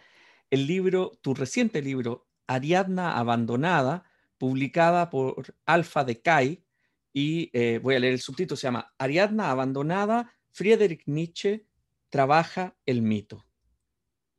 El 0.50 0.68
libro, 0.68 1.12
tu 1.22 1.34
reciente 1.34 1.82
libro, 1.82 2.26
Ariadna 2.48 3.18
Abandonada, 3.18 4.10
publicada 4.38 5.10
por 5.10 5.54
Alfa 5.66 6.06
de 6.06 6.22
Kai, 6.22 6.64
y 7.12 7.50
eh, 7.52 7.80
voy 7.84 7.96
a 7.96 8.00
leer 8.00 8.14
el 8.14 8.22
subtítulo, 8.22 8.56
se 8.56 8.68
llama 8.68 8.94
Ariadna 8.98 9.52
Abandonada, 9.52 10.34
Friedrich 10.52 11.04
Nietzsche 11.08 11.66
trabaja 12.10 12.78
el 12.86 13.02
mito. 13.02 13.46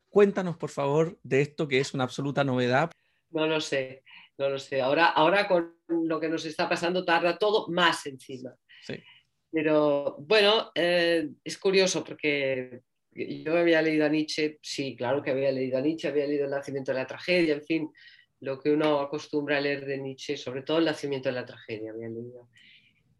Cuéntanos, 0.08 0.56
por 0.56 0.70
favor, 0.70 1.18
de 1.22 1.42
esto 1.42 1.68
que 1.68 1.80
es 1.80 1.92
una 1.92 2.04
absoluta 2.04 2.44
novedad. 2.44 2.90
No 3.30 3.46
lo 3.46 3.60
sé, 3.60 4.04
no 4.38 4.48
lo 4.48 4.58
sé. 4.58 4.80
Ahora, 4.80 5.08
ahora 5.08 5.46
con 5.46 5.74
lo 5.88 6.20
que 6.20 6.28
nos 6.28 6.44
está 6.44 6.68
pasando 6.68 7.04
tarda 7.04 7.36
todo 7.36 7.68
más 7.68 8.06
encima. 8.06 8.54
Sí. 8.82 8.94
Pero 9.50 10.16
bueno, 10.20 10.70
eh, 10.74 11.28
es 11.42 11.58
curioso 11.58 12.04
porque 12.04 12.82
yo 13.12 13.56
había 13.56 13.82
leído 13.82 14.06
a 14.06 14.08
Nietzsche, 14.08 14.58
sí, 14.62 14.94
claro 14.94 15.22
que 15.22 15.30
había 15.30 15.50
leído 15.50 15.78
a 15.78 15.80
Nietzsche, 15.80 16.08
había 16.08 16.26
leído 16.26 16.44
El 16.44 16.50
nacimiento 16.50 16.92
de 16.92 16.98
la 16.98 17.06
tragedia, 17.06 17.54
en 17.54 17.64
fin, 17.64 17.90
lo 18.40 18.60
que 18.60 18.70
uno 18.70 19.00
acostumbra 19.00 19.58
a 19.58 19.60
leer 19.60 19.84
de 19.84 19.98
Nietzsche, 19.98 20.36
sobre 20.36 20.62
todo 20.62 20.78
El 20.78 20.84
nacimiento 20.84 21.28
de 21.28 21.34
la 21.34 21.46
tragedia, 21.46 21.90
había 21.90 22.08
leído. 22.08 22.48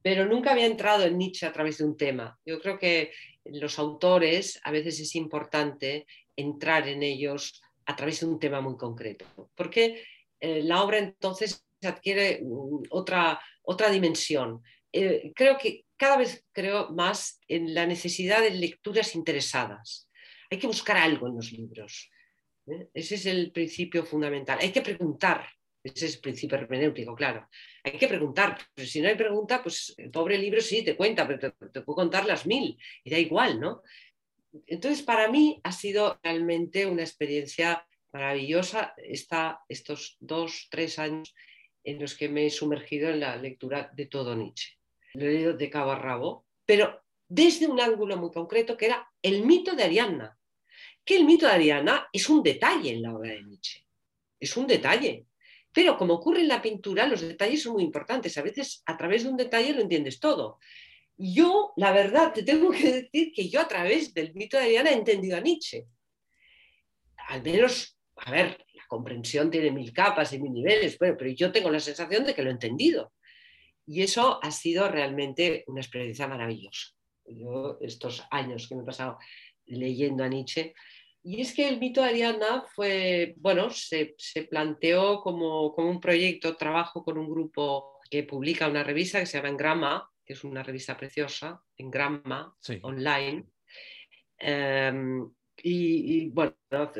Pero 0.02 0.26
nunca 0.26 0.52
había 0.52 0.66
entrado 0.66 1.04
en 1.04 1.18
Nietzsche 1.18 1.46
a 1.46 1.52
través 1.52 1.78
de 1.78 1.84
un 1.84 1.96
tema. 1.96 2.38
Yo 2.46 2.60
creo 2.60 2.78
que 2.78 3.10
los 3.46 3.78
autores 3.78 4.60
a 4.62 4.70
veces 4.70 5.00
es 5.00 5.16
importante 5.16 6.06
entrar 6.36 6.86
en 6.86 7.02
ellos 7.02 7.60
a 7.86 7.96
través 7.96 8.20
de 8.20 8.26
un 8.26 8.38
tema 8.38 8.60
muy 8.60 8.76
concreto, 8.76 9.50
porque 9.56 10.04
eh, 10.40 10.62
la 10.62 10.82
obra 10.82 10.98
entonces 10.98 11.64
adquiere 11.82 12.40
mm, 12.42 12.84
otra, 12.90 13.40
otra 13.62 13.90
dimensión. 13.90 14.62
Eh, 14.92 15.32
creo 15.34 15.58
que 15.58 15.84
cada 15.96 16.16
vez 16.16 16.44
creo 16.52 16.90
más 16.90 17.40
en 17.48 17.74
la 17.74 17.86
necesidad 17.86 18.40
de 18.40 18.50
lecturas 18.50 19.14
interesadas. 19.14 20.08
Hay 20.50 20.58
que 20.58 20.66
buscar 20.66 20.96
algo 20.96 21.28
en 21.28 21.36
los 21.36 21.52
libros. 21.52 22.10
¿eh? 22.66 22.88
Ese 22.94 23.16
es 23.16 23.26
el 23.26 23.52
principio 23.52 24.04
fundamental. 24.04 24.58
Hay 24.60 24.72
que 24.72 24.82
preguntar. 24.82 25.46
Ese 25.82 26.06
es 26.06 26.16
el 26.16 26.20
principio 26.20 26.58
hermenéutico, 26.58 27.14
claro. 27.14 27.48
Hay 27.84 27.92
que 27.92 28.08
preguntar. 28.08 28.58
Si 28.76 29.00
no 29.00 29.08
hay 29.08 29.14
pregunta, 29.14 29.62
pues 29.62 29.94
el 29.96 30.10
pobre 30.10 30.36
libro 30.36 30.60
sí 30.60 30.82
te 30.82 30.96
cuenta, 30.96 31.26
pero 31.26 31.38
te, 31.38 31.50
te 31.68 31.80
puedo 31.82 31.96
contar 31.96 32.26
las 32.26 32.46
mil 32.46 32.76
y 33.04 33.10
da 33.10 33.18
igual, 33.18 33.60
¿no? 33.60 33.82
Entonces, 34.66 35.02
para 35.02 35.28
mí 35.28 35.60
ha 35.62 35.72
sido 35.72 36.18
realmente 36.22 36.86
una 36.86 37.02
experiencia 37.02 37.86
maravillosa 38.18 38.94
esta, 38.96 39.60
estos 39.68 40.16
dos, 40.18 40.66
tres 40.70 40.98
años 40.98 41.34
en 41.84 42.00
los 42.00 42.16
que 42.16 42.28
me 42.28 42.46
he 42.46 42.50
sumergido 42.50 43.10
en 43.10 43.20
la 43.20 43.36
lectura 43.36 43.90
de 43.94 44.06
todo 44.06 44.34
Nietzsche. 44.34 44.76
Lo 45.14 45.24
he 45.24 45.32
leído 45.32 45.52
de 45.52 45.70
cabo 45.70 45.92
a 45.92 45.98
rabo, 45.98 46.44
pero 46.66 47.00
desde 47.28 47.68
un 47.68 47.80
ángulo 47.80 48.16
muy 48.16 48.32
concreto 48.32 48.76
que 48.76 48.86
era 48.86 49.08
el 49.22 49.44
mito 49.44 49.76
de 49.76 49.84
Ariadna. 49.84 50.36
Que 51.04 51.16
el 51.16 51.24
mito 51.24 51.46
de 51.46 51.52
Ariadna 51.52 52.08
es 52.12 52.28
un 52.28 52.42
detalle 52.42 52.90
en 52.90 53.02
la 53.02 53.14
obra 53.14 53.30
de 53.30 53.42
Nietzsche. 53.44 53.86
Es 54.40 54.56
un 54.56 54.66
detalle. 54.66 55.26
Pero 55.72 55.96
como 55.96 56.14
ocurre 56.14 56.40
en 56.40 56.48
la 56.48 56.60
pintura, 56.60 57.06
los 57.06 57.20
detalles 57.20 57.62
son 57.62 57.74
muy 57.74 57.84
importantes. 57.84 58.36
A 58.36 58.42
veces 58.42 58.82
a 58.84 58.96
través 58.96 59.22
de 59.22 59.30
un 59.30 59.36
detalle 59.36 59.74
lo 59.74 59.82
entiendes 59.82 60.18
todo. 60.18 60.58
Yo, 61.16 61.72
la 61.76 61.92
verdad, 61.92 62.32
te 62.32 62.42
tengo 62.42 62.70
que 62.70 62.92
decir 63.02 63.32
que 63.32 63.48
yo 63.48 63.60
a 63.60 63.68
través 63.68 64.12
del 64.12 64.34
mito 64.34 64.56
de 64.56 64.64
Ariadna 64.64 64.90
he 64.90 64.94
entendido 64.94 65.36
a 65.36 65.40
Nietzsche. 65.40 65.86
Al 67.28 67.42
menos 67.42 67.97
a 68.24 68.30
ver, 68.30 68.64
la 68.74 68.84
comprensión 68.86 69.50
tiene 69.50 69.70
mil 69.70 69.92
capas 69.92 70.32
y 70.32 70.40
mil 70.40 70.52
niveles, 70.52 70.96
pero 70.98 71.16
yo 71.30 71.52
tengo 71.52 71.70
la 71.70 71.80
sensación 71.80 72.24
de 72.24 72.34
que 72.34 72.42
lo 72.42 72.50
he 72.50 72.52
entendido. 72.52 73.12
Y 73.86 74.02
eso 74.02 74.38
ha 74.42 74.50
sido 74.50 74.88
realmente 74.88 75.64
una 75.66 75.80
experiencia 75.80 76.28
maravillosa. 76.28 76.94
Yo, 77.24 77.78
estos 77.80 78.24
años 78.30 78.68
que 78.68 78.74
me 78.74 78.82
he 78.82 78.86
pasado 78.86 79.18
leyendo 79.66 80.24
a 80.24 80.28
Nietzsche, 80.28 80.74
y 81.22 81.40
es 81.40 81.54
que 81.54 81.68
el 81.68 81.78
mito 81.78 82.00
de 82.00 82.08
Ariadna 82.08 82.64
fue, 82.74 83.34
bueno, 83.38 83.70
se, 83.70 84.14
planteó 84.48 85.20
como, 85.20 85.74
un 85.74 86.00
proyecto, 86.00 86.56
trabajo 86.56 87.04
con 87.04 87.18
un 87.18 87.28
grupo 87.28 87.98
que 88.10 88.22
publica 88.22 88.68
una 88.68 88.84
revista 88.84 89.20
que 89.20 89.26
se 89.26 89.36
llama 89.36 89.50
Engrama, 89.50 90.10
que 90.24 90.32
es 90.32 90.44
una 90.44 90.62
revista 90.62 90.96
preciosa, 90.96 91.60
Engrama, 91.76 92.56
online. 92.82 93.44
Em, 94.38 95.28
y, 95.62 96.28
bueno, 96.30 96.54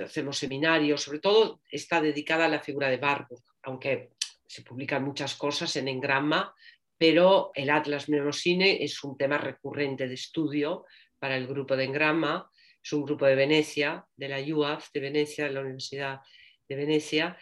hacemos 0.04 0.38
seminarios, 0.38 1.02
sobre 1.02 1.20
todo 1.20 1.60
está 1.70 2.00
dedicada 2.00 2.46
a 2.46 2.48
la 2.48 2.60
figura 2.60 2.88
de 2.88 2.96
Barbour, 2.96 3.40
aunque 3.62 4.10
se 4.46 4.62
publican 4.62 5.04
muchas 5.04 5.34
cosas 5.34 5.74
en 5.76 5.88
Engramma, 5.88 6.54
pero 6.96 7.52
el 7.54 7.70
Atlas 7.70 8.08
Mnemosyne 8.08 8.82
es 8.82 9.04
un 9.04 9.16
tema 9.16 9.38
recurrente 9.38 10.08
de 10.08 10.14
estudio 10.14 10.84
para 11.18 11.36
el 11.36 11.46
grupo 11.46 11.76
de 11.76 11.84
Engramma, 11.84 12.50
es 12.82 12.92
un 12.92 13.04
grupo 13.04 13.26
de 13.26 13.34
Venecia, 13.34 14.04
de 14.16 14.28
la 14.28 14.40
UAF 14.40 14.90
de 14.92 15.00
Venecia, 15.00 15.44
de 15.44 15.50
la 15.50 15.60
Universidad 15.60 16.20
de 16.68 16.76
Venecia, 16.76 17.38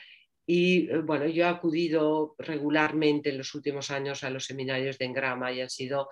y 0.46 0.88
eh, 0.88 0.98
bueno, 0.98 1.26
yo 1.26 1.44
he 1.44 1.48
acudido 1.48 2.36
regularmente 2.38 3.30
en 3.30 3.38
los 3.38 3.54
últimos 3.54 3.90
años 3.90 4.22
a 4.22 4.30
los 4.30 4.44
seminarios 4.44 4.96
de 4.98 5.06
Engramma 5.06 5.52
y 5.52 5.60
han 5.60 5.70
sido 5.70 6.08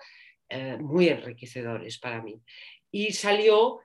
eh, 0.49 0.77
muy 0.77 1.07
enriquecedores 1.07 1.97
para 1.99 2.21
mí. 2.21 2.41
Y 2.91 3.13
salió 3.13 3.79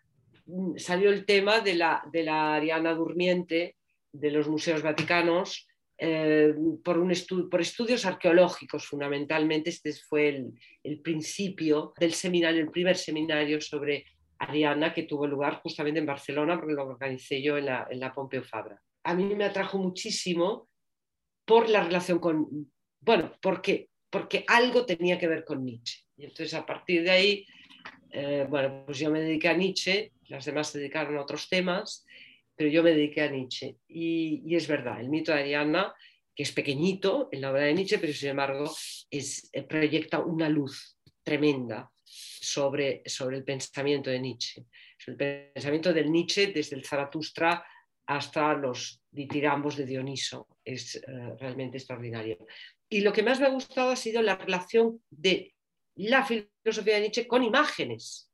salió 0.76 1.10
el 1.10 1.24
tema 1.24 1.60
de 1.60 1.74
la, 1.74 2.02
de 2.12 2.22
la 2.22 2.54
Ariana 2.54 2.94
Durmiente 2.94 3.76
de 4.12 4.30
los 4.30 4.48
museos 4.48 4.82
vaticanos 4.82 5.68
eh, 6.02 6.54
por, 6.82 6.98
un 6.98 7.12
por 7.50 7.60
estudios 7.60 8.06
arqueológicos 8.06 8.86
fundamentalmente. 8.86 9.70
Este 9.70 9.92
fue 9.92 10.50
el, 10.82 11.00
principio 11.02 11.92
del 11.98 12.14
seminario, 12.14 12.62
el 12.62 12.70
primer 12.70 12.96
seminario 12.96 13.60
sobre 13.60 14.06
Ariana 14.38 14.94
que 14.94 15.02
tuvo 15.02 15.26
lugar 15.26 15.60
justamente 15.62 16.00
en 16.00 16.06
Barcelona 16.06 16.56
porque 16.56 16.72
lo 16.72 16.86
organicé 16.86 17.42
yo 17.42 17.58
en 17.58 17.66
la, 17.66 17.86
en 17.90 18.00
la 18.00 18.14
Pompeu 18.14 18.42
Fabra. 18.42 18.80
A 19.04 19.14
mí 19.14 19.34
me 19.34 19.44
atrajo 19.44 19.76
muchísimo 19.76 20.68
por 21.44 21.68
la 21.68 21.84
relación 21.84 22.18
con, 22.18 22.48
bueno, 23.00 23.36
porque, 23.42 23.90
porque 24.08 24.44
algo 24.48 24.86
tenía 24.86 25.18
que 25.18 25.28
ver 25.28 25.44
con 25.44 25.64
Nietzsche. 25.64 26.04
Y 26.16 26.24
entonces 26.24 26.54
a 26.54 26.64
partir 26.64 27.02
de 27.02 27.10
ahí, 27.10 27.46
eh, 28.12 28.46
bueno, 28.48 28.84
pues 28.86 28.98
yo 28.98 29.10
me 29.10 29.20
dediqué 29.20 29.48
a 29.48 29.56
Nietzsche 29.56 30.12
las 30.30 30.44
demás 30.44 30.68
se 30.68 30.78
dedicaron 30.78 31.16
a 31.18 31.22
otros 31.22 31.48
temas, 31.48 32.06
pero 32.56 32.70
yo 32.70 32.82
me 32.82 32.92
dediqué 32.92 33.22
a 33.22 33.30
Nietzsche. 33.30 33.76
Y, 33.88 34.54
es 34.54 34.68
verdad, 34.68 35.00
el 35.00 35.10
mito 35.10 35.32
de 35.32 35.40
Ariadna, 35.40 35.92
que 36.34 36.44
es 36.44 36.52
pequeñito 36.52 37.28
en 37.32 37.40
la 37.40 37.50
obra 37.50 37.64
de 37.64 37.74
Nietzsche, 37.74 37.98
pero 37.98 38.12
sin 38.12 38.30
embargo 38.30 38.72
es, 39.10 39.50
eh, 39.52 39.64
proyecta 39.64 40.20
una 40.20 40.48
luz 40.48 40.96
tremenda 41.22 41.90
sobre, 42.04 43.02
sobre 43.06 43.38
el 43.38 43.44
pensamiento 43.44 44.08
de 44.08 44.20
Nietzsche. 44.20 44.64
El 45.06 45.16
pensamiento 45.16 45.92
del 45.92 46.12
Nietzsche 46.12 46.48
desde 46.48 46.76
el 46.76 46.84
Zaratustra 46.84 47.64
hasta 48.06 48.54
los 48.54 49.02
ditirambos 49.10 49.76
de 49.76 49.86
Dioniso. 49.86 50.46
Es 50.64 50.96
eh, 50.96 51.00
realmente 51.40 51.78
extraordinario. 51.78 52.38
Y 52.88 53.00
lo 53.00 53.12
que 53.12 53.22
más 53.22 53.40
me 53.40 53.46
ha 53.46 53.50
gustado 53.50 53.90
ha 53.90 53.96
sido 53.96 54.22
la 54.22 54.36
relación 54.36 55.02
de 55.10 55.54
la 56.08 56.24
filosofía 56.24 56.94
de 56.94 57.00
Nietzsche 57.00 57.26
con 57.26 57.42
imágenes 57.42 58.30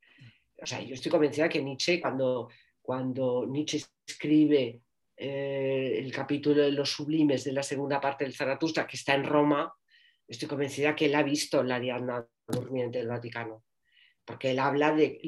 o 0.62 0.67
sea, 0.67 0.81
yo 0.81 0.95
estoy 0.95 1.11
convencida 1.11 1.49
que 1.49 1.62
Nietzsche, 1.62 2.01
cuando, 2.01 2.49
cuando 2.81 3.47
Nietzsche 3.47 3.83
escribe 4.07 4.81
eh, 5.17 5.99
el 5.99 6.12
capítulo 6.12 6.62
de 6.62 6.73
los 6.73 6.91
sublimes 6.91 7.45
de 7.45 7.53
la 7.53 7.62
segunda 7.62 8.01
parte 8.01 8.25
del 8.25 8.35
Zaratustra, 8.35 8.87
que 8.87 8.97
está 8.97 9.14
en 9.14 9.25
Roma, 9.25 9.73
estoy 10.27 10.49
convencida 10.49 10.97
que 10.97 11.07
él 11.07 11.14
ha 11.14 11.23
visto 11.23 11.62
la 11.62 11.77
Ariadna 11.77 12.27
durmiente 12.47 12.99
del 12.99 13.09
Vaticano, 13.09 13.64
porque 14.25 14.53
él 14.53 14.59
habla 14.59 14.93
de, 14.93 15.21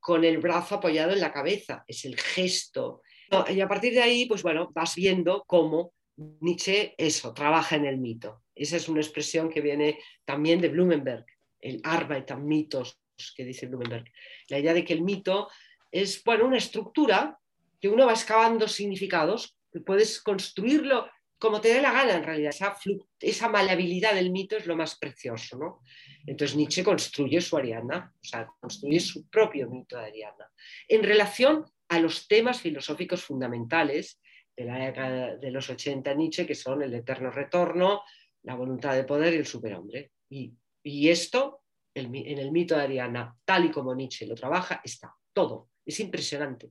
con 0.00 0.24
el 0.24 0.38
brazo 0.38 0.76
apoyado 0.76 1.12
en 1.12 1.20
la 1.20 1.32
cabeza, 1.32 1.84
es 1.86 2.04
el 2.04 2.16
gesto. 2.18 3.02
Y 3.50 3.60
a 3.60 3.68
partir 3.68 3.92
de 3.92 4.02
ahí, 4.02 4.26
pues 4.26 4.42
bueno, 4.42 4.70
vas 4.72 4.94
viendo 4.94 5.44
cómo 5.46 5.92
Nietzsche, 6.40 6.94
eso, 6.96 7.34
trabaja 7.34 7.76
en 7.76 7.84
el 7.84 7.98
mito. 7.98 8.42
Esa 8.54 8.76
es 8.76 8.88
una 8.88 9.00
expresión 9.00 9.50
que 9.50 9.60
viene 9.60 9.98
también 10.24 10.60
de 10.60 10.68
Blumenberg, 10.68 11.24
el 11.60 11.80
Arbeit 11.84 12.30
am 12.30 12.44
mitos, 12.44 13.00
que 13.36 13.44
dice 13.44 13.66
Blumenberg. 13.66 14.04
La 14.48 14.58
idea 14.58 14.74
de 14.74 14.84
que 14.84 14.92
el 14.92 15.02
mito 15.02 15.48
es 15.90 16.22
bueno, 16.24 16.46
una 16.46 16.58
estructura 16.58 17.38
que 17.80 17.88
uno 17.88 18.06
va 18.06 18.12
excavando 18.12 18.68
significados, 18.68 19.56
que 19.72 19.80
puedes 19.80 20.20
construirlo 20.20 21.08
como 21.38 21.60
te 21.60 21.68
dé 21.68 21.80
la 21.80 21.92
gana 21.92 22.16
en 22.16 22.24
realidad. 22.24 22.50
Esa, 22.50 22.76
esa 23.20 23.48
malabilidad 23.48 24.14
del 24.14 24.30
mito 24.30 24.56
es 24.56 24.66
lo 24.66 24.76
más 24.76 24.98
precioso. 24.98 25.56
¿no? 25.56 25.82
Entonces 26.26 26.56
Nietzsche 26.56 26.82
construye 26.82 27.40
su 27.40 27.56
Ariadna, 27.56 28.12
o 28.14 28.24
sea, 28.24 28.48
construye 28.60 29.00
su 29.00 29.28
propio 29.28 29.68
mito 29.70 29.96
de 29.96 30.06
Ariadna, 30.06 30.50
en 30.88 31.02
relación 31.02 31.64
a 31.88 32.00
los 32.00 32.28
temas 32.28 32.60
filosóficos 32.60 33.24
fundamentales 33.24 34.20
de 34.56 34.64
la 34.64 34.78
década 34.78 35.36
de 35.36 35.50
los 35.50 35.70
80 35.70 36.12
Nietzsche, 36.14 36.46
que 36.46 36.54
son 36.54 36.82
el 36.82 36.92
eterno 36.92 37.30
retorno, 37.30 38.02
la 38.42 38.54
voluntad 38.54 38.94
de 38.94 39.04
poder 39.04 39.34
y 39.34 39.38
el 39.38 39.46
superhombre. 39.46 40.10
Y, 40.28 40.52
y 40.88 41.08
esto 41.08 41.62
en 41.94 42.38
el 42.38 42.52
mito 42.52 42.76
de 42.76 42.82
Ariana, 42.82 43.36
tal 43.44 43.66
y 43.66 43.70
como 43.70 43.94
Nietzsche 43.94 44.26
lo 44.26 44.34
trabaja, 44.34 44.80
está 44.84 45.14
todo. 45.32 45.70
Es 45.84 45.98
impresionante. 46.00 46.70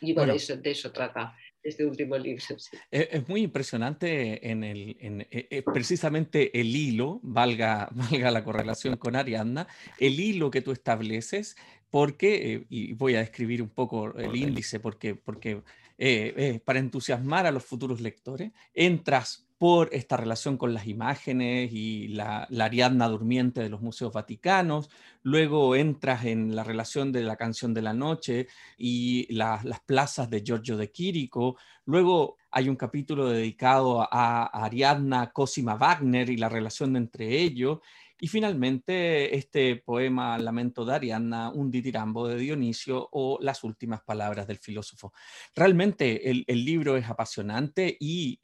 Y 0.00 0.12
bueno, 0.12 0.32
eso, 0.32 0.56
de 0.56 0.70
eso 0.70 0.92
trata 0.92 1.36
este 1.62 1.86
último 1.86 2.18
libro. 2.18 2.44
Es, 2.90 3.28
muy 3.28 3.42
impresionante 3.42 4.50
en 4.50 4.64
el, 4.64 4.96
e, 5.00 5.46
e, 5.50 5.62
precisamente 5.62 6.58
el 6.60 6.74
hilo, 6.74 7.20
valga, 7.22 7.88
valga 7.92 8.30
la 8.30 8.44
correlación 8.44 8.96
con 8.96 9.16
Ariadna, 9.16 9.68
el 9.98 10.18
hilo 10.18 10.50
que 10.50 10.60
tú 10.60 10.72
estableces, 10.72 11.56
porque, 11.88 12.54
eh, 12.54 12.66
y 12.68 12.92
voy 12.94 13.14
a 13.14 13.20
describir 13.20 13.62
un 13.62 13.70
poco 13.70 14.16
el 14.18 14.34
índice, 14.34 14.80
porque, 14.80 15.14
porque 15.14 15.62
eh, 15.98 16.60
para 16.64 16.80
entusiasmar 16.80 17.46
a 17.46 17.52
los 17.52 17.64
futuros 17.64 18.00
lectores, 18.00 18.50
entras 18.74 19.46
por 19.62 19.90
esta 19.92 20.16
relación 20.16 20.56
con 20.56 20.74
las 20.74 20.88
imágenes 20.88 21.70
y 21.72 22.08
la, 22.08 22.48
Ariadna 22.58 23.06
durmiente 23.06 23.60
de 23.60 23.68
los 23.68 23.80
museos 23.80 24.12
vaticanos. 24.12 24.90
Luego 25.22 25.76
entras 25.76 26.24
en 26.24 26.56
la 26.56 26.64
relación 26.64 27.12
de 27.12 27.22
la 27.22 27.36
canción 27.36 27.72
de 27.72 27.82
la 27.82 27.94
noche 27.94 28.48
y 28.76 29.32
las 29.32 29.62
plazas 29.86 30.28
de 30.28 30.42
Giorgio 30.42 30.76
de 30.76 30.90
Quirico. 30.90 31.56
Luego 31.84 32.38
hay 32.50 32.68
un 32.68 32.74
capítulo 32.74 33.28
dedicado 33.28 34.02
a, 34.02 34.46
Ariadna 34.64 35.30
Cosima 35.30 35.76
Wagner 35.76 36.28
y 36.28 36.38
la 36.38 36.48
relación 36.48 36.96
entre 36.96 37.28
ellos. 37.38 37.78
Y 38.18 38.26
finalmente 38.26 39.36
este 39.36 39.76
poema 39.76 40.38
Lamento 40.38 40.84
de 40.84 40.96
Ariadna, 40.96 41.50
un 41.50 41.70
ditirambo 41.70 42.26
de 42.26 42.36
Dionisio 42.36 43.08
o 43.12 43.38
las 43.40 43.62
últimas 43.62 44.02
palabras 44.02 44.48
del 44.48 44.58
filósofo. 44.58 45.12
Realmente 45.54 46.28
el 46.28 46.64
libro 46.64 46.96
es 46.96 47.08
apasionante 47.08 47.96
y 48.00 48.40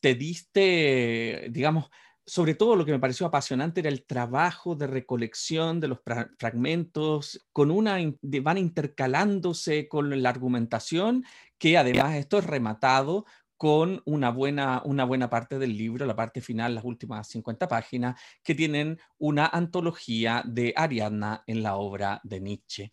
te 0.00 0.14
diste, 0.14 1.48
digamos, 1.50 1.90
sobre 2.26 2.54
todo 2.54 2.76
lo 2.76 2.84
que 2.84 2.92
me 2.92 3.00
pareció 3.00 3.26
apasionante 3.26 3.80
era 3.80 3.88
el 3.88 4.04
trabajo 4.04 4.76
de 4.76 4.86
recolección 4.86 5.80
de 5.80 5.88
los 5.88 5.98
fragmentos, 6.38 7.44
con 7.52 7.70
una, 7.70 7.98
van 8.22 8.58
intercalándose 8.58 9.88
con 9.88 10.22
la 10.22 10.28
argumentación, 10.28 11.24
que 11.58 11.76
además 11.76 12.14
esto 12.14 12.38
es 12.38 12.46
rematado 12.46 13.24
con 13.56 14.00
una 14.06 14.30
buena, 14.30 14.80
una 14.86 15.04
buena 15.04 15.28
parte 15.28 15.58
del 15.58 15.76
libro, 15.76 16.06
la 16.06 16.16
parte 16.16 16.40
final, 16.40 16.74
las 16.74 16.84
últimas 16.84 17.28
50 17.28 17.68
páginas, 17.68 18.18
que 18.42 18.54
tienen 18.54 18.98
una 19.18 19.46
antología 19.46 20.42
de 20.46 20.72
Ariadna 20.76 21.42
en 21.46 21.62
la 21.62 21.76
obra 21.76 22.20
de 22.24 22.40
Nietzsche. 22.40 22.92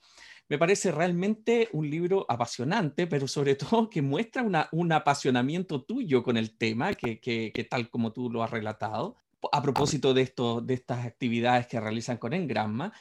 Me 0.49 0.57
parece 0.57 0.91
realmente 0.91 1.67
un 1.73 1.89
libro 1.89 2.25
apasionante, 2.29 3.05
pero 3.07 3.27
sobre 3.27 3.55
todo 3.55 3.89
que 3.89 4.01
muestra 4.01 4.45
un 4.71 4.91
apasionamiento 4.91 5.83
tuyo 5.83 6.23
con 6.23 6.37
el 6.37 6.57
tema, 6.57 6.93
que, 6.93 7.67
tal 7.69 7.89
como 7.89 8.13
tú 8.13 8.29
lo 8.29 8.43
has 8.43 8.51
relatado, 8.51 9.15
a 9.51 9.61
propósito 9.61 10.13
de 10.13 10.21
estas 10.23 11.05
actividades 11.05 11.67
que 11.67 11.79
realizan 11.79 12.17
con 12.17 12.33
Engramma, 12.33 12.93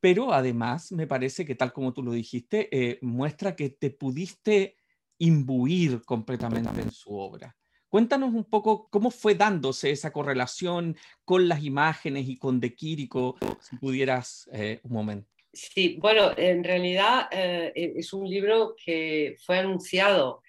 pero 0.00 0.34
además 0.34 0.92
me 0.92 1.06
parece 1.06 1.46
que 1.46 1.54
tal 1.54 1.72
como 1.72 1.94
tú 1.94 2.02
lo 2.02 2.12
dijiste, 2.12 2.68
eh, 2.70 2.98
muestra 3.00 3.56
que 3.56 3.70
te 3.70 3.90
pudiste 3.90 4.76
imbuir 5.18 6.02
completamente 6.02 6.82
en 6.82 6.90
su 6.90 7.14
obra. 7.14 7.56
Cuéntanos 7.88 8.34
un 8.34 8.44
poco 8.44 8.88
cómo 8.90 9.10
fue 9.10 9.34
dándose 9.34 9.90
esa 9.90 10.12
correlación 10.12 10.96
con 11.24 11.48
las 11.48 11.62
imágenes 11.62 12.28
y 12.28 12.36
con 12.36 12.60
De 12.60 12.74
Quirico, 12.74 13.36
si 13.60 13.76
pudieras 13.76 14.48
eh, 14.52 14.80
un 14.82 14.92
momento. 14.92 15.30
Sí, 15.54 15.96
bueno, 16.00 16.32
en 16.36 16.64
realidad 16.64 17.28
eh, 17.30 17.72
e, 17.74 17.92
es 17.96 18.12
un 18.12 18.28
libro 18.28 18.74
que 18.84 19.36
fue 19.46 19.58
anunciado, 19.58 20.42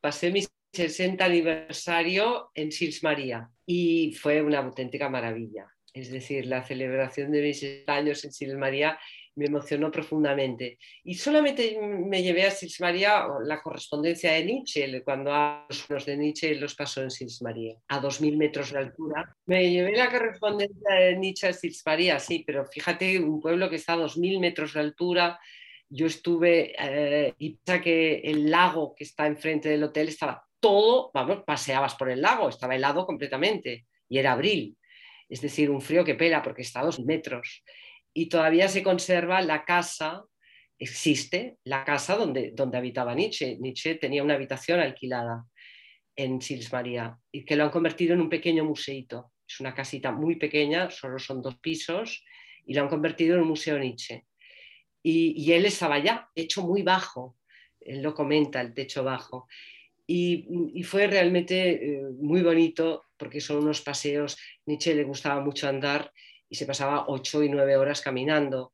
pasé 0.00 0.30
mi 0.30 0.44
60 0.72 1.24
aniversario 1.24 2.50
en 2.54 2.70
Sils 2.70 3.02
María 3.02 3.48
y 3.64 4.12
fue 4.12 4.42
una 4.42 4.58
auténtica 4.58 5.08
maravilla. 5.08 5.66
Es 5.94 6.10
decir, 6.10 6.46
la 6.46 6.62
celebración 6.62 7.30
de 7.30 7.42
mis 7.42 7.64
años 7.86 8.24
en 8.24 8.32
Sils 8.32 8.56
María 8.56 8.98
me 9.36 9.46
emocionó 9.46 9.90
profundamente. 9.90 10.78
Y 11.02 11.14
solamente 11.14 11.78
me 11.80 12.22
llevé 12.22 12.44
a 12.44 12.50
Sils 12.50 12.80
María 12.80 13.26
la 13.44 13.60
correspondencia 13.62 14.32
de 14.32 14.44
Nietzsche, 14.44 15.02
cuando 15.02 15.32
a 15.32 15.66
los 15.88 16.06
de 16.06 16.16
Nietzsche 16.16 16.54
los 16.54 16.74
pasó 16.74 17.02
en 17.02 17.10
Sils 17.10 17.42
María, 17.42 17.74
a 17.88 18.00
2.000 18.00 18.36
metros 18.36 18.72
de 18.72 18.78
altura. 18.78 19.36
Me 19.46 19.70
llevé 19.70 19.96
la 19.96 20.10
correspondencia 20.10 20.94
de 20.94 21.16
Nietzsche 21.16 21.48
a 21.48 21.52
Sils 21.52 21.82
María, 21.84 22.18
sí, 22.18 22.44
pero 22.46 22.64
fíjate, 22.64 23.18
un 23.18 23.40
pueblo 23.40 23.68
que 23.68 23.76
está 23.76 23.94
a 23.94 23.98
2.000 23.98 24.40
metros 24.40 24.74
de 24.74 24.80
altura. 24.80 25.38
Yo 25.88 26.06
estuve, 26.06 26.74
eh, 26.78 27.34
y 27.38 27.56
piensa 27.56 27.82
que 27.82 28.20
el 28.24 28.50
lago 28.50 28.94
que 28.94 29.04
está 29.04 29.26
enfrente 29.26 29.68
del 29.68 29.84
hotel 29.84 30.08
estaba 30.08 30.44
todo, 30.60 31.10
vamos, 31.12 31.42
paseabas 31.44 31.94
por 31.94 32.08
el 32.10 32.22
lago, 32.22 32.48
estaba 32.48 32.74
helado 32.74 33.04
completamente, 33.04 33.86
y 34.08 34.18
era 34.18 34.32
abril. 34.32 34.76
Es 35.28 35.40
decir, 35.40 35.70
un 35.70 35.80
frío 35.80 36.04
que 36.04 36.14
pela 36.14 36.42
porque 36.42 36.62
está 36.62 36.80
a 36.80 36.84
dos 36.84 37.00
metros 37.00 37.62
y 38.14 38.26
todavía 38.26 38.68
se 38.68 38.82
conserva 38.82 39.42
la 39.42 39.64
casa, 39.64 40.24
existe 40.78 41.58
la 41.64 41.84
casa 41.84 42.16
donde, 42.16 42.52
donde 42.52 42.78
habitaba 42.78 43.14
Nietzsche. 43.14 43.58
Nietzsche 43.58 43.96
tenía 43.96 44.22
una 44.22 44.34
habitación 44.34 44.78
alquilada 44.80 45.44
en 46.16 46.40
Sils 46.40 46.72
María 46.72 47.18
y 47.32 47.44
que 47.44 47.56
lo 47.56 47.64
han 47.64 47.70
convertido 47.70 48.14
en 48.14 48.20
un 48.20 48.30
pequeño 48.30 48.64
museito. 48.64 49.32
Es 49.46 49.58
una 49.60 49.74
casita 49.74 50.12
muy 50.12 50.36
pequeña, 50.36 50.90
solo 50.90 51.18
son 51.18 51.42
dos 51.42 51.58
pisos, 51.58 52.24
y 52.64 52.72
lo 52.72 52.82
han 52.82 52.88
convertido 52.88 53.34
en 53.34 53.42
un 53.42 53.48
museo 53.48 53.78
Nietzsche. 53.78 54.24
Y, 55.02 55.52
él 55.52 55.66
estaba 55.66 55.98
ya, 55.98 56.30
hecho 56.34 56.62
muy 56.62 56.82
bajo, 56.82 57.36
él 57.80 58.00
lo 58.00 58.14
comenta, 58.14 58.62
el 58.62 58.72
techo 58.72 59.04
bajo. 59.04 59.48
Y, 60.06 60.82
fue 60.84 61.06
realmente 61.08 61.72
eh, 61.72 62.02
muy 62.18 62.42
bonito 62.42 63.04
porque 63.18 63.42
son 63.42 63.58
unos 63.58 63.82
paseos, 63.82 64.38
Nietzsche 64.64 64.94
le 64.94 65.04
gustaba 65.04 65.42
mucho 65.42 65.68
andar 65.68 66.10
y 66.48 66.56
se 66.56 66.66
pasaba 66.66 67.06
ocho 67.08 67.42
y 67.42 67.48
nueve 67.48 67.76
horas 67.76 68.00
caminando 68.00 68.72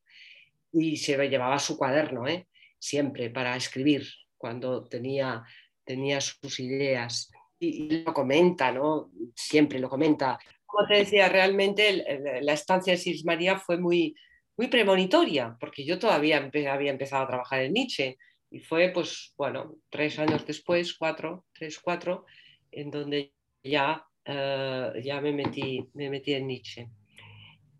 y 0.72 0.96
se 0.96 1.16
llevaba 1.28 1.58
su 1.58 1.76
cuaderno, 1.76 2.26
¿eh? 2.28 2.46
siempre 2.78 3.30
para 3.30 3.56
escribir 3.56 4.06
cuando 4.36 4.84
tenía, 4.84 5.44
tenía 5.84 6.20
sus 6.20 6.58
ideas. 6.60 7.30
Y, 7.58 8.02
lo 8.02 8.14
comenta, 8.14 8.72
¿no? 8.72 9.10
Siempre 9.34 9.78
lo 9.78 9.88
comenta. 9.88 10.38
Como 10.64 10.88
te 10.88 10.94
decía, 10.94 11.28
realmente 11.28 12.40
la 12.40 12.54
estancia 12.54 12.94
de 12.94 12.98
Sils 12.98 13.24
María 13.24 13.58
fue 13.58 13.76
muy, 13.76 14.14
muy 14.56 14.68
premonitoria, 14.68 15.56
porque 15.60 15.84
yo 15.84 15.98
todavía 15.98 16.38
había 16.38 16.90
empezado 16.90 17.24
a 17.24 17.28
trabajar 17.28 17.62
en 17.62 17.74
Nietzsche 17.74 18.16
y 18.50 18.60
fue, 18.60 18.88
pues, 18.88 19.34
bueno, 19.36 19.76
tres 19.90 20.18
años 20.18 20.46
después, 20.46 20.94
cuatro, 20.94 21.44
tres, 21.52 21.78
cuatro, 21.78 22.24
en 22.72 22.90
donde 22.90 23.32
ya, 23.62 24.04
eh, 24.24 24.92
ya 25.04 25.20
me, 25.20 25.32
metí, 25.32 25.86
me 25.94 26.08
metí 26.08 26.32
en 26.32 26.46
Nietzsche. 26.46 26.88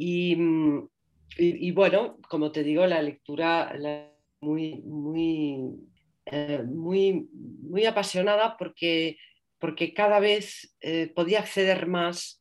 Mm, 0.00 0.88
y, 1.36 1.70
bueno, 1.72 2.18
como 2.28 2.50
te 2.52 2.62
digo, 2.62 2.86
la 2.86 3.02
lectura 3.02 3.72
muy, 4.40 4.82
muy, 4.82 5.58
eh, 6.26 6.62
muy, 6.66 7.28
muy 7.32 7.84
apasionada 7.86 8.56
porque, 8.58 9.18
porque 9.58 9.94
cada 9.94 10.20
vez 10.20 10.74
eh, 10.80 11.12
podía 11.14 11.40
acceder 11.40 11.86
más 11.86 12.40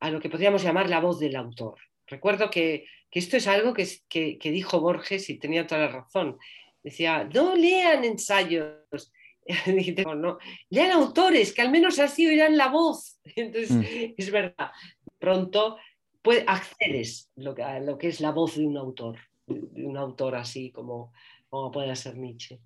a 0.00 0.10
lo 0.10 0.20
que 0.20 0.30
podríamos 0.30 0.62
llamar 0.62 0.88
la 0.88 1.00
voz 1.00 1.18
del 1.20 1.36
autor. 1.36 1.78
Recuerdo 2.06 2.50
que, 2.50 2.86
que 3.10 3.18
esto 3.18 3.36
es 3.36 3.46
algo 3.46 3.74
que, 3.74 3.86
que, 4.08 4.38
que, 4.38 4.50
dijo 4.50 4.80
Borges 4.80 5.28
y 5.30 5.38
tenía 5.38 5.66
toda 5.66 5.82
la 5.82 5.88
razón. 5.88 6.38
Decía, 6.82 7.24
no 7.24 7.54
lean 7.54 8.04
ensayos, 8.04 9.12
no, 10.16 10.38
lean 10.70 10.90
autores, 10.92 11.52
que 11.52 11.62
al 11.62 11.70
menos 11.70 11.98
así 11.98 12.26
oirán 12.26 12.56
la 12.56 12.68
voz. 12.68 13.20
Entonces, 13.36 13.70
mm. 13.70 14.14
es 14.16 14.30
verdad, 14.30 14.70
pronto 15.18 15.76
puede, 16.22 16.44
accedes 16.46 17.30
lo 17.36 17.54
que, 17.54 17.62
a 17.62 17.80
lo 17.80 17.98
que 17.98 18.08
es 18.08 18.20
la 18.20 18.30
voz 18.30 18.56
de 18.56 18.66
un 18.66 18.76
autor, 18.76 19.18
de 19.46 19.84
un 19.84 19.96
autor 19.96 20.34
así 20.34 20.70
como, 20.70 21.12
como 21.48 21.70
puede 21.70 21.94
ser 21.96 22.16
Nietzsche. 22.16 22.60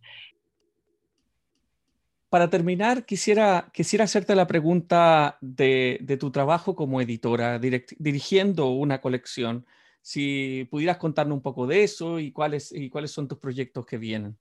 Para 2.28 2.50
terminar, 2.50 3.07
quisiera, 3.07 3.70
quisiera 3.72 4.05
hacerte 4.05 4.34
la 4.34 4.46
pregunta 4.46 5.38
de, 5.40 5.98
de 6.02 6.16
tu 6.16 6.32
trabajo 6.32 6.74
como 6.74 7.00
editora, 7.00 7.61
dirigiendo 7.61 8.70
una 8.70 9.00
colección. 9.00 9.64
Si 10.02 10.66
pudieras 10.68 10.96
contarnos 10.96 11.36
un 11.36 11.42
poco 11.42 11.66
de 11.68 11.84
eso 11.84 12.18
y 12.18 12.32
cuáles, 12.32 12.72
y 12.72 12.90
cuáles 12.90 13.12
son 13.12 13.28
tus 13.28 13.38
proyectos 13.38 13.86
que 13.86 13.98
vienen. 13.98 14.36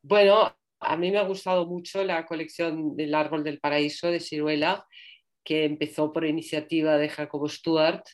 Bueno, 0.00 0.54
a 0.78 0.96
mí 0.96 1.10
me 1.10 1.18
ha 1.18 1.24
gustado 1.24 1.66
mucho 1.66 2.04
la 2.04 2.24
colección 2.24 2.94
del 2.94 3.14
Árbol 3.14 3.42
del 3.42 3.58
Paraíso 3.58 4.08
de 4.08 4.20
Ciruela 4.20 4.86
que 5.44 5.64
empezó 5.64 6.12
por 6.12 6.24
iniciativa 6.24 6.96
de 6.96 7.08
Jacobo 7.08 7.48
Stuart, 7.48 8.04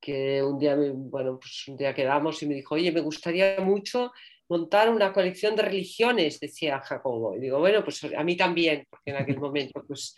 que 0.00 0.42
un 0.42 0.58
día, 0.58 0.76
bueno, 0.76 1.38
pues 1.38 1.68
un 1.68 1.76
día 1.76 1.94
quedamos 1.94 2.42
y 2.42 2.46
me 2.46 2.54
dijo, 2.54 2.74
oye, 2.74 2.90
me 2.92 3.00
gustaría 3.00 3.58
mucho 3.60 4.12
montar 4.48 4.90
una 4.90 5.12
colección 5.12 5.56
de 5.56 5.62
religiones, 5.62 6.40
decía 6.40 6.80
Jacobo. 6.80 7.36
Y 7.36 7.40
digo, 7.40 7.58
bueno, 7.58 7.82
pues 7.82 8.04
a 8.04 8.24
mí 8.24 8.36
también, 8.36 8.86
porque 8.90 9.10
en 9.10 9.16
aquel 9.16 9.38
momento 9.38 9.82
pues 9.86 10.14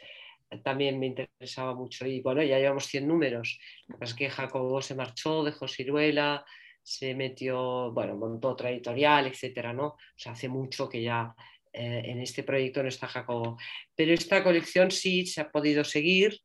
también 0.62 0.98
me 0.98 1.06
interesaba 1.06 1.74
mucho. 1.74 2.06
Y 2.06 2.20
bueno, 2.20 2.42
ya 2.42 2.58
llevamos 2.58 2.86
100 2.86 3.06
números. 3.06 3.58
Lo 3.88 3.98
que 3.98 4.04
es 4.04 4.14
que 4.14 4.30
Jacobo 4.30 4.80
se 4.80 4.94
marchó, 4.94 5.44
dejó 5.44 5.68
Ciruela, 5.68 6.44
se 6.82 7.14
metió, 7.14 7.92
bueno, 7.92 8.16
montó 8.16 8.50
otra 8.50 8.70
editorial, 8.70 9.26
etcétera, 9.26 9.72
¿no? 9.72 9.86
O 9.86 9.98
sea, 10.14 10.32
hace 10.32 10.48
mucho 10.48 10.88
que 10.88 11.02
ya 11.02 11.34
eh, 11.78 12.02
en 12.06 12.22
este 12.22 12.42
proyecto 12.42 12.82
no 12.82 12.88
está 12.88 13.06
Jacobo. 13.06 13.58
Pero 13.94 14.14
esta 14.14 14.42
colección 14.42 14.90
sí 14.90 15.26
se 15.26 15.42
ha 15.42 15.50
podido 15.50 15.84
seguir 15.84 16.40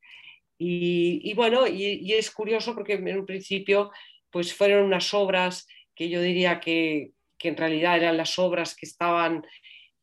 y, 0.63 1.33
bueno, 1.33 1.65
y, 1.65 2.13
es 2.13 2.29
curioso 2.29 2.75
porque 2.75 2.93
en 2.93 3.17
un 3.17 3.25
principio 3.25 3.91
pues 4.29 4.53
fueron 4.53 4.83
unas 4.83 5.11
obras 5.13 5.65
que 5.95 6.07
yo 6.07 6.21
diría 6.21 6.59
que, 6.59 7.13
en 7.39 7.57
realidad 7.57 7.97
eran 7.97 8.17
las 8.17 8.37
obras 8.37 8.75
que 8.75 8.85
estaban 8.85 9.43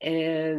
eh, 0.01 0.57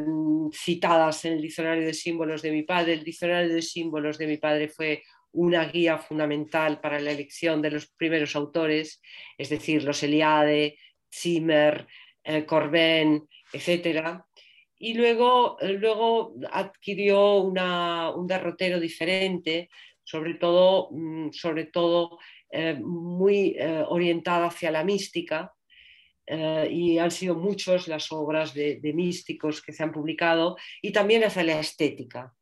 citadas 0.53 1.25
en 1.25 1.33
el 1.33 1.41
diccionario 1.41 1.85
de 1.85 1.93
símbolos 1.93 2.41
de 2.41 2.51
mi 2.51 2.63
padre. 2.63 2.93
El 2.93 3.03
diccionario 3.03 3.53
de 3.53 3.61
símbolos 3.61 4.17
de 4.17 4.27
mi 4.27 4.37
padre 4.37 4.69
fue 4.69 5.03
una 5.33 5.65
guía 5.65 5.97
fundamental 5.97 6.79
para 6.79 7.01
la 7.01 7.11
elección 7.11 7.61
de 7.61 7.71
los 7.71 7.87
primeros 7.87 8.35
autores, 8.37 9.01
es 9.37 9.49
decir, 9.49 9.83
los 9.83 10.01
Eliade, 10.03 10.77
Zimmer, 11.13 11.87
eh, 12.23 12.45
Corbin, 12.45 13.27
etcétera 13.51 14.25
y 14.79 14.93
luego, 14.93 15.57
luego 15.61 16.33
adquirió 16.51 17.41
un 17.41 18.27
derrotero 18.27 18.79
diferente, 18.79 19.69
sobre 20.03 20.35
todo, 20.35 20.89
mm, 20.91 21.31
sobre 21.31 21.65
todo 21.65 22.17
eh, 22.49 22.73
muy 22.81 23.55
eh, 23.59 23.83
orientada 23.87 24.47
hacia 24.47 24.71
la 24.71 24.83
mística, 24.83 25.53
eh, 26.25 26.67
y 26.71 26.97
han 26.97 27.11
sido 27.11 27.35
muchas 27.35 27.87
las 27.87 28.11
obras 28.11 28.53
de, 28.53 28.79
místicos 28.93 29.61
que 29.61 29.73
se 29.73 29.83
han 29.83 29.91
publicado, 29.91 30.55
y 30.81 30.91
también 30.91 31.23
hacia 31.23 31.43
la 31.43 31.59
estética, 31.59 32.33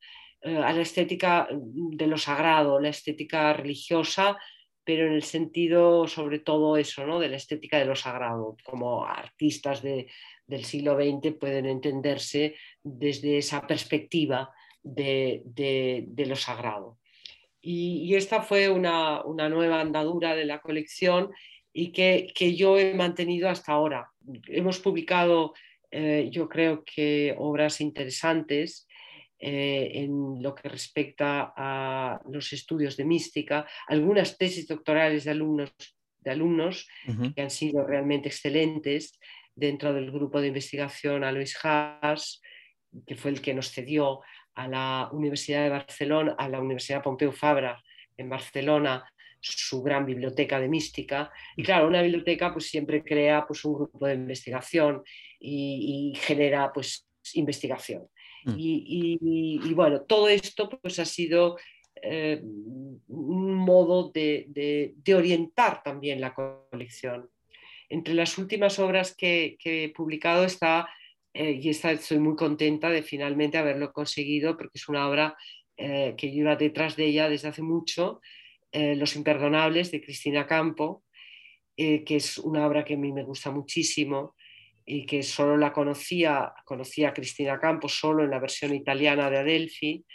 a 0.44 0.72
la 0.72 0.82
estética 0.82 1.48
de 1.52 2.08
lo 2.08 2.18
sagrado, 2.18 2.80
la 2.80 2.90
estética 2.90 3.54
religiosa, 3.54 4.38
pero 4.88 5.06
en 5.06 5.12
el 5.12 5.24
sentido 5.24 6.08
sobre 6.08 6.40
todo 6.40 6.78
eso, 6.78 7.06
¿no? 7.06 7.20
de 7.20 7.28
la 7.28 7.36
estética 7.36 7.78
de 7.78 7.84
lo 7.84 7.94
sagrado, 7.98 8.56
como 8.64 9.04
artistas 9.04 9.82
de, 9.82 10.08
del 10.46 10.64
siglo 10.64 10.96
XX 10.96 11.36
pueden 11.38 11.66
entenderse 11.66 12.56
desde 12.82 13.38
esa 13.38 13.68
perspectiva 13.68 14.50
de, 14.82 15.44
lo 16.16 16.38
sagrado. 16.38 17.00
Y, 17.60 18.16
esta 18.16 18.42
fue 18.42 18.70
una, 18.70 19.24
nueva 19.50 19.82
andadura 19.82 20.38
de 20.38 20.46
la 20.46 20.62
colección 20.62 21.34
y 21.74 21.92
que, 21.92 22.56
yo 22.56 22.80
he 22.80 22.94
mantenido 22.94 23.50
hasta 23.50 23.74
ahora. 23.74 24.10
Hemos 24.48 24.80
publicado, 24.80 25.54
eh, 25.92 26.30
yo 26.32 26.48
creo 26.48 26.86
que 26.86 27.36
obras 27.38 27.82
interesantes 27.82 28.87
eh, 29.40 29.92
en 29.94 30.42
lo 30.42 30.56
que 30.56 30.70
respecta 30.70 31.54
a 31.56 32.20
los 32.30 32.54
estudios 32.54 32.98
de 32.98 33.06
mística, 33.06 33.68
algunas 33.88 34.38
tesis 34.38 34.68
doctorales 34.68 35.24
de 35.26 35.32
alumnos, 35.32 35.74
de 36.20 36.32
alumnos 36.32 36.88
que 37.36 37.42
han 37.42 37.52
sido 37.52 37.86
realmente 37.86 38.30
excelentes 38.30 39.20
dentro 39.56 39.94
del 39.94 40.12
grupo 40.12 40.42
de 40.42 40.48
investigación 40.48 41.24
a 41.24 41.32
Luis 41.32 41.58
Haas, 41.64 42.42
que 43.06 43.16
fue 43.16 43.32
el 43.32 43.42
que 43.42 43.54
nos 43.54 43.72
cedió 43.72 44.22
a 44.56 44.68
la 44.68 45.10
Universidad 45.12 45.64
de 45.64 45.70
Barcelona, 45.70 46.36
a 46.38 46.50
la 46.50 46.60
Universidad 46.60 47.04
Pompeu 47.04 47.32
Fabra 47.32 47.84
en 48.18 48.30
Barcelona, 48.30 49.06
su 49.40 49.82
gran 49.84 50.06
biblioteca 50.06 50.60
de 50.60 50.68
mística. 50.68 51.32
Y 51.56 51.64
claro, 51.64 51.88
una 51.88 52.02
biblioteca 52.02 52.52
pues 52.52 52.70
siempre 52.70 53.04
crea 53.04 53.46
pues, 53.46 53.64
un 53.66 53.76
grupo 53.76 54.08
de 54.08 54.16
investigación 54.16 55.04
y, 55.40 56.14
genera 56.16 56.72
pues 56.74 57.08
investigación. 57.34 58.08
Mm. 58.48 58.56
Y, 58.58 59.74
bueno, 59.74 60.02
todo 60.02 60.30
esto 60.30 60.70
pues 60.70 61.00
ha 61.00 61.06
sido 61.06 61.58
eh, 62.02 62.42
un 63.08 63.56
modo 63.56 64.10
de, 64.12 64.96
orientar 65.14 65.84
también 65.84 66.22
la 66.22 66.34
colección. 66.34 67.30
Entre 67.90 68.14
las 68.14 68.38
últimas 68.38 68.80
obras 68.80 69.16
que, 69.16 69.58
he 69.64 69.90
publicado 69.90 70.46
está, 70.46 70.90
eh, 71.34 71.60
y 71.62 71.70
estoy 71.70 72.20
muy 72.20 72.36
contenta 72.36 72.90
de 72.90 73.04
finalmente 73.04 73.58
haberlo 73.58 73.92
conseguido, 73.92 74.56
porque 74.58 74.78
es 74.78 74.88
una 74.88 75.10
obra 75.10 75.36
eh, 75.76 76.16
que 76.18 76.28
iba 76.28 76.56
detrás 76.56 76.96
de 76.96 77.06
ella 77.06 77.30
desde 77.30 77.50
hace 77.50 77.62
mucho, 77.62 78.22
Los 78.72 79.16
Imperdonables 79.16 79.92
de 79.92 80.02
Cristina 80.02 80.46
Campo, 80.46 81.04
que 81.76 82.04
es 82.08 82.38
una 82.38 82.68
obra 82.68 82.84
que 82.84 82.94
a 82.94 82.98
mí 82.98 83.12
me 83.12 83.24
gusta 83.24 83.50
muchísimo 83.50 84.36
y 84.90 85.06
que 85.06 85.22
solo 85.22 85.58
la 85.58 85.74
conocía, 85.74 86.54
conocía 86.64 87.10
a 87.10 87.14
Cristina 87.14 87.60
Campos 87.60 88.00
solo 88.00 88.24
en 88.24 88.32
la 88.32 88.40
versión 88.40 88.74
italiana 88.74 89.30
de 89.30 89.38
Adelphi 89.40 90.06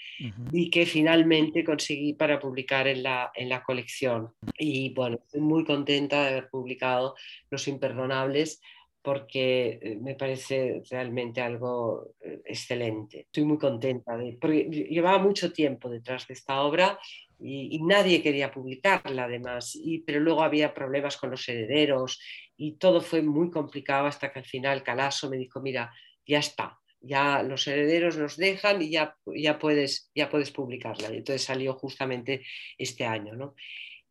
y 0.51 0.71
que 0.71 0.87
finalmente 0.87 1.63
conseguí 1.63 2.15
para 2.15 2.41
publicar 2.41 2.89
en 2.89 3.03
la, 3.03 3.31
en 3.35 3.51
la 3.51 3.63
colección. 3.63 4.33
Y 4.59 4.95
bueno, 4.95 5.19
estoy 5.23 5.43
muy 5.43 5.65
contenta 5.65 6.23
de 6.23 6.29
haber 6.31 6.49
publicado 6.49 7.15
Los 7.51 7.69
Imperdonables 7.69 8.63
porque 9.03 9.79
eh, 9.83 9.99
me 10.01 10.15
parece 10.15 10.83
realmente 10.91 11.43
algo 11.43 12.15
eh, 12.23 12.41
excelente. 12.47 13.21
Estoy 13.21 13.45
muy 13.45 13.59
contenta, 13.59 14.17
de, 14.17 14.39
porque 14.41 14.65
llevaba 14.65 15.19
mucho 15.19 15.53
tiempo 15.53 15.91
detrás 15.91 16.27
de 16.29 16.35
esta 16.35 16.63
obra 16.63 16.99
y, 17.45 17.81
nadie 17.83 18.23
quería 18.23 18.53
publicarla 18.53 19.25
además, 19.25 19.75
y, 19.75 19.99
pero 20.01 20.21
luego 20.21 20.43
había 20.43 20.73
problemas 20.73 21.17
con 21.17 21.31
los 21.31 21.49
herederos 21.49 22.21
y 22.63 22.77
todo 22.77 23.01
fue 23.01 23.23
muy 23.23 23.51
complicado 23.51 24.07
hasta 24.07 24.33
que 24.33 24.39
al 24.39 24.45
final 24.45 24.85
Calaso 24.85 25.29
me 25.29 25.37
dijo, 25.37 25.61
mira, 25.61 25.93
ya 26.25 26.39
está, 26.39 26.79
ya 27.01 27.43
los 27.43 27.67
herederos 27.67 28.17
nos 28.17 28.37
dejan 28.37 28.81
y 28.81 28.91
ya, 28.91 29.17
ya, 29.35 29.59
puedes, 29.59 30.13
ya 30.15 30.31
puedes 30.31 30.53
publicarla. 30.53 31.13
Y 31.13 31.17
entonces 31.17 31.43
salió 31.43 31.75
justamente 31.75 32.45
este 32.79 33.05
año, 33.05 33.35
¿no? 33.35 33.57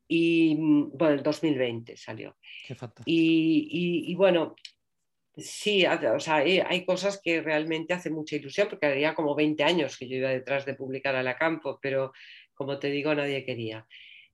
Y 0.05 0.57
bueno, 0.57 1.13
el 1.13 1.23
2020 1.23 1.95
salió. 1.95 2.35
Qué 2.67 2.75
fantástico. 2.75 3.05
Y, 3.09 4.03
y, 4.11 4.15
bueno, 4.15 4.55
sí, 5.37 5.85
o 5.85 6.19
sea, 6.19 6.35
hay, 6.35 6.85
cosas 6.85 7.21
que 7.23 7.41
realmente 7.41 7.93
hacen 7.93 8.13
mucha 8.13 8.35
ilusión, 8.35 8.67
porque 8.69 8.87
había 8.87 9.15
como 9.15 9.33
20 9.33 9.63
años 9.63 9.97
que 9.97 10.09
yo 10.09 10.17
iba 10.17 10.29
detrás 10.29 10.65
de 10.65 10.73
publicar 10.73 11.15
a 11.15 11.23
la 11.23 11.37
campo, 11.37 11.79
pero 11.81 12.11
como 12.53 12.77
te 12.77 12.89
digo, 12.89 13.15
nadie 13.15 13.45
quería. 13.45 13.87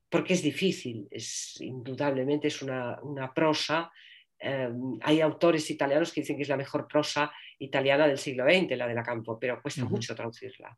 Porque 0.10 0.34
es 0.34 0.42
difícil, 0.42 1.08
es, 1.12 1.62
indudablemente 1.62 2.48
es 2.48 2.64
una, 2.64 2.98
prosa. 3.36 3.92
Eh, 4.40 4.70
hay 5.02 5.22
autores 5.22 5.70
italianos 5.70 6.12
que 6.12 6.22
dicen 6.22 6.38
que 6.38 6.44
es 6.44 6.50
la 6.50 6.58
mejor 6.58 6.88
prosa 6.88 7.32
italiana 7.60 8.08
del 8.08 8.18
siglo 8.18 8.44
XX, 8.44 8.78
la 8.78 8.88
de 8.88 8.94
la 8.94 9.04
Campo, 9.04 9.40
pero 9.40 9.62
cuesta 9.62 9.86
mucho 9.86 10.16
traducirla. 10.16 10.78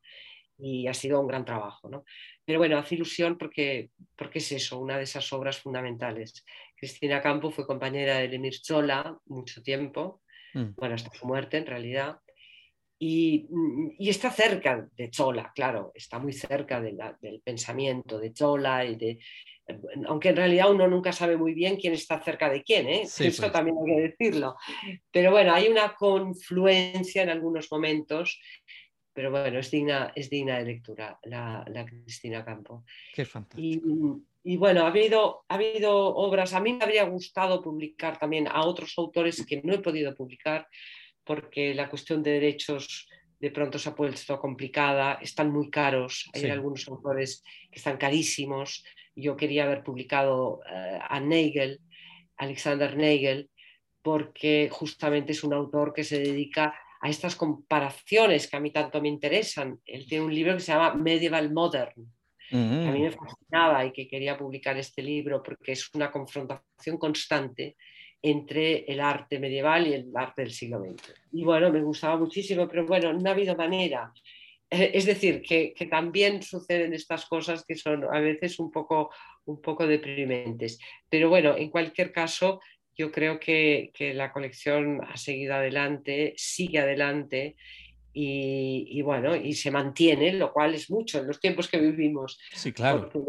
Y 0.58 0.88
ha 0.88 0.94
sido 0.94 1.22
un 1.22 1.28
gran 1.28 1.46
trabajo. 1.46 1.90
¿no? 1.90 2.04
Pero 2.46 2.60
bueno, 2.60 2.78
hace 2.78 2.96
ilusión 2.96 3.38
porque, 3.38 3.92
porque 4.16 4.40
es 4.40 4.52
eso, 4.52 4.80
una 4.80 4.98
de 4.98 5.04
esas 5.04 5.32
obras 5.34 5.60
fundamentales. 5.60 6.46
Cristina 6.76 7.22
Campo 7.22 7.52
fue 7.52 7.68
compañera 7.68 8.18
de 8.18 8.36
Emir 8.36 8.56
Zola 8.56 9.18
mucho 9.26 9.62
tiempo, 9.62 10.22
mm. 10.54 10.76
bueno, 10.78 10.96
hasta 10.96 11.14
su 11.18 11.26
muerte 11.26 11.58
en 11.58 11.66
realidad, 11.66 12.20
y, 13.02 13.48
está 13.98 14.30
cerca 14.30 14.86
de 14.98 15.10
Chola, 15.10 15.54
claro, 15.56 15.94
está 15.96 16.20
muy 16.20 16.34
cerca 16.34 16.82
del 16.82 17.42
pensamiento 17.42 18.20
de 18.20 18.34
Chola 18.34 18.84
y 18.84 18.96
de, 18.98 19.20
aunque 20.08 20.30
en 20.30 20.36
realidad 20.36 20.72
uno 20.72 20.88
nunca 20.88 21.12
sabe 21.12 21.38
muy 21.38 21.54
bien 21.54 21.78
quién 21.78 21.94
está 21.94 22.22
cerca 22.22 22.50
de 22.50 22.64
quién, 22.64 22.88
¿eh? 22.88 23.02
eso 23.04 23.42
pues. 23.42 23.52
también 23.52 23.78
hay 23.78 23.96
que 23.96 24.02
decirlo. 24.02 24.56
Pero 25.12 25.32
bueno, 25.32 25.54
hay 25.54 25.68
una 25.68 25.94
confluencia 25.94 27.24
en 27.24 27.30
algunos 27.30 27.72
momentos, 27.72 28.40
pero 29.14 29.32
bueno, 29.32 29.60
es 29.60 29.72
digna, 29.72 30.12
es 30.16 30.30
digna 30.30 30.60
de 30.60 30.66
lectura 30.66 31.20
la, 31.24 31.86
Cristina 31.88 32.44
Campo. 32.44 32.84
Qué 33.14 33.26
fantástico. 33.26 33.88
Y, 34.44 34.54
y, 34.54 34.58
bueno, 34.58 34.86
ha 34.86 34.88
habido, 34.88 35.46
ha 35.48 35.56
habido 35.56 36.16
obras, 36.16 36.54
a 36.54 36.62
mí 36.62 36.74
me 36.74 36.84
habría 36.84 37.04
gustado 37.04 37.62
publicar 37.62 38.18
también 38.18 38.48
a 38.48 38.66
otros 38.66 38.94
autores 38.98 39.46
que 39.46 39.62
no 39.64 39.74
he 39.74 39.80
podido 39.80 40.16
publicar, 40.16 40.68
porque 41.24 41.74
la 41.74 41.90
cuestión 41.90 42.24
de 42.24 42.32
derechos 42.32 43.08
de 43.40 43.52
pronto 43.52 43.80
se 43.80 43.90
ha 43.90 43.96
puesto 43.96 44.40
complicada, 44.40 45.14
están 45.22 45.52
muy 45.52 45.70
caros, 45.70 46.30
hay 46.34 46.50
algunos 46.50 46.88
autores 46.88 47.44
que 47.72 47.80
están 47.80 47.98
carísimos. 47.98 48.84
Yo 49.16 49.36
quería 49.36 49.64
haber 49.64 49.84
publicado 49.84 50.62
eh, 50.70 51.00
a 51.02 51.20
Nagel, 51.20 51.80
Alexander 52.38 52.96
Nagel, 52.96 53.50
porque 54.02 54.70
justamente 54.72 55.34
es 55.34 55.44
un 55.44 55.54
autor 55.54 55.94
que 55.94 56.04
se 56.04 56.20
dedica 56.20 56.74
a 57.02 57.10
estas 57.10 57.36
comparaciones 57.36 58.50
que 58.50 58.58
a 58.58 58.60
mí 58.60 58.72
tanto 58.72 59.02
me 59.02 59.10
interesan. 59.10 59.80
Él 59.86 60.06
tiene 60.08 60.26
un 60.26 60.34
libro 60.34 60.54
que 60.54 60.62
se 60.62 60.72
llama 60.72 60.94
Medieval 60.94 61.52
Modern, 61.54 61.94
que 62.50 62.58
a 62.58 62.92
mí 62.92 63.02
me 63.02 63.10
mm. 63.10 63.14
fascinaba 63.14 63.86
y 63.86 63.92
que 63.92 64.08
quería 64.08 64.38
publicar 64.38 64.78
este 64.78 65.04
libro 65.04 65.44
porque 65.44 65.74
es 65.74 65.90
una 65.94 66.12
confrontación 66.12 66.98
constante 66.98 67.76
entre 68.22 68.86
el 68.92 69.00
arte 69.00 69.40
medieval 69.40 69.88
y 69.88 69.94
el 69.94 70.12
arte 70.16 70.42
del 70.42 70.52
siglo 70.52 70.80
XX. 70.80 71.14
Y 71.34 71.44
bueno, 71.44 71.72
me 71.72 71.82
gustaba 71.82 72.18
muchísimo, 72.18 72.68
pero 72.68 72.86
bueno, 72.86 73.14
no 73.14 73.30
ha 73.30 73.34
habido 73.34 73.56
manera. 73.56 74.12
Eh, 74.70 74.92
es 74.94 75.06
decir, 75.06 75.42
que, 75.42 75.74
también 75.90 76.44
suceden 76.44 76.94
estas 76.94 77.26
cosas 77.26 77.66
que 77.66 77.76
son 77.76 78.04
a 78.04 78.20
veces 78.20 78.60
un 78.60 78.72
poco, 78.72 79.12
un 79.46 79.62
poco 79.62 79.88
deprimentes. 79.88 80.80
Pero 81.10 81.30
bueno, 81.30 81.56
en 81.58 81.70
cualquier 81.70 82.12
caso, 82.12 82.62
yo 82.96 83.12
creo 83.12 83.40
que, 83.40 83.92
que 83.94 84.14
la 84.14 84.32
colección 84.32 85.02
ha 85.08 85.18
seguido 85.18 85.56
adelante, 85.56 86.34
sigue 86.38 86.80
adelante 86.80 87.56
y, 88.12 89.02
bueno, 89.02 89.36
y 89.36 89.54
se 89.54 89.72
mantiene, 89.72 90.34
lo 90.34 90.52
cual 90.52 90.74
es 90.74 90.90
mucho 90.90 91.20
en 91.20 91.28
los 91.28 91.40
tiempos 91.40 91.70
que 91.70 91.80
vivimos. 91.80 92.40
Sí, 92.54 92.74
claro. 92.74 93.10
Porque 93.10 93.20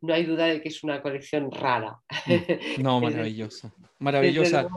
no 0.00 0.14
hay 0.14 0.24
duda, 0.24 0.46
de 0.46 0.60
que 0.60 0.68
es 0.68 0.82
una 0.82 1.00
colección 1.02 1.50
rara. 1.52 1.98
Mm. 2.26 2.82
No, 2.82 3.00
maravillosa. 3.00 3.72
Maravillosa. 3.98 4.68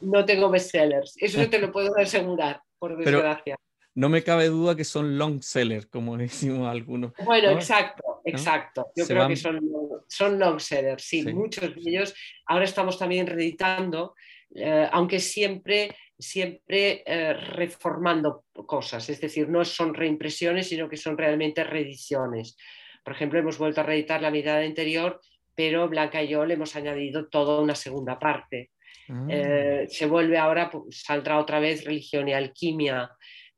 No 0.00 0.24
tengo 0.24 0.50
bestsellers, 0.50 1.16
eso 1.18 1.38
te 1.50 1.58
lo 1.58 1.72
puedo 1.72 1.96
asegurar, 1.96 2.60
por 2.78 2.96
desgracia. 2.96 3.56
No 3.94 4.08
me 4.08 4.22
cabe 4.22 4.48
duda 4.48 4.74
que 4.74 4.84
son 4.84 5.18
long 5.18 5.42
sellers, 5.42 5.86
como 5.86 6.16
decimos 6.18 6.68
algunos. 6.68 7.12
Bueno, 7.24 7.50
exacto, 7.50 8.20
exacto. 8.24 8.86
Yo 8.96 9.06
creo 9.06 9.28
que 9.28 9.36
son, 9.36 9.60
son 10.08 10.38
long 10.38 10.58
sellers, 10.58 11.04
sí, 11.04 11.24
muchos 11.32 11.74
de 11.74 11.80
ellos. 11.90 12.14
Ahora 12.46 12.64
estamos 12.64 12.98
también 12.98 13.26
reeditando, 13.26 14.14
eh, 14.54 14.88
aunque 14.92 15.20
siempre 15.20 15.94
siempre 16.22 17.02
eh, 17.04 17.32
reformando 17.32 18.44
cosas, 18.66 19.08
es 19.10 19.20
decir, 19.20 19.48
no 19.48 19.64
son 19.64 19.92
reimpresiones, 19.92 20.68
sino 20.68 20.88
que 20.88 20.96
son 20.96 21.18
realmente 21.18 21.64
reediciones. 21.64 22.56
Por 23.04 23.14
ejemplo, 23.14 23.38
hemos 23.38 23.58
vuelto 23.58 23.80
a 23.80 23.84
reeditar 23.84 24.22
la 24.22 24.30
mirada 24.30 24.64
interior, 24.64 25.20
pero 25.54 25.88
Blanca 25.88 26.22
y 26.22 26.28
yo 26.28 26.46
le 26.46 26.54
hemos 26.54 26.76
añadido 26.76 27.28
toda 27.28 27.60
una 27.60 27.74
segunda 27.74 28.18
parte. 28.18 28.70
Ah. 29.08 29.26
Eh, 29.28 29.86
se 29.88 30.06
vuelve 30.06 30.38
ahora, 30.38 30.70
pues, 30.70 31.02
saldrá 31.02 31.38
otra 31.38 31.58
vez 31.58 31.84
Religión 31.84 32.28
y 32.28 32.34
Alquimia 32.34 33.10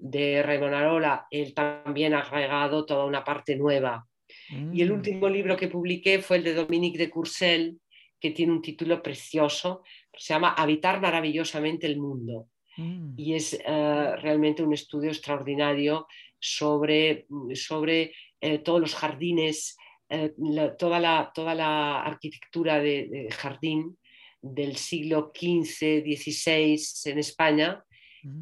de 0.04 0.42
Raymond 0.42 0.74
Arola, 0.74 1.26
él 1.30 1.54
también 1.54 2.12
ha 2.12 2.20
agregado 2.20 2.84
toda 2.84 3.06
una 3.06 3.24
parte 3.24 3.56
nueva. 3.56 4.06
Y 4.50 4.82
el 4.82 4.90
mm. 4.90 4.94
último 4.94 5.28
libro 5.30 5.56
que 5.56 5.68
publiqué 5.68 6.18
fue 6.18 6.36
el 6.36 6.44
de 6.44 6.52
Dominique 6.52 6.98
de 6.98 7.08
Courcelles, 7.08 7.76
que 8.20 8.30
tiene 8.30 8.52
un 8.52 8.60
título 8.60 9.02
precioso, 9.02 9.82
se 10.12 10.34
llama 10.34 10.52
Habitar 10.52 11.00
maravillosamente 11.00 11.86
el 11.86 11.98
mundo. 11.98 12.48
Mm. 12.76 13.14
Y 13.16 13.34
es 13.34 13.54
eh, 13.54 14.16
realmente 14.16 14.62
un 14.62 14.74
estudio 14.74 15.08
extraordinario 15.08 16.06
sobre, 16.38 17.26
sobre 17.54 18.12
eh, 18.42 18.58
todos 18.58 18.80
los 18.80 18.94
jardines, 18.94 19.74
eh, 20.10 20.34
toda, 20.78 21.00
la, 21.00 21.32
toda 21.34 21.54
la 21.54 22.02
arquitectura 22.02 22.78
de, 22.78 23.28
jardín 23.30 23.96
del 24.42 24.76
siglo 24.76 25.32
XV, 25.34 26.04
XVI 26.04 27.10
en 27.10 27.18
España, 27.18 27.82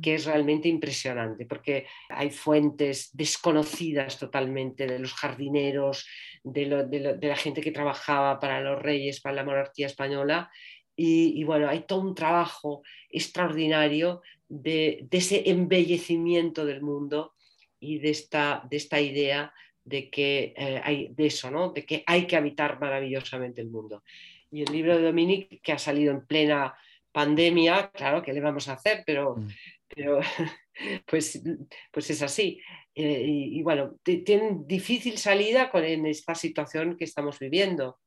que 0.01 0.15
es 0.15 0.27
realmente 0.27 0.69
impresionante, 0.69 1.47
porque 1.47 1.87
hay 2.09 2.31
fuentes 2.31 3.11
desconocidas 3.13 4.19
totalmente 4.19 4.87
de 4.87 4.99
los 4.99 5.13
jardineros, 5.15 6.07
de, 6.45 6.87
de, 6.87 7.29
la 7.29 7.37
gente 7.37 7.61
que 7.61 7.73
trabajaba 7.73 8.39
para 8.39 8.61
los 8.61 8.81
reyes, 8.81 9.21
para 9.21 9.37
la 9.37 9.45
monarquía 9.45 9.87
española, 9.87 10.51
y, 10.95 11.43
bueno, 11.45 11.69
hay 11.69 11.81
todo 11.81 12.01
un 12.01 12.15
trabajo 12.15 12.83
extraordinario 13.09 14.23
de, 14.49 15.09
ese 15.11 15.49
embellecimiento 15.51 16.67
del 16.67 16.83
mundo 16.83 17.35
y 17.81 17.99
de 17.99 18.11
esta, 18.11 18.67
de 18.71 18.77
esta 18.77 19.01
idea 19.01 19.53
de 19.85 20.11
que 20.11 20.55
eh, 20.57 20.81
hay 20.85 21.09
de 21.09 21.27
eso, 21.27 21.51
¿no? 21.51 21.73
De 21.73 21.85
que 21.85 22.05
hay 22.07 22.27
que 22.27 22.37
habitar 22.37 22.79
maravillosamente 22.79 23.61
el 23.63 23.71
mundo. 23.71 24.05
Y 24.51 24.63
el 24.63 24.71
libro 24.71 24.97
de 24.97 25.03
Dominique, 25.03 25.61
que 25.61 25.73
ha 25.73 25.79
salido 25.79 26.13
en 26.13 26.27
plena 26.27 26.75
pandemia, 27.13 27.91
claro, 27.93 28.23
¿qué 28.23 28.33
le 28.33 28.41
vamos 28.41 28.69
a 28.69 28.75
hacer? 28.75 29.03
Pero, 29.07 29.37
mm. 29.37 29.49
pero 29.95 30.21
pues, 31.07 31.43
pues 31.91 32.11
es 32.11 32.23
así. 32.23 32.61
Eh, 32.95 33.25
y, 33.27 33.63
bueno, 33.63 33.95
tienen 34.03 34.67
difícil 34.67 35.19
salida 35.19 35.71
con, 35.71 35.85
en 35.85 36.07
esta 36.07 36.35
situación 36.35 36.97
que 36.97 37.05
estamos 37.05 37.39
viviendo. 37.39 37.99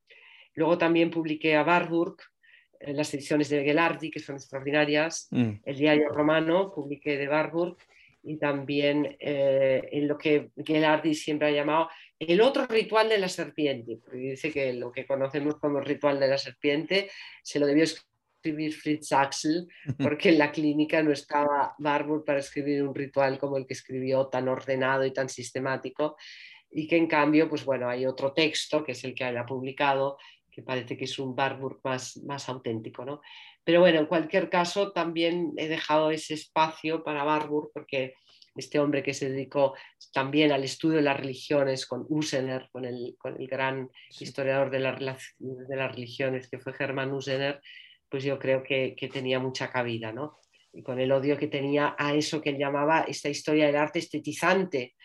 Luego 0.54 0.78
también 0.78 1.10
publiqué 1.10 1.56
a 1.56 1.64
Warburg, 1.64 2.18
en 2.80 2.90
eh, 2.92 2.94
las 2.94 3.14
ediciones 3.14 3.50
de 3.50 3.64
Gelardi, 3.64 4.12
que 4.12 4.20
son 4.20 4.36
extraordinarias, 4.36 5.28
mm. 5.32 5.52
el 5.64 5.78
diario 5.78 6.10
romano, 6.10 6.72
publiqué 6.74 7.18
de 7.18 7.28
Warburg, 7.28 7.78
y 8.24 8.38
también 8.38 9.16
eh, 9.20 9.88
en 9.92 10.08
lo 10.08 10.18
que 10.18 10.50
Gelardi 10.58 11.14
siempre 11.14 11.48
ha 11.48 11.52
llamado 11.52 11.90
el 12.18 12.42
otro 12.42 12.66
ritual 12.66 13.08
de 13.08 13.20
la 13.20 13.30
serpiente, 13.30 14.00
porque 14.04 14.18
dice 14.18 14.52
que 14.52 14.74
lo 14.74 14.92
que 14.92 15.06
conocemos 15.06 15.58
como 15.60 15.80
ritual 15.80 16.20
de 16.20 16.28
la 16.28 16.38
serpiente 16.38 17.12
se 17.44 17.60
lo 17.60 17.68
debió 17.68 17.84
escribir 18.46 18.74
Fritz 18.74 19.12
Axel, 19.12 19.68
porque 19.98 20.30
en 20.30 20.38
la 20.38 20.52
clínica 20.52 21.02
no 21.02 21.12
estaba 21.12 21.74
Barbour 21.80 22.24
para 22.24 22.40
escribir 22.40 22.84
un 22.84 22.94
ritual 22.94 23.40
como 23.40 23.58
el 23.58 23.66
que 23.66 23.74
escribió, 23.74 24.28
tan 24.28 24.48
ordenado 24.48 25.04
y 25.04 25.12
tan 25.12 25.30
sistemático, 25.30 26.16
y 26.70 26.88
que 26.88 26.98
en 26.98 27.08
cambio, 27.08 27.50
pues 27.50 27.66
bueno, 27.66 27.90
hay 27.90 28.06
otro 28.06 28.34
texto, 28.34 28.84
que 28.84 28.92
es 28.92 29.04
el 29.04 29.16
que 29.16 29.24
ha 29.24 29.46
publicado, 29.46 30.18
que 30.52 30.62
parece 30.62 30.96
que 30.96 31.06
es 31.06 31.18
un 31.18 31.36
Barbour 31.36 31.80
más, 31.84 32.18
más 32.18 32.48
auténtico, 32.48 33.04
¿no? 33.04 33.22
Pero 33.64 33.80
bueno, 33.80 34.00
en 34.00 34.06
cualquier 34.06 34.50
caso, 34.50 34.92
también 34.92 35.54
he 35.58 35.68
dejado 35.68 36.12
ese 36.12 36.36
espacio 36.36 37.04
para 37.04 37.24
Barbour 37.24 37.72
porque 37.74 38.14
este 38.56 38.80
hombre 38.80 39.04
que 39.04 39.14
se 39.14 39.30
dedicó 39.30 39.76
también 40.14 40.52
al 40.52 40.64
estudio 40.64 40.98
de 40.98 41.04
las 41.04 41.20
religiones 41.20 41.86
con 41.86 42.06
Usener, 42.10 42.70
con 42.72 42.86
el, 42.86 43.16
con 43.18 43.40
el 43.40 43.48
gran 43.48 43.90
historiador 44.20 44.70
de, 44.72 44.78
de, 45.40 45.76
las 45.76 45.92
religiones 45.92 46.50
que 46.50 46.60
fue 46.60 46.74
Germán 46.74 47.12
Usener, 47.12 47.62
pues 48.16 48.24
yo 48.24 48.40
creo 48.40 48.64
que, 48.64 48.96
que, 48.96 49.10
tenía 49.10 49.40
mucha 49.40 49.70
cabida, 49.70 50.14
¿no? 50.14 50.40
Y 50.72 50.82
con 50.84 51.02
el 51.02 51.12
odio 51.12 51.38
que 51.38 51.48
tenía 51.48 51.98
a 52.00 52.14
eso 52.14 52.40
que 52.40 52.52
él 52.52 52.58
llamaba 52.58 53.02
esta 53.02 53.28
historia 53.28 53.66
del 53.66 53.76
arte 53.76 54.00
estetizante, 54.00 54.96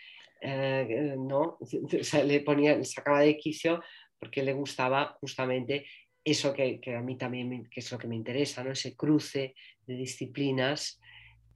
eh, 0.41 1.17
¿no? 1.19 1.59
O 2.01 2.05
sea, 2.05 2.23
le, 2.23 2.39
ponía, 2.43 2.77
le 2.77 2.85
sacaba 2.85 3.23
de 3.23 3.37
quicio 3.37 3.83
porque 4.17 4.45
le 4.45 4.53
gustaba 4.53 5.17
justamente 5.21 5.87
eso 6.23 6.55
que, 6.55 6.81
a 6.97 7.03
mí 7.03 7.19
también 7.19 7.69
que 7.69 7.81
es 7.81 7.91
lo 7.91 7.99
que 7.99 8.07
me 8.07 8.15
interesa, 8.15 8.63
¿no? 8.63 8.71
ese 8.71 8.95
cruce 8.95 9.57
de 9.85 9.95
disciplinas 9.97 11.01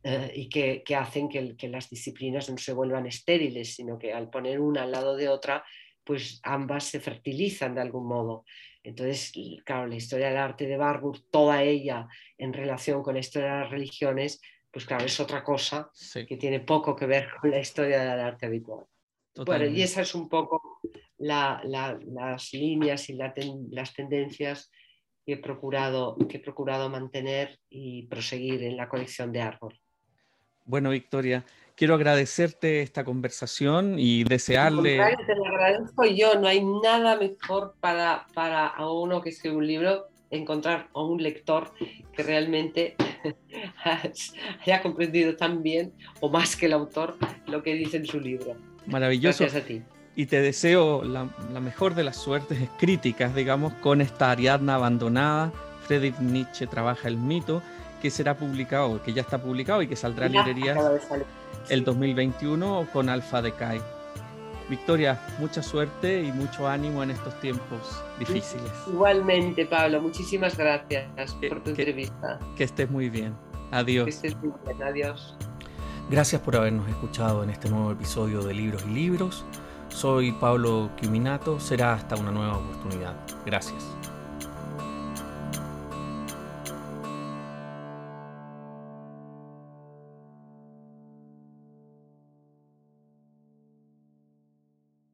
eh, 0.03 0.33
y 0.35 0.49
que, 0.49 0.83
hacen 0.97 1.29
que, 1.29 1.69
las 1.69 1.89
disciplinas 1.89 2.51
no 2.51 2.59
se 2.59 2.73
vuelvan 2.73 3.07
estériles, 3.07 3.77
sino 3.77 3.97
que 3.97 4.13
al 4.13 4.29
poner 4.29 4.59
una 4.59 4.83
al 4.83 4.91
lado 4.91 5.15
de 5.15 5.29
otra, 5.29 5.65
pues 6.03 6.41
ambas 6.43 6.83
se 6.83 6.99
fertilizan 6.99 7.77
de 7.77 7.83
algún 7.83 8.09
modo. 8.09 8.45
Entonces, 8.85 9.33
claro, 9.65 9.87
la 9.87 9.97
historia 9.97 10.29
del 10.29 10.37
arte 10.37 10.67
de 10.67 10.77
Barbour, 10.77 11.19
toda 11.31 11.63
ella 11.63 12.07
en 12.37 12.53
relación 12.53 13.03
con 13.03 13.15
la 13.15 13.21
historia 13.21 13.55
de 13.55 13.61
las 13.61 13.71
religiones, 13.71 14.43
pues 14.71 14.85
claro, 14.85 15.07
es 15.07 15.19
otra 15.19 15.43
cosa 15.43 15.91
que 16.13 16.37
tiene 16.37 16.61
poco 16.61 16.95
que 16.95 17.07
ver 17.07 17.29
con 17.41 17.51
la 17.51 17.61
historia 17.61 18.03
del 18.03 18.21
arte 18.21 18.47
habitual. 18.47 18.85
Bueno, 19.47 19.65
y 19.67 19.83
esa 19.83 20.03
es 20.03 20.15
un 20.15 20.29
poco 20.29 20.81
las 21.17 22.53
líneas 22.53 23.09
y 23.09 23.15
las 23.15 23.95
tendencias 23.95 24.71
que 25.25 25.33
he, 25.33 25.37
procurado, 25.39 26.19
que 26.29 26.37
he 26.37 26.41
procurado 26.41 26.91
mantener 26.91 27.59
y 27.71 28.07
proseguir 28.07 28.63
en 28.65 28.77
la 28.77 28.89
colección 28.89 29.33
de 29.33 29.41
árbol. 29.41 29.81
Bueno, 30.67 30.91
Victoria, 30.91 31.45
quiero 31.75 31.95
agradecerte 31.95 32.83
esta 32.83 33.05
conversación 33.05 33.99
y 33.99 34.25
desearle... 34.25 34.99
Te 35.27 35.35
lo 35.35 35.47
agradezco 35.47 36.05
yo, 36.05 36.39
no 36.39 36.47
hay 36.47 36.65
nada 36.65 37.17
mejor 37.17 37.75
para, 37.81 38.27
para 38.35 38.67
a 38.67 38.91
uno 38.91 39.21
que 39.21 39.31
escribe 39.31 39.57
un 39.57 39.67
libro 39.67 40.09
encontrar 40.31 40.89
a 40.95 41.03
un 41.03 41.23
lector 41.23 41.73
que 42.13 42.23
realmente 42.23 42.97
haya 44.65 44.83
comprendido 44.83 45.37
tan 45.37 45.63
bien 45.63 45.93
o 46.21 46.29
más 46.29 46.57
que 46.57 46.67
el 46.67 46.73
autor 46.73 47.17
lo 47.47 47.63
que 47.63 47.75
dice 47.75 47.99
en 47.99 48.07
su 48.07 48.21
libro. 48.21 48.57
Maravilloso. 48.87 49.45
Gracias 49.45 49.63
a 49.63 49.67
ti 49.67 49.83
y 50.17 50.27
te 50.27 50.41
deseo 50.41 51.03
la, 51.03 51.29
mejor 51.61 51.95
de 51.95 52.05
las 52.05 52.17
suertes 52.17 52.59
críticas, 52.79 53.35
digamos, 53.35 53.73
con 53.75 54.01
esta 54.01 54.31
Ariadna 54.31 54.77
abandonada. 54.77 55.53
Friedrich 55.87 56.19
Nietzsche 56.21 56.67
trabaja 56.67 57.09
el 57.09 57.17
mito, 57.17 57.63
que 58.01 58.11
será 58.11 58.37
publicado, 58.37 59.03
que 59.03 59.13
ya 59.13 59.23
está 59.23 59.43
publicado 59.43 59.83
y 59.83 59.89
que 59.89 59.97
saldrá 59.97 60.27
en 60.27 60.33
librerías 60.33 60.79
el 61.69 61.85
2021 61.85 62.89
con 62.93 63.09
Alfa 63.09 63.43
Decay. 63.43 63.81
Victoria, 64.69 65.21
mucha 65.39 65.63
suerte 65.63 66.23
y 66.23 66.33
mucho 66.33 66.67
ánimo 66.67 67.03
en 67.03 67.11
estos 67.11 67.39
tiempos 67.41 68.03
difíciles. 68.19 68.71
Igualmente, 68.89 69.67
Pablo, 69.67 70.01
muchísimas 70.01 70.57
gracias 70.57 71.07
por 71.49 71.63
tu 71.63 71.71
entrevista. 71.71 72.39
Que 72.57 72.65
estés 72.65 72.91
muy 72.91 73.11
bien. 73.11 73.35
Adiós. 73.71 74.05
Que 74.05 74.11
estés 74.11 74.37
muy 74.37 74.53
bien. 74.65 74.83
Adiós. 74.83 75.37
Gracias 76.11 76.41
por 76.41 76.57
habernos 76.57 76.89
escuchado 76.89 77.43
en 77.43 77.51
este 77.51 77.69
nuevo 77.69 77.91
episodio 77.91 78.43
de 78.43 78.55
Libros 78.55 78.85
y 78.89 78.95
Libros. 78.95 79.45
Soy 79.89 80.33
Pablo 80.33 80.91
Quiminato, 80.97 81.61
será 81.61 81.95
hasta 81.95 82.17
una 82.17 82.31
nueva 82.31 82.57
oportunidad. 82.57 83.15
Gracias. 83.47 83.85